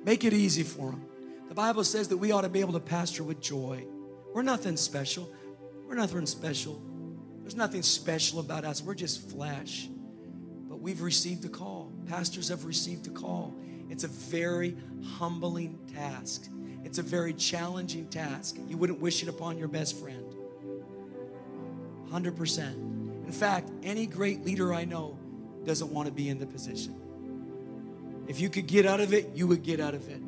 Make 0.04 0.24
it 0.24 0.34
easy 0.34 0.62
for 0.62 0.92
them. 0.92 1.06
The 1.48 1.54
Bible 1.54 1.84
says 1.84 2.08
that 2.10 2.18
we 2.18 2.32
ought 2.32 2.42
to 2.42 2.50
be 2.50 2.60
able 2.60 2.74
to 2.74 2.80
pastor 2.80 3.24
with 3.24 3.40
joy. 3.40 3.86
We're 4.34 4.42
nothing 4.42 4.78
special. 4.78 5.32
We're 5.88 5.96
nothing 5.96 6.26
special. 6.26 6.82
There's 7.42 7.56
nothing 7.56 7.84
special 7.84 8.40
about 8.40 8.66
us. 8.66 8.82
We're 8.82 8.96
just 8.96 9.30
flesh. 9.30 9.88
But 10.68 10.80
we've 10.80 11.02
received 11.02 11.46
a 11.46 11.50
call. 11.50 11.94
Pastors 12.08 12.50
have 12.50 12.66
received 12.66 13.08
a 13.08 13.12
call. 13.12 13.56
It's 13.90 14.04
a 14.04 14.08
very 14.08 14.76
humbling 15.04 15.78
task. 15.94 16.50
It's 16.84 16.98
a 16.98 17.04
very 17.04 17.34
challenging 17.34 18.08
task. 18.08 18.58
You 18.68 18.78
wouldn't 18.78 19.00
wish 19.00 19.22
it 19.22 19.30
upon 19.30 19.60
your 19.60 19.68
best 19.68 19.96
friend. 20.00 20.26
100%. 22.10 22.74
In 23.26 23.32
fact, 23.32 23.70
any 23.84 24.08
great 24.08 24.44
leader 24.44 24.74
I 24.74 24.86
know 24.86 25.18
doesn't 25.64 25.92
want 25.92 26.08
to 26.08 26.12
be 26.12 26.30
in 26.30 26.40
the 26.40 26.48
position. 26.48 26.96
If 28.28 28.40
you 28.40 28.50
could 28.50 28.66
get 28.66 28.88
out 28.88 29.00
of 29.00 29.14
it, 29.14 29.30
you 29.36 29.46
would 29.48 29.62
get 29.62 29.80
out 29.80 29.94
of 29.94 30.10
it 30.10 30.25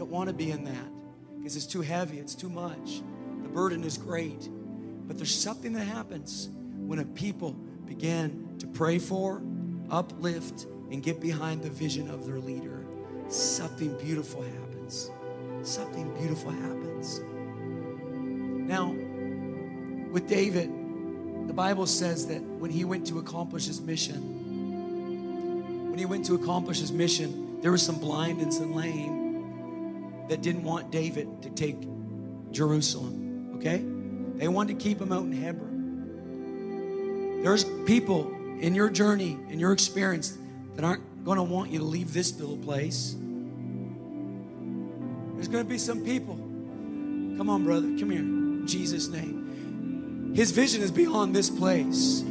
don't 0.00 0.10
want 0.10 0.28
to 0.28 0.34
be 0.34 0.50
in 0.50 0.64
that 0.64 0.88
because 1.36 1.56
it's 1.56 1.66
too 1.66 1.82
heavy, 1.82 2.18
it's 2.18 2.34
too 2.34 2.48
much. 2.48 3.02
The 3.42 3.50
burden 3.50 3.84
is 3.84 3.98
great. 3.98 4.48
But 5.06 5.18
there's 5.18 5.34
something 5.34 5.74
that 5.74 5.84
happens 5.84 6.48
when 6.78 7.00
a 7.00 7.04
people 7.04 7.52
begin 7.84 8.56
to 8.60 8.66
pray 8.66 8.98
for, 8.98 9.42
uplift, 9.90 10.64
and 10.90 11.02
get 11.02 11.20
behind 11.20 11.62
the 11.62 11.68
vision 11.68 12.08
of 12.08 12.26
their 12.26 12.38
leader. 12.38 12.86
Something 13.28 13.94
beautiful 13.98 14.40
happens. 14.40 15.10
Something 15.62 16.14
beautiful 16.14 16.50
happens. 16.50 17.20
Now, 18.66 18.92
with 20.10 20.28
David, 20.28 20.70
the 21.46 21.52
Bible 21.52 21.86
says 21.86 22.26
that 22.28 22.40
when 22.40 22.70
he 22.70 22.84
went 22.84 23.06
to 23.08 23.18
accomplish 23.18 23.66
his 23.66 23.82
mission, 23.82 25.90
when 25.90 25.98
he 25.98 26.06
went 26.06 26.24
to 26.24 26.36
accomplish 26.36 26.80
his 26.80 26.90
mission, 26.90 27.60
there 27.60 27.70
was 27.70 27.82
some 27.82 27.98
blind 27.98 28.40
and 28.40 28.54
some 28.54 28.74
lame 28.74 29.19
that 30.30 30.40
didn't 30.42 30.62
want 30.62 30.92
David 30.92 31.42
to 31.42 31.50
take 31.50 31.76
Jerusalem, 32.52 33.56
okay? 33.56 33.84
They 34.38 34.46
wanted 34.46 34.78
to 34.78 34.82
keep 34.82 35.00
him 35.00 35.10
out 35.12 35.24
in 35.24 35.32
Hebron. 35.32 37.40
There's 37.42 37.64
people 37.84 38.30
in 38.60 38.76
your 38.76 38.90
journey, 38.90 39.36
in 39.48 39.58
your 39.58 39.72
experience, 39.72 40.38
that 40.76 40.84
aren't 40.84 41.24
going 41.24 41.36
to 41.36 41.42
want 41.42 41.72
you 41.72 41.80
to 41.80 41.84
leave 41.84 42.12
this 42.12 42.38
little 42.38 42.58
place. 42.58 43.16
There's 45.34 45.48
going 45.48 45.64
to 45.64 45.68
be 45.68 45.78
some 45.78 46.04
people. 46.04 46.36
Come 46.36 47.50
on, 47.50 47.64
brother. 47.64 47.88
Come 47.98 48.10
here. 48.10 48.20
In 48.20 48.68
Jesus' 48.68 49.08
name. 49.08 50.32
His 50.36 50.52
vision 50.52 50.80
is 50.80 50.92
beyond 50.92 51.34
this 51.34 51.50
place. 51.50 52.22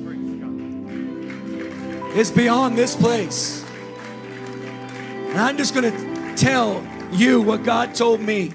It's 2.16 2.32
beyond 2.32 2.78
this 2.78 2.96
place. 2.96 3.66
And 5.28 5.38
I'm 5.38 5.58
just 5.58 5.74
going 5.74 5.92
to 5.92 6.36
tell 6.38 6.82
you 7.12 7.42
what 7.42 7.64
God 7.64 7.96
told 7.96 8.22
me 8.22 8.54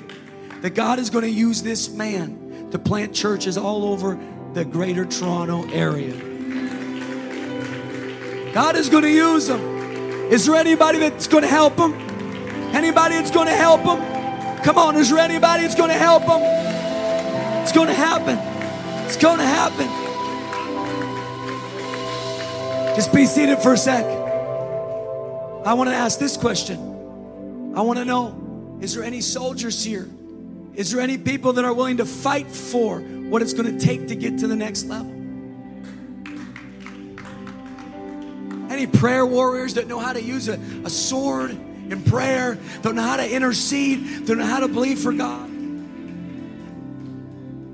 that 0.62 0.70
God 0.70 0.98
is 0.98 1.10
going 1.10 1.24
to 1.24 1.30
use 1.30 1.62
this 1.62 1.90
man 1.92 2.70
to 2.70 2.78
plant 2.78 3.14
churches 3.14 3.58
all 3.58 3.84
over 3.84 4.18
the 4.54 4.64
greater 4.64 5.04
Toronto 5.04 5.68
area. 5.70 6.14
God 8.52 8.76
is 8.76 8.88
going 8.88 9.02
to 9.02 9.10
use 9.10 9.48
them. 9.48 9.60
Is 10.30 10.46
there 10.46 10.54
anybody 10.54 11.00
that's 11.00 11.26
going 11.26 11.42
to 11.42 11.48
help 11.48 11.76
him? 11.78 11.92
Anybody 12.74 13.16
that's 13.16 13.30
going 13.30 13.48
to 13.48 13.54
help 13.54 13.80
him? 13.82 14.62
Come 14.62 14.78
on, 14.78 14.96
is 14.96 15.10
there 15.10 15.18
anybody 15.18 15.62
that's 15.64 15.74
going 15.74 15.90
to 15.90 15.94
help 15.96 16.22
him? 16.22 16.40
It's 17.62 17.72
going 17.72 17.88
to 17.88 17.94
happen. 17.94 18.38
It's 19.06 19.16
going 19.16 19.38
to 19.38 19.44
happen. 19.44 19.86
Just 22.96 23.12
be 23.12 23.26
seated 23.26 23.58
for 23.58 23.72
a 23.72 23.76
sec. 23.76 24.04
I 25.66 25.74
want 25.74 25.90
to 25.90 25.96
ask 25.96 26.18
this 26.18 26.36
question 26.36 27.72
I 27.76 27.80
want 27.80 27.98
to 27.98 28.04
know 28.04 28.43
is 28.80 28.94
there 28.94 29.02
any 29.02 29.20
soldiers 29.20 29.82
here? 29.84 30.08
Is 30.74 30.90
there 30.90 31.00
any 31.00 31.16
people 31.18 31.52
that 31.54 31.64
are 31.64 31.72
willing 31.72 31.98
to 31.98 32.04
fight 32.04 32.50
for 32.50 32.98
what 33.00 33.42
it's 33.42 33.52
going 33.52 33.78
to 33.78 33.84
take 33.84 34.08
to 34.08 34.16
get 34.16 34.38
to 34.38 34.46
the 34.46 34.56
next 34.56 34.84
level? 34.84 35.12
Any 38.70 38.86
prayer 38.86 39.24
warriors 39.24 39.74
that 39.74 39.86
know 39.86 40.00
how 40.00 40.12
to 40.12 40.20
use 40.20 40.48
a, 40.48 40.54
a 40.84 40.90
sword 40.90 41.52
in 41.52 42.02
prayer, 42.02 42.58
don't 42.82 42.96
know 42.96 43.02
how 43.02 43.16
to 43.16 43.30
intercede, 43.30 44.26
don't 44.26 44.38
know 44.38 44.44
how 44.44 44.60
to 44.60 44.68
believe 44.68 44.98
for 44.98 45.12
God? 45.12 45.50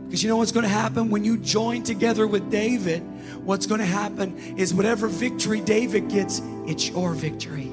Because 0.04 0.22
you 0.22 0.28
know 0.28 0.36
what's 0.36 0.52
going 0.52 0.64
to 0.64 0.68
happen 0.68 1.08
when 1.08 1.24
you 1.24 1.38
join 1.38 1.84
together 1.84 2.26
with 2.26 2.50
David? 2.50 3.00
What's 3.44 3.66
going 3.66 3.78
to 3.78 3.86
happen 3.86 4.58
is 4.58 4.74
whatever 4.74 5.06
victory 5.06 5.60
David 5.60 6.08
gets, 6.08 6.42
it's 6.66 6.88
your 6.88 7.14
victory. 7.14 7.69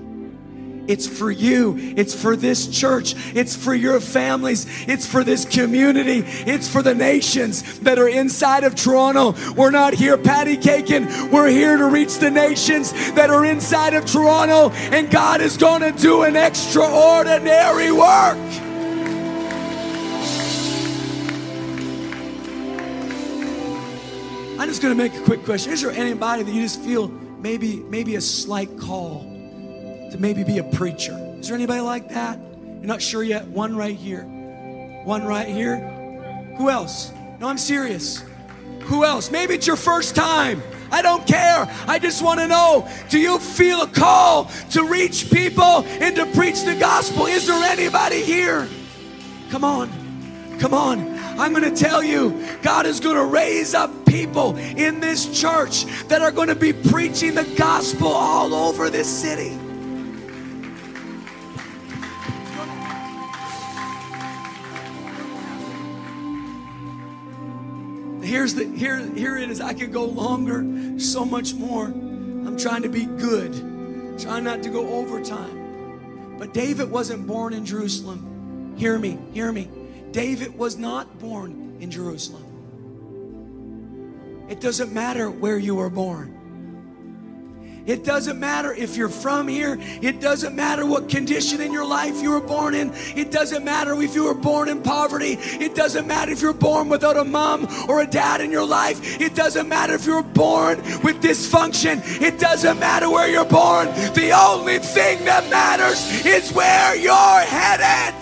It's 0.88 1.06
for 1.08 1.30
you. 1.30 1.76
It's 1.78 2.16
for 2.16 2.36
this 2.36 2.68
church. 2.68 3.16
It's 3.36 3.56
for 3.56 3.76
your 3.76 4.00
families. 4.00 4.66
It's 4.88 5.06
for 5.06 5.24
this 5.24 5.46
community. 5.46 6.24
It's 6.26 6.68
for 6.70 6.82
the 6.82 6.96
nations 6.96 7.80
that 7.80 8.00
are 8.00 8.08
inside 8.08 8.64
of 8.64 8.76
Toronto. 8.76 9.36
We're 9.54 9.72
not 9.72 9.94
here 9.94 10.18
patty 10.18 10.58
caking. 10.58 11.30
We're 11.30 11.50
here 11.50 11.78
to 11.78 11.86
reach 11.86 12.18
the 12.20 12.32
nations 12.32 12.94
that 13.14 13.30
are 13.30 13.46
inside 13.46 13.94
of 13.94 14.06
Toronto. 14.06 14.70
And 14.92 15.12
God 15.12 15.42
is 15.42 15.58
going 15.58 15.82
to 15.82 15.92
do 15.92 16.24
an 16.24 16.36
extraordinary 16.36 17.92
work. 17.92 18.38
I'm 24.60 24.68
just 24.68 24.82
going 24.82 24.98
to 24.98 25.02
make 25.02 25.14
a 25.14 25.24
quick 25.24 25.46
question. 25.46 25.72
Is 25.72 25.82
there 25.82 25.92
anybody 25.92 26.44
that 26.44 26.52
you 26.52 26.62
just 26.62 26.82
feel 26.82 27.10
maybe 27.40 27.78
maybe 27.90 28.16
a 28.16 28.22
slight 28.22 28.80
call 28.80 29.37
to 30.12 30.18
maybe 30.18 30.44
be 30.44 30.58
a 30.58 30.64
preacher? 30.64 31.18
Is 31.40 31.48
there 31.48 31.56
anybody 31.56 31.82
like 31.82 32.10
that? 32.10 32.40
You're 32.78 32.88
not 32.88 33.02
sure 33.02 33.24
yet? 33.24 33.48
One 33.48 33.76
right 33.76 33.96
here. 33.96 34.24
One 35.04 35.26
right 35.26 35.48
here. 35.48 35.78
Who 36.58 36.70
else? 36.70 37.12
No, 37.40 37.48
I'm 37.48 37.58
serious. 37.58 38.24
Who 38.82 39.04
else? 39.04 39.32
Maybe 39.32 39.54
it's 39.54 39.68
your 39.68 39.76
first 39.76 40.16
time. 40.16 40.62
I 40.92 41.02
don't 41.02 41.26
care. 41.28 41.68
I 41.88 42.00
just 42.00 42.24
want 42.24 42.40
to 42.40 42.48
know 42.48 42.88
do 43.10 43.20
you 43.20 43.40
feel 43.40 43.82
a 43.82 43.88
call 43.88 44.46
to 44.72 44.84
reach 44.84 45.30
people 45.30 45.84
and 45.86 46.16
to 46.16 46.26
preach 46.28 46.64
the 46.64 46.76
gospel? 46.76 47.26
Is 47.26 47.48
there 47.48 47.64
anybody 47.64 48.22
here? 48.22 48.68
Come 49.50 49.64
on. 49.64 49.90
Come 50.60 50.74
on. 50.74 51.18
I'm 51.40 51.54
going 51.54 51.72
to 51.72 51.76
tell 51.76 52.04
you, 52.04 52.44
God 52.64 52.86
is 52.86 53.00
going 53.00 53.16
to 53.16 53.26
raise 53.26 53.76
up 53.76 54.06
people 54.06 54.58
in 54.58 55.00
this 55.00 55.40
church 55.40 55.86
that 56.08 56.22
are 56.22 56.32
going 56.32 56.48
to 56.48 56.56
be 56.56 56.74
preaching 56.74 57.36
the 57.36 57.44
gospel 57.58 58.08
all 58.08 58.54
over 58.54 58.90
this 58.90 59.08
city. 59.08 59.56
Here's 68.28 68.54
the 68.56 68.66
here 68.66 68.98
here 69.16 69.38
it 69.38 69.50
is. 69.50 69.62
I 69.62 69.74
could 69.74 69.94
go 69.94 70.04
longer, 70.04 71.00
so 71.00 71.24
much 71.24 71.54
more. 71.54 71.86
I'm 71.86 72.58
trying 72.58 72.82
to 72.82 72.90
be 72.90 73.06
good, 73.06 73.54
trying 74.20 74.44
not 74.44 74.62
to 74.64 74.70
go 74.70 74.86
overtime. 74.96 76.36
But 76.38 76.54
David 76.54 76.92
wasn't 76.92 77.26
born 77.26 77.54
in 77.54 77.66
Jerusalem. 77.66 78.76
Hear 78.78 79.00
me, 79.00 79.18
hear 79.32 79.54
me. 79.54 79.70
David 80.12 80.58
was 80.58 80.78
not 80.78 81.20
born 81.20 81.78
in 81.80 81.90
Jerusalem. 81.90 82.44
It 84.50 84.60
doesn't 84.60 84.92
matter 84.92 85.32
where 85.32 85.58
you 85.58 85.76
were 85.76 85.90
born. 85.90 86.34
It 87.88 88.04
doesn't 88.04 88.38
matter 88.38 88.74
if 88.74 88.98
you're 88.98 89.08
from 89.08 89.48
here. 89.48 89.78
It 89.80 90.20
doesn't 90.20 90.54
matter 90.54 90.86
what 90.86 91.08
condition 91.08 91.62
in 91.62 91.72
your 91.72 91.86
life 91.86 92.22
you 92.22 92.32
were 92.32 92.42
born 92.42 92.76
in. 92.76 92.92
It 93.16 93.32
doesn't 93.32 93.64
matter 93.64 94.00
if 94.02 94.14
you 94.14 94.26
were 94.26 94.34
born 94.34 94.68
in 94.68 94.82
poverty. 94.82 95.38
It 95.40 95.74
doesn't 95.74 96.06
matter 96.06 96.34
if 96.34 96.42
you're 96.42 96.52
born 96.52 96.90
without 96.90 97.16
a 97.16 97.24
mom 97.24 97.66
or 97.88 98.02
a 98.02 98.06
dad 98.06 98.42
in 98.42 98.52
your 98.52 98.66
life. 98.66 99.22
It 99.22 99.36
doesn't 99.36 99.70
matter 99.70 99.94
if 99.94 100.06
you're 100.06 100.22
born 100.22 100.80
with 101.02 101.22
dysfunction. 101.22 102.02
It 102.22 102.40
doesn't 102.40 102.78
matter 102.78 103.10
where 103.10 103.30
you're 103.30 103.46
born. 103.46 103.88
The 104.14 104.34
only 104.38 104.80
thing 104.80 105.24
that 105.24 105.50
matters 105.50 106.26
is 106.26 106.52
where 106.52 106.94
you're 106.98 107.40
headed. 107.40 108.16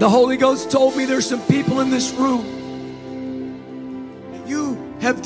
The 0.00 0.10
Holy 0.10 0.36
Ghost 0.36 0.68
told 0.68 0.96
me 0.96 1.04
there's 1.04 1.28
some 1.28 1.42
people 1.42 1.78
in 1.78 1.90
this 1.90 2.12
room. 2.14 2.61
Have 5.02 5.20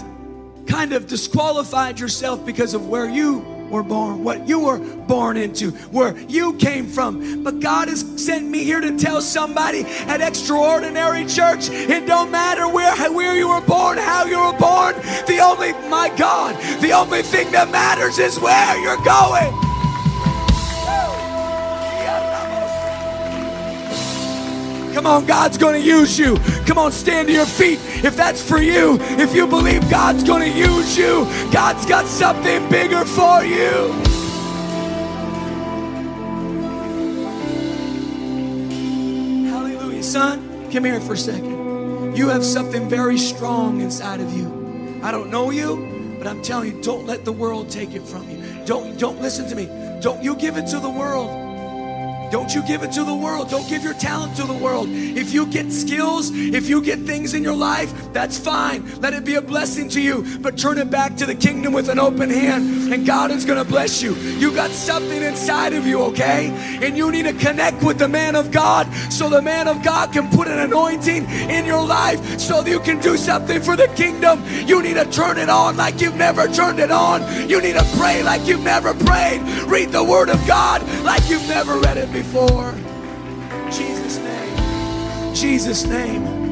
kind 0.67 0.93
of 0.93 1.07
disqualified 1.07 2.01
yourself 2.01 2.45
because 2.45 2.75
of 2.75 2.89
where 2.89 3.09
you 3.09 3.41
were 3.71 3.83
born, 3.83 4.25
what 4.25 4.49
you 4.49 4.61
were 4.61 4.79
born 4.79 5.37
into, 5.37 5.71
where 5.91 6.17
you 6.21 6.55
came 6.55 6.87
from. 6.87 7.43
But 7.43 7.61
God 7.61 7.89
has 7.89 8.01
sent 8.17 8.47
me 8.47 8.65
here 8.65 8.81
to 8.81 8.97
tell 8.97 9.21
somebody 9.21 9.83
at 10.07 10.21
Extraordinary 10.21 11.27
Church 11.27 11.69
it 11.69 12.07
don't 12.07 12.31
matter 12.31 12.69
where, 12.69 12.95
where 13.13 13.37
you 13.37 13.49
were 13.49 13.61
born, 13.61 13.99
how 13.99 14.25
you 14.25 14.39
were 14.39 14.59
born. 14.59 14.95
The 15.27 15.41
only, 15.43 15.73
my 15.89 16.13
God, 16.17 16.57
the 16.81 16.93
only 16.93 17.23
thing 17.23 17.51
that 17.53 17.71
matters 17.71 18.19
is 18.19 18.39
where 18.41 18.81
you're 18.81 19.05
going. 19.05 19.66
Come 24.97 25.05
on, 25.05 25.27
God's 25.27 25.59
going 25.59 25.79
to 25.79 25.87
use 25.87 26.19
you. 26.19 26.39
Come 26.65 26.79
on, 26.79 26.91
stand 26.91 27.29
to 27.29 27.35
your 27.35 27.45
feet. 27.45 27.79
If 28.03 28.17
that's 28.17 28.41
for 28.41 28.57
you, 28.57 28.97
if 29.19 29.35
you 29.35 29.47
believe 29.47 29.83
God's 29.91 30.25
going 30.25 30.51
to 30.51 30.59
use 30.59 30.97
you, 30.97 31.27
God's 31.53 31.85
got 31.85 32.07
something 32.07 32.67
bigger 32.71 33.05
for 33.05 33.45
you. 33.45 33.93
Hallelujah. 39.51 40.03
Son, 40.03 40.73
come 40.73 40.85
here 40.87 40.99
for 41.03 41.13
a 41.13 41.19
second. 41.19 42.17
You 42.17 42.31
have 42.31 42.43
something 42.43 42.89
very 42.89 43.19
strong 43.19 43.83
inside 43.83 44.21
of 44.21 44.33
you. 44.33 44.99
I 45.03 45.11
don't 45.11 45.31
know 45.31 45.51
you, 45.51 46.17
but 46.17 46.27
I'm 46.27 46.41
telling 46.41 46.75
you, 46.75 46.83
don't 46.83 47.05
let 47.05 47.27
the 47.27 47.33
world 47.33 47.69
take 47.69 47.95
it 47.95 48.03
from 48.03 48.31
you. 48.31 48.43
Don't 48.65 48.99
don't 48.99 49.21
listen 49.21 49.47
to 49.51 49.55
me. 49.55 49.67
Don't 50.01 50.23
you 50.23 50.35
give 50.37 50.57
it 50.57 50.67
to 50.69 50.79
the 50.79 50.89
world. 50.89 51.46
Don't 52.31 52.55
you 52.55 52.63
give 52.67 52.83
it 52.83 52.93
to 52.93 53.05
the 53.05 53.15
world. 53.15 53.51
Don't 53.51 53.69
give 53.69 53.83
your 53.83 53.95
talent 53.95 54.37
to 54.37 54.45
the 54.45 54.55
world. 54.55 54.89
If 54.91 55.33
you 55.33 55.47
get 55.47 55.73
skills, 55.73 56.31
if 56.33 56.69
you 56.69 56.83
get 56.83 57.01
things 57.01 57.35
in 57.35 57.43
your 57.43 57.57
life, 57.57 57.93
that's 58.13 58.39
fine. 58.39 59.01
Let 59.01 59.15
it 59.15 59.25
be 59.25 59.35
a 59.35 59.43
blessing 59.43 59.89
to 59.91 60.01
you. 60.01 60.25
But 60.41 60.59
turn 60.59 60.79
it 60.79 60.91
back 60.91 61.17
to 61.17 61.27
the 61.27 61.35
kingdom 61.35 61.73
with 61.73 61.89
an 61.89 61.99
open 61.99 62.31
hand, 62.31 62.93
and 62.93 63.07
God 63.07 63.31
is 63.31 63.45
going 63.45 63.63
to 63.63 63.71
bless 63.71 64.03
you. 64.03 64.15
You 64.15 64.55
got 64.55 64.71
something 64.71 65.23
inside 65.23 65.73
of 65.73 65.87
you, 65.87 66.01
okay? 66.03 66.49
And 66.83 66.97
you 66.97 67.11
need 67.11 67.25
to 67.25 67.33
connect 67.33 67.83
with 67.83 67.99
the 67.99 68.09
man 68.09 68.37
of 68.37 68.51
God 68.51 68.93
so 69.11 69.29
the 69.29 69.43
man 69.43 69.69
of 69.69 69.83
God 69.83 70.13
can 70.13 70.29
put 70.31 70.49
an 70.49 70.59
anointing 70.59 71.29
in 71.29 71.65
your 71.65 71.85
life 71.85 72.39
so 72.39 72.63
that 72.63 72.71
you 72.71 72.81
can 72.81 73.01
do 73.01 73.17
something 73.17 73.63
for 73.63 73.77
the 73.77 73.89
kingdom. 73.89 74.43
You 74.67 74.83
need 74.83 74.95
to 74.95 75.05
turn 75.11 75.39
it 75.39 75.49
on 75.49 75.77
like 75.77 76.01
you've 76.01 76.17
never 76.17 76.49
turned 76.49 76.81
it 76.81 76.91
on. 76.91 77.23
You 77.49 77.61
need 77.61 77.75
to 77.75 77.85
pray 77.97 78.23
like 78.23 78.47
you've 78.47 78.65
never 78.65 78.95
prayed. 78.95 79.41
Read 79.67 79.91
the 79.91 80.05
word 80.05 80.29
of 80.29 80.45
God 80.47 80.83
like 81.05 81.29
you've 81.29 81.49
never 81.49 81.79
read 81.79 81.97
it 81.97 82.13
before. 82.17 82.73
Jesus' 83.71 84.17
name. 84.19 85.35
Jesus' 85.35 85.85
name. 85.85 86.47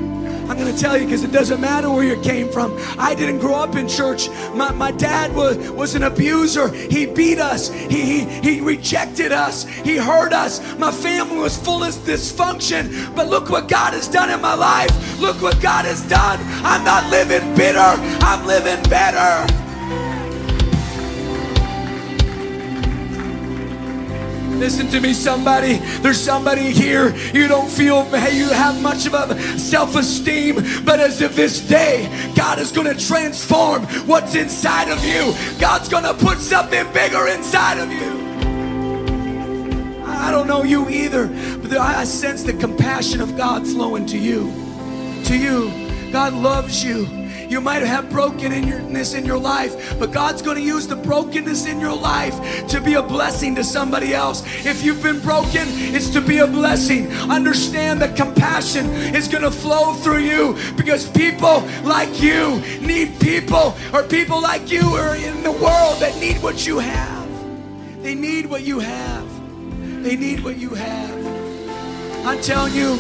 I'm 0.51 0.59
going 0.59 0.73
to 0.75 0.79
tell 0.79 0.99
you 0.99 1.07
because 1.07 1.25
it 1.25 1.33
doesn't 1.33 1.59
matter 1.59 1.89
where 1.89 2.05
you 2.05 2.21
came 2.21 2.53
from. 2.53 2.77
I 2.99 3.15
didn't 3.15 3.39
grow 3.39 3.55
up 3.55 3.75
in 3.77 3.89
church. 3.89 4.29
My, 4.53 4.73
my 4.73 4.91
dad 4.91 5.35
was, 5.35 5.57
was 5.71 5.95
an 5.95 6.03
abuser. 6.03 6.69
He 6.69 7.07
beat 7.07 7.39
us, 7.39 7.73
he, 7.73 8.03
he, 8.03 8.21
he 8.43 8.61
rejected 8.61 9.33
us, 9.33 9.65
he 9.65 9.97
hurt 9.97 10.35
us. 10.35 10.61
My 10.79 10.93
family 10.93 11.39
was 11.39 11.57
full 11.57 11.83
of 11.83 11.95
dysfunction. 11.95 13.17
But 13.17 13.29
look 13.29 13.49
what 13.49 13.67
God 13.67 13.95
has 13.95 14.07
done 14.07 14.29
in 14.29 14.43
my 14.43 14.55
life. 14.55 14.91
Look 15.19 15.41
what 15.41 15.63
God 15.63 15.87
has 15.87 16.07
done. 16.11 16.39
I'm 16.63 16.85
not 16.85 17.11
living 17.11 17.55
bitter, 17.55 17.79
I'm 17.81 18.47
living 18.47 18.83
better. 18.91 19.64
Listen 24.59 24.89
to 24.89 25.01
me, 25.01 25.13
somebody. 25.13 25.79
There's 26.01 26.21
somebody 26.21 26.71
here. 26.71 27.15
You 27.33 27.49
don't 27.49 27.69
feel 27.71 28.05
you 28.33 28.49
have 28.49 28.81
much 28.81 29.07
of 29.07 29.15
a 29.15 29.59
self-esteem, 29.59 30.85
but 30.85 31.01
as 31.01 31.21
of 31.21 31.37
this 31.37 31.61
day, 31.61 32.09
God 32.35 32.59
is 32.59 32.73
going 32.73 32.87
to 32.87 33.07
transform 33.07 33.83
what's 34.07 34.35
inside 34.35 34.89
of 34.89 35.05
you. 35.05 35.35
God's 35.61 35.89
going 35.89 36.05
to 36.05 36.15
put 36.15 36.39
something 36.39 36.91
bigger 36.93 37.27
inside 37.29 37.79
of 37.79 37.91
you. 37.91 38.25
I 40.07 40.31
don't 40.31 40.47
know 40.47 40.63
you 40.63 40.89
either, 40.89 41.27
but 41.59 41.73
I 41.77 42.05
sense 42.05 42.45
the 42.45 42.55
compassion 42.55 43.21
of 43.21 43.37
God 43.37 43.67
flowing 43.67 44.07
to 44.07 44.19
you. 44.19 44.53
To 45.25 45.37
you. 45.37 45.71
God 46.13 46.33
loves 46.33 46.83
you. 46.85 47.24
You 47.55 47.61
might 47.61 47.85
have 47.85 48.11
brokenness 48.11 49.15
in 49.15 49.25
your 49.25 49.39
life, 49.39 49.97
but 50.01 50.11
God's 50.11 50.43
going 50.43 50.57
to 50.57 50.63
use 50.63 50.89
the 50.89 50.97
brokenness 50.97 51.67
in 51.67 51.79
your 51.79 51.95
life 51.97 52.67
to 52.67 52.81
be 52.81 52.95
a 52.95 53.03
blessing 53.03 53.55
to 53.55 53.63
somebody 53.63 54.13
else. 54.13 54.43
If 54.67 54.83
you've 54.83 55.01
been 55.01 55.21
broken, 55.21 55.63
it's 55.95 56.11
to 56.15 56.21
be 56.21 56.39
a 56.39 56.49
blessing. 56.49 57.13
Understand 57.31 58.03
that 58.03 58.17
compassion 58.17 58.87
is 59.15 59.29
going 59.29 59.45
to 59.45 59.53
flow 59.53 59.95
through 59.95 60.25
you 60.25 60.57
because 60.77 61.09
people 61.09 61.61
like 61.85 62.21
you 62.21 62.61
need 62.81 63.21
people, 63.21 63.77
or 63.93 64.03
people 64.03 64.43
like 64.43 64.73
you 64.73 64.83
are 64.97 65.15
in 65.15 65.45
the 65.45 65.53
world 65.53 66.01
that 66.01 66.19
need 66.19 66.43
what 66.43 66.67
you 66.67 66.81
have. 66.81 67.29
They 68.03 68.17
need 68.17 68.47
what 68.47 68.63
you 68.63 68.81
have. 68.81 70.03
They 70.03 70.17
need 70.17 70.43
what 70.43 70.57
you 70.57 70.71
have. 70.71 72.27
I'm 72.27 72.41
telling 72.41 72.75
you, 72.75 72.99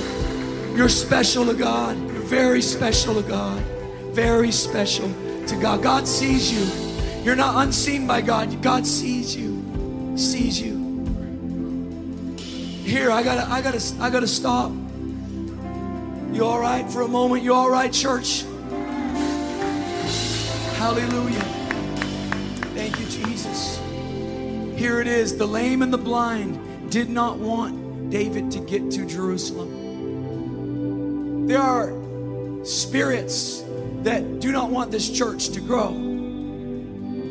you're 0.76 0.88
special 0.88 1.44
to 1.46 1.54
God. 1.54 1.98
You're 1.98 2.22
very 2.22 2.62
special 2.62 3.20
to 3.20 3.28
God. 3.28 3.73
Very 4.14 4.52
special 4.52 5.08
to 5.48 5.56
God. 5.60 5.82
God 5.82 6.06
sees 6.06 6.52
you. 6.52 6.64
You're 7.24 7.34
not 7.34 7.64
unseen 7.64 8.06
by 8.06 8.20
God. 8.20 8.62
God 8.62 8.86
sees 8.86 9.34
you. 9.34 10.14
Sees 10.16 10.60
you. 10.60 10.74
Here, 12.84 13.10
I 13.10 13.24
gotta, 13.24 13.50
I 13.50 13.60
gotta, 13.60 13.82
I 13.98 14.10
gotta 14.10 14.28
stop. 14.28 14.70
You 16.30 16.44
all 16.44 16.60
right 16.60 16.88
for 16.88 17.02
a 17.02 17.08
moment? 17.08 17.42
You 17.42 17.54
all 17.54 17.68
right, 17.68 17.92
church? 17.92 18.44
Hallelujah. 20.78 21.42
Thank 22.76 23.00
you, 23.00 23.06
Jesus. 23.06 23.80
Here 24.78 25.00
it 25.00 25.08
is. 25.08 25.36
The 25.36 25.46
lame 25.46 25.82
and 25.82 25.92
the 25.92 25.98
blind 25.98 26.60
did 26.88 27.10
not 27.10 27.38
want 27.38 28.10
David 28.10 28.52
to 28.52 28.60
get 28.60 28.92
to 28.92 29.04
Jerusalem. 29.06 29.82
There 31.48 31.58
are 31.60 31.92
spirits 32.64 33.64
that 34.04 34.40
do 34.40 34.52
not 34.52 34.70
want 34.70 34.90
this 34.90 35.10
church 35.10 35.48
to 35.50 35.60
grow. 35.60 35.92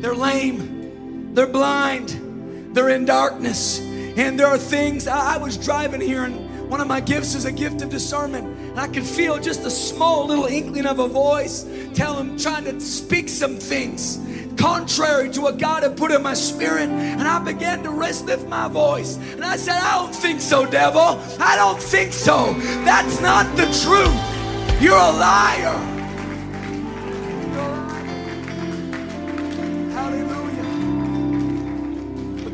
They're 0.00 0.14
lame, 0.14 1.34
they're 1.34 1.46
blind, 1.46 2.74
they're 2.74 2.90
in 2.90 3.04
darkness, 3.04 3.80
and 3.80 4.38
there 4.38 4.48
are 4.48 4.58
things. 4.58 5.06
I, 5.06 5.38
was 5.38 5.56
driving 5.56 6.00
here, 6.00 6.24
and 6.24 6.70
one 6.70 6.80
of 6.80 6.86
my 6.86 7.00
gifts 7.00 7.34
is 7.34 7.44
a 7.44 7.52
gift 7.52 7.82
of 7.82 7.90
discernment, 7.90 8.46
and 8.46 8.78
I 8.78 8.88
could 8.88 9.06
feel 9.06 9.38
just 9.38 9.64
a 9.64 9.70
small 9.70 10.26
little 10.26 10.46
inkling 10.46 10.86
of 10.86 10.98
a 10.98 11.08
voice 11.08 11.66
telling, 11.94 12.36
trying 12.36 12.64
to 12.64 12.80
speak 12.80 13.28
some 13.28 13.56
things 13.56 14.18
contrary 14.56 15.30
to 15.30 15.40
what 15.40 15.58
God 15.58 15.82
had 15.82 15.96
put 15.96 16.10
in 16.10 16.22
my 16.22 16.34
spirit. 16.34 16.88
And 16.88 17.22
I 17.22 17.38
began 17.38 17.82
to 17.82 17.90
lift 17.90 18.46
my 18.48 18.68
voice. 18.68 19.16
And 19.16 19.44
I 19.44 19.56
said, 19.56 19.74
I 19.74 19.98
don't 19.98 20.14
think 20.14 20.40
so, 20.40 20.64
devil. 20.64 21.20
I 21.40 21.56
don't 21.56 21.80
think 21.80 22.12
so. 22.12 22.54
That's 22.84 23.20
not 23.20 23.44
the 23.56 23.64
truth. 23.82 24.80
You're 24.80 24.96
a 24.96 25.12
liar. 25.12 25.93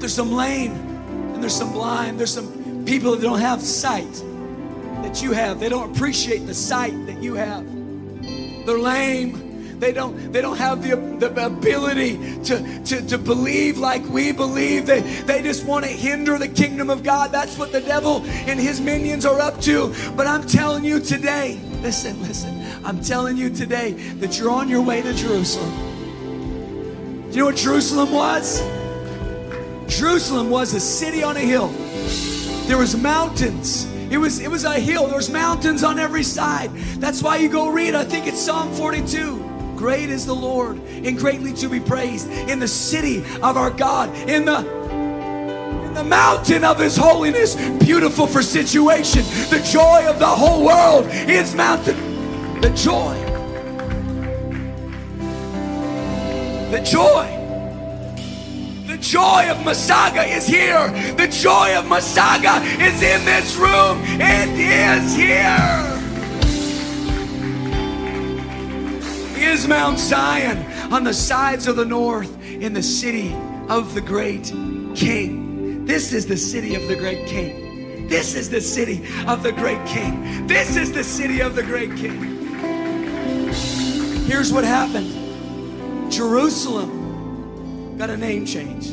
There's 0.00 0.14
some 0.14 0.32
lame 0.32 0.72
and 0.72 1.42
there's 1.42 1.54
some 1.54 1.72
blind. 1.72 2.18
There's 2.18 2.34
some 2.34 2.84
people 2.84 3.12
that 3.12 3.22
don't 3.22 3.40
have 3.40 3.62
sight 3.62 4.12
that 5.02 5.22
you 5.22 5.32
have. 5.32 5.60
They 5.60 5.68
don't 5.68 5.94
appreciate 5.94 6.46
the 6.46 6.54
sight 6.54 6.94
that 7.06 7.22
you 7.22 7.34
have. 7.34 7.64
They're 8.66 8.78
lame 8.78 9.50
they 9.80 9.92
don't, 9.92 10.30
they 10.30 10.42
don't 10.42 10.58
have 10.58 10.82
the, 10.82 10.96
the 11.18 11.46
ability 11.46 12.18
to, 12.44 12.84
to, 12.84 13.06
to 13.06 13.18
believe 13.18 13.78
like 13.78 14.04
we 14.10 14.30
believe. 14.30 14.84
They, 14.86 15.00
they 15.00 15.42
just 15.42 15.64
want 15.64 15.86
to 15.86 15.90
hinder 15.90 16.36
the 16.36 16.48
kingdom 16.48 16.90
of 16.90 17.02
God. 17.02 17.32
That's 17.32 17.56
what 17.56 17.72
the 17.72 17.80
devil 17.80 18.22
and 18.26 18.60
his 18.60 18.80
minions 18.80 19.24
are 19.24 19.40
up 19.40 19.58
to. 19.62 19.92
But 20.16 20.26
I'm 20.26 20.46
telling 20.46 20.84
you 20.84 21.00
today, 21.00 21.58
listen, 21.80 22.20
listen, 22.20 22.62
I'm 22.84 23.00
telling 23.00 23.38
you 23.38 23.48
today 23.48 23.92
that 24.20 24.38
you're 24.38 24.50
on 24.50 24.68
your 24.68 24.82
way 24.82 25.00
to 25.00 25.14
Jerusalem. 25.14 25.74
Do 27.30 27.36
you 27.36 27.38
know 27.38 27.46
what 27.46 27.56
Jerusalem 27.56 28.12
was? 28.12 28.60
Jerusalem 29.90 30.50
was 30.50 30.72
a 30.72 30.80
city 30.80 31.24
on 31.24 31.36
a 31.36 31.40
hill. 31.40 31.68
There 32.68 32.78
was 32.78 32.96
mountains. 32.96 33.86
It 34.10 34.18
was 34.18 34.38
it 34.38 34.48
was 34.48 34.62
a 34.62 34.74
hill. 34.74 35.08
There 35.08 35.16
was 35.16 35.28
mountains 35.28 35.82
on 35.82 35.98
every 35.98 36.22
side. 36.22 36.70
That's 36.98 37.22
why 37.22 37.36
you 37.36 37.48
go 37.48 37.70
read. 37.70 37.96
I 37.96 38.04
think 38.04 38.28
it's 38.28 38.40
Psalm 38.40 38.72
42. 38.72 39.74
Great 39.76 40.08
is 40.08 40.26
the 40.26 40.34
Lord 40.34 40.78
and 40.78 41.18
greatly 41.18 41.52
to 41.54 41.68
be 41.68 41.80
praised 41.80 42.30
in 42.30 42.60
the 42.60 42.68
city 42.68 43.24
of 43.42 43.56
our 43.56 43.70
God, 43.70 44.14
in 44.28 44.44
the 44.44 44.58
in 45.86 45.94
the 45.94 46.04
mountain 46.04 46.64
of 46.64 46.78
his 46.78 46.96
holiness, 46.96 47.56
beautiful 47.84 48.28
for 48.28 48.42
situation. 48.42 49.22
The 49.50 49.60
joy 49.72 50.08
of 50.08 50.20
the 50.20 50.26
whole 50.26 50.64
world 50.64 51.06
is 51.08 51.56
mountain. 51.56 52.60
The 52.60 52.70
joy. 52.70 53.16
The 56.70 56.80
joy. 56.80 57.39
Joy 59.00 59.50
of 59.50 59.58
Mississauga 59.58 60.28
is 60.28 60.46
here. 60.46 60.88
The 61.14 61.28
joy 61.28 61.76
of 61.76 61.86
Mississauga 61.86 62.62
is 62.80 63.02
in 63.02 63.24
this 63.24 63.56
room. 63.56 64.00
It 64.20 64.48
is 64.58 65.14
here. 65.14 66.00
is 69.50 69.66
Mount 69.66 69.98
Zion 69.98 70.58
on 70.92 71.02
the 71.02 71.12
sides 71.12 71.66
of 71.66 71.74
the 71.74 71.84
north 71.84 72.40
in 72.44 72.72
the 72.72 72.82
city 72.82 73.34
of 73.68 73.94
the 73.94 74.00
great 74.00 74.44
king. 74.94 75.84
This 75.86 76.12
is 76.12 76.26
the 76.26 76.36
city 76.36 76.76
of 76.76 76.86
the 76.86 76.94
great 76.94 77.26
king. 77.26 78.06
This 78.06 78.36
is 78.36 78.48
the 78.48 78.60
city 78.60 79.02
of 79.26 79.42
the 79.42 79.50
great 79.50 79.84
king. 79.86 80.46
This 80.46 80.76
is 80.76 80.92
the 80.92 81.02
city 81.02 81.40
of 81.40 81.56
the 81.56 81.62
great 81.62 81.96
king. 81.96 82.20
Here's 84.26 84.52
what 84.52 84.64
happened 84.64 86.12
Jerusalem 86.12 86.99
got 88.00 88.08
a 88.08 88.16
name 88.16 88.46
change. 88.46 88.86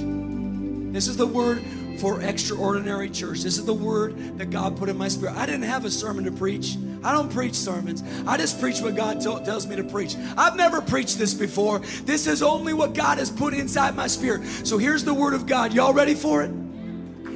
This 0.93 1.07
is 1.07 1.15
the 1.15 1.25
word 1.25 1.63
for 1.97 2.19
extraordinary 2.19 3.09
church. 3.09 3.39
This 3.39 3.57
is 3.57 3.63
the 3.63 3.73
word 3.73 4.37
that 4.37 4.49
God 4.49 4.75
put 4.75 4.89
in 4.89 4.97
my 4.97 5.07
spirit. 5.07 5.33
I 5.37 5.45
didn't 5.45 5.63
have 5.63 5.85
a 5.85 5.89
sermon 5.89 6.25
to 6.25 6.31
preach. 6.33 6.75
I 7.05 7.13
don't 7.13 7.31
preach 7.31 7.53
sermons. 7.53 8.03
I 8.27 8.35
just 8.35 8.59
preach 8.59 8.81
what 8.81 8.97
God 8.97 9.21
t- 9.21 9.45
tells 9.45 9.65
me 9.65 9.77
to 9.77 9.83
preach. 9.85 10.17
I've 10.35 10.57
never 10.57 10.81
preached 10.81 11.17
this 11.17 11.33
before. 11.33 11.79
This 12.03 12.27
is 12.27 12.43
only 12.43 12.73
what 12.73 12.93
God 12.95 13.17
has 13.17 13.31
put 13.31 13.53
inside 13.53 13.95
my 13.95 14.07
spirit. 14.07 14.45
So 14.67 14.77
here's 14.77 15.05
the 15.05 15.13
word 15.13 15.33
of 15.33 15.45
God. 15.45 15.73
Y'all 15.73 15.93
ready 15.93 16.13
for 16.13 16.43
it? 16.43 16.51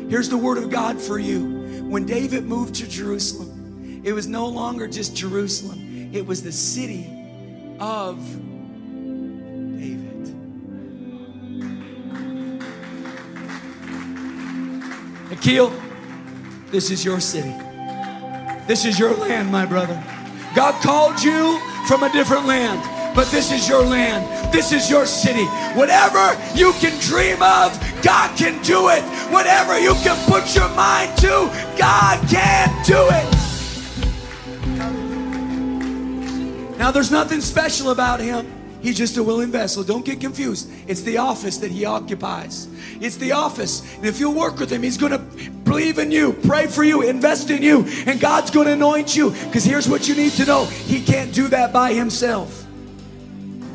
Here's 0.10 0.28
the 0.28 0.38
word 0.38 0.58
of 0.58 0.70
God 0.70 1.00
for 1.00 1.20
you. 1.20 1.86
When 1.86 2.06
David 2.06 2.44
moved 2.44 2.76
to 2.76 2.88
Jerusalem, 2.88 4.02
it 4.04 4.12
was 4.12 4.28
no 4.28 4.46
longer 4.46 4.90
just 4.90 5.16
Jerusalem, 5.16 6.10
it 6.14 6.26
was 6.26 6.44
the 6.44 6.52
city 6.52 7.10
of 7.80 8.20
Akil, 15.32 15.72
this 16.72 16.92
is 16.92 17.06
your 17.06 17.22
city. 17.22 17.56
This 18.68 18.86
is 18.86 19.00
your 19.00 19.16
land, 19.16 19.50
my 19.52 19.66
brother. 19.66 20.02
God 20.54 20.82
called 20.84 21.22
you 21.22 21.58
from 21.88 22.04
a 22.04 22.12
different 22.12 22.46
land, 22.46 22.82
but 23.16 23.32
this 23.32 23.52
is 23.52 23.68
your 23.68 23.84
land. 23.84 24.28
This 24.54 24.74
is 24.74 24.90
your 24.90 25.06
city. 25.06 25.46
Whatever 25.78 26.38
you 26.54 26.74
can 26.74 27.00
dream 27.00 27.42
of, 27.42 27.80
God 28.04 28.38
can 28.38 28.62
do 28.62 28.90
it. 28.90 29.02
Whatever 29.32 29.80
you 29.80 29.94
can 30.04 30.18
put 30.30 30.54
your 30.54 30.68
mind 30.76 31.18
to, 31.20 31.50
God 31.78 32.20
can 32.30 32.68
do 32.86 33.08
it. 33.10 33.42
Now, 36.78 36.92
there's 36.92 37.12
nothing 37.12 37.40
special 37.42 37.92
about 37.92 38.20
him. 38.20 38.61
He's 38.82 38.98
just 38.98 39.18
a 39.18 39.24
willing 39.24 39.52
vessel. 39.52 39.84
Don't 39.84 40.04
get 40.04 40.20
confused. 40.20 40.70
It's 40.88 41.02
the 41.02 41.18
office 41.18 41.58
that 41.58 41.72
he 41.72 41.86
occupies. 41.86 42.68
It's 43.00 43.18
the 43.18 43.32
office. 43.32 43.82
And 43.96 44.06
if 44.06 44.20
you 44.20 44.32
work 44.32 44.60
with 44.60 44.72
him, 44.72 44.82
he's 44.82 44.98
going 44.98 45.12
to 45.12 45.20
believe 45.20 46.00
in 46.00 46.12
you, 46.12 46.34
pray 46.34 46.68
for 46.68 46.84
you, 46.84 47.04
invest 47.04 47.50
in 47.52 47.62
you, 47.62 47.86
and 48.08 48.20
God's 48.20 48.50
going 48.50 48.68
to 48.68 48.74
anoint 48.74 49.16
you. 49.16 49.32
Because 49.32 49.64
here's 49.64 49.88
what 49.88 50.08
you 50.08 50.16
need 50.16 50.32
to 50.34 50.46
know 50.46 50.66
He 50.66 51.02
can't 51.02 51.34
do 51.34 51.48
that 51.50 51.72
by 51.72 51.94
himself. 51.94 52.66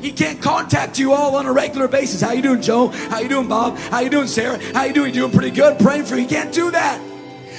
He 0.01 0.13
can't 0.13 0.41
contact 0.43 0.99
you 0.99 1.13
all 1.13 1.37
on 1.37 1.47
a 1.47 1.53
regular 1.53 1.89
basis. 1.89 2.21
How 2.21 2.33
you 2.33 2.43
doing, 2.43 2.63
Joe? 2.63 2.89
How 2.89 3.21
you 3.21 3.29
doing, 3.29 3.49
Bob? 3.49 3.79
How 3.79 4.01
you 4.01 4.11
doing, 4.11 4.27
Sarah? 4.27 4.59
How 4.73 4.85
you 4.85 4.93
doing? 4.93 5.15
You 5.15 5.23
doing 5.23 5.33
pretty 5.33 5.51
good? 5.51 5.79
Praying 5.79 6.05
for 6.05 6.17
you. 6.17 6.23
He 6.23 6.29
can't 6.29 6.53
do 6.53 6.71
that. 6.73 7.01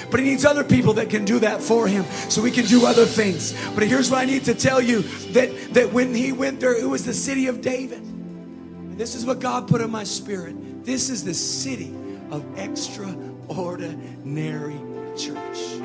But 0.10 0.22
he 0.22 0.28
needs 0.28 0.46
other 0.46 0.64
people 0.64 0.94
that 0.94 1.10
can 1.10 1.26
do 1.26 1.40
that 1.40 1.62
for 1.62 1.88
him 1.88 2.06
so 2.30 2.42
we 2.42 2.52
can 2.52 2.66
do 2.66 2.86
other 2.86 3.06
things. 3.06 3.54
But 3.76 3.84
here's 3.84 4.10
what 4.10 4.20
I 4.20 4.26
need 4.26 4.46
to 4.46 4.56
tell 4.56 4.82
you 4.82 5.02
that, 5.32 5.74
that 5.74 5.92
when 5.92 6.14
he 6.14 6.32
went 6.32 6.60
there, 6.60 6.80
it 6.80 6.88
was 6.88 7.06
the 7.06 7.14
city 7.14 7.48
of 7.48 7.62
David. 7.62 8.00
And 8.00 8.98
this 8.98 9.16
is 9.16 9.26
what 9.26 9.40
God 9.40 9.68
put 9.68 9.82
in 9.82 9.92
my 9.92 10.04
spirit. 10.04 10.86
This 10.86 11.10
is 11.10 11.24
the 11.24 11.34
city 11.34 11.94
of 12.32 12.46
extraordinary 12.58 14.80
church. 15.18 15.82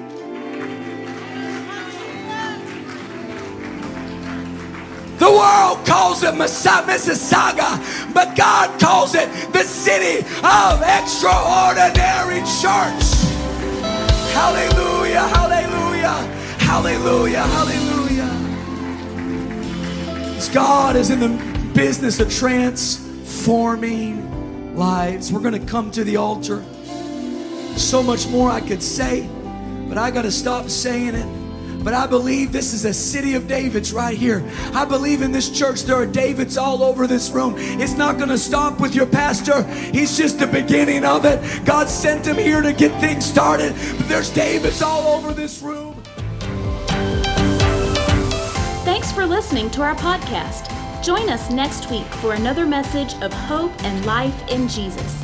The 5.18 5.30
world 5.30 5.86
calls 5.86 6.24
it 6.24 6.34
Mississauga, 6.34 8.12
but 8.12 8.36
God 8.36 8.80
calls 8.80 9.14
it 9.14 9.28
the 9.52 9.62
city 9.62 10.26
of 10.42 10.82
extraordinary 10.82 12.40
church. 12.60 13.21
Hallelujah, 14.32 15.28
hallelujah, 15.28 16.26
hallelujah, 16.58 17.42
hallelujah. 17.42 18.02
God 20.52 20.96
is 20.96 21.10
in 21.10 21.20
the 21.20 21.28
business 21.74 22.20
of 22.20 22.30
transforming 22.30 24.76
lives. 24.76 25.32
We're 25.32 25.40
going 25.40 25.58
to 25.58 25.66
come 25.66 25.90
to 25.92 26.04
the 26.04 26.16
altar. 26.16 26.62
So 27.76 28.02
much 28.02 28.28
more 28.28 28.50
I 28.50 28.60
could 28.60 28.82
say, 28.82 29.26
but 29.88 29.96
I 29.96 30.10
got 30.10 30.22
to 30.22 30.30
stop 30.30 30.68
saying 30.68 31.14
it. 31.14 31.41
But 31.82 31.94
I 31.94 32.06
believe 32.06 32.52
this 32.52 32.72
is 32.72 32.84
a 32.84 32.94
city 32.94 33.34
of 33.34 33.48
Davids 33.48 33.92
right 33.92 34.16
here. 34.16 34.44
I 34.72 34.84
believe 34.84 35.22
in 35.22 35.32
this 35.32 35.50
church 35.50 35.82
there 35.82 35.96
are 35.96 36.06
Davids 36.06 36.56
all 36.56 36.82
over 36.82 37.06
this 37.06 37.30
room. 37.30 37.54
It's 37.58 37.94
not 37.94 38.18
going 38.18 38.28
to 38.28 38.38
stop 38.38 38.80
with 38.80 38.94
your 38.94 39.06
pastor. 39.06 39.64
He's 39.64 40.16
just 40.16 40.38
the 40.38 40.46
beginning 40.46 41.04
of 41.04 41.24
it. 41.24 41.64
God 41.64 41.88
sent 41.88 42.26
him 42.26 42.36
here 42.36 42.62
to 42.62 42.72
get 42.72 42.98
things 43.00 43.24
started. 43.24 43.74
But 43.96 44.08
there's 44.08 44.30
Davids 44.30 44.80
all 44.80 45.16
over 45.16 45.32
this 45.32 45.60
room. 45.60 46.00
Thanks 48.84 49.10
for 49.10 49.26
listening 49.26 49.70
to 49.70 49.82
our 49.82 49.96
podcast. 49.96 50.70
Join 51.02 51.28
us 51.28 51.50
next 51.50 51.90
week 51.90 52.06
for 52.20 52.34
another 52.34 52.64
message 52.64 53.14
of 53.22 53.32
hope 53.32 53.72
and 53.82 54.06
life 54.06 54.48
in 54.48 54.68
Jesus. 54.68 55.20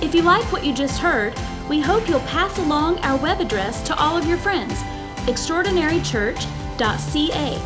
If 0.00 0.14
you 0.14 0.22
like 0.22 0.44
what 0.52 0.64
you 0.64 0.72
just 0.72 1.00
heard, 1.00 1.34
we 1.68 1.80
hope 1.80 2.08
you'll 2.08 2.20
pass 2.20 2.56
along 2.58 2.98
our 2.98 3.16
web 3.16 3.40
address 3.40 3.82
to 3.88 3.98
all 3.98 4.16
of 4.16 4.26
your 4.26 4.38
friends 4.38 4.80
extraordinarychurch.ca. 5.26 7.62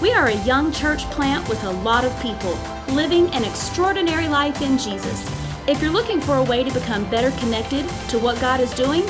We 0.00 0.12
are 0.12 0.26
a 0.26 0.44
young 0.44 0.72
church 0.72 1.04
plant 1.10 1.48
with 1.48 1.62
a 1.64 1.70
lot 1.70 2.04
of 2.04 2.20
people 2.20 2.58
living 2.88 3.32
an 3.34 3.44
extraordinary 3.44 4.26
life 4.28 4.62
in 4.62 4.78
Jesus. 4.78 5.28
If 5.68 5.80
you're 5.80 5.92
looking 5.92 6.20
for 6.20 6.34
a 6.36 6.42
way 6.42 6.64
to 6.64 6.74
become 6.74 7.08
better 7.10 7.30
connected 7.38 7.88
to 8.08 8.18
what 8.18 8.40
God 8.40 8.58
is 8.60 8.74
doing, 8.74 9.02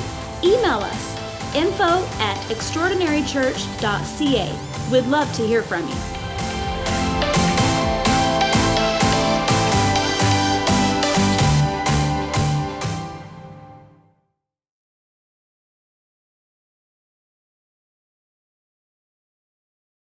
email 0.42 0.80
us 0.80 1.16
info 1.54 2.04
at 2.18 2.36
extraordinarychurch.ca. 2.48 4.58
We'd 4.90 5.06
love 5.06 5.32
to 5.36 5.46
hear 5.46 5.62
from 5.62 5.88
you. 5.88 6.11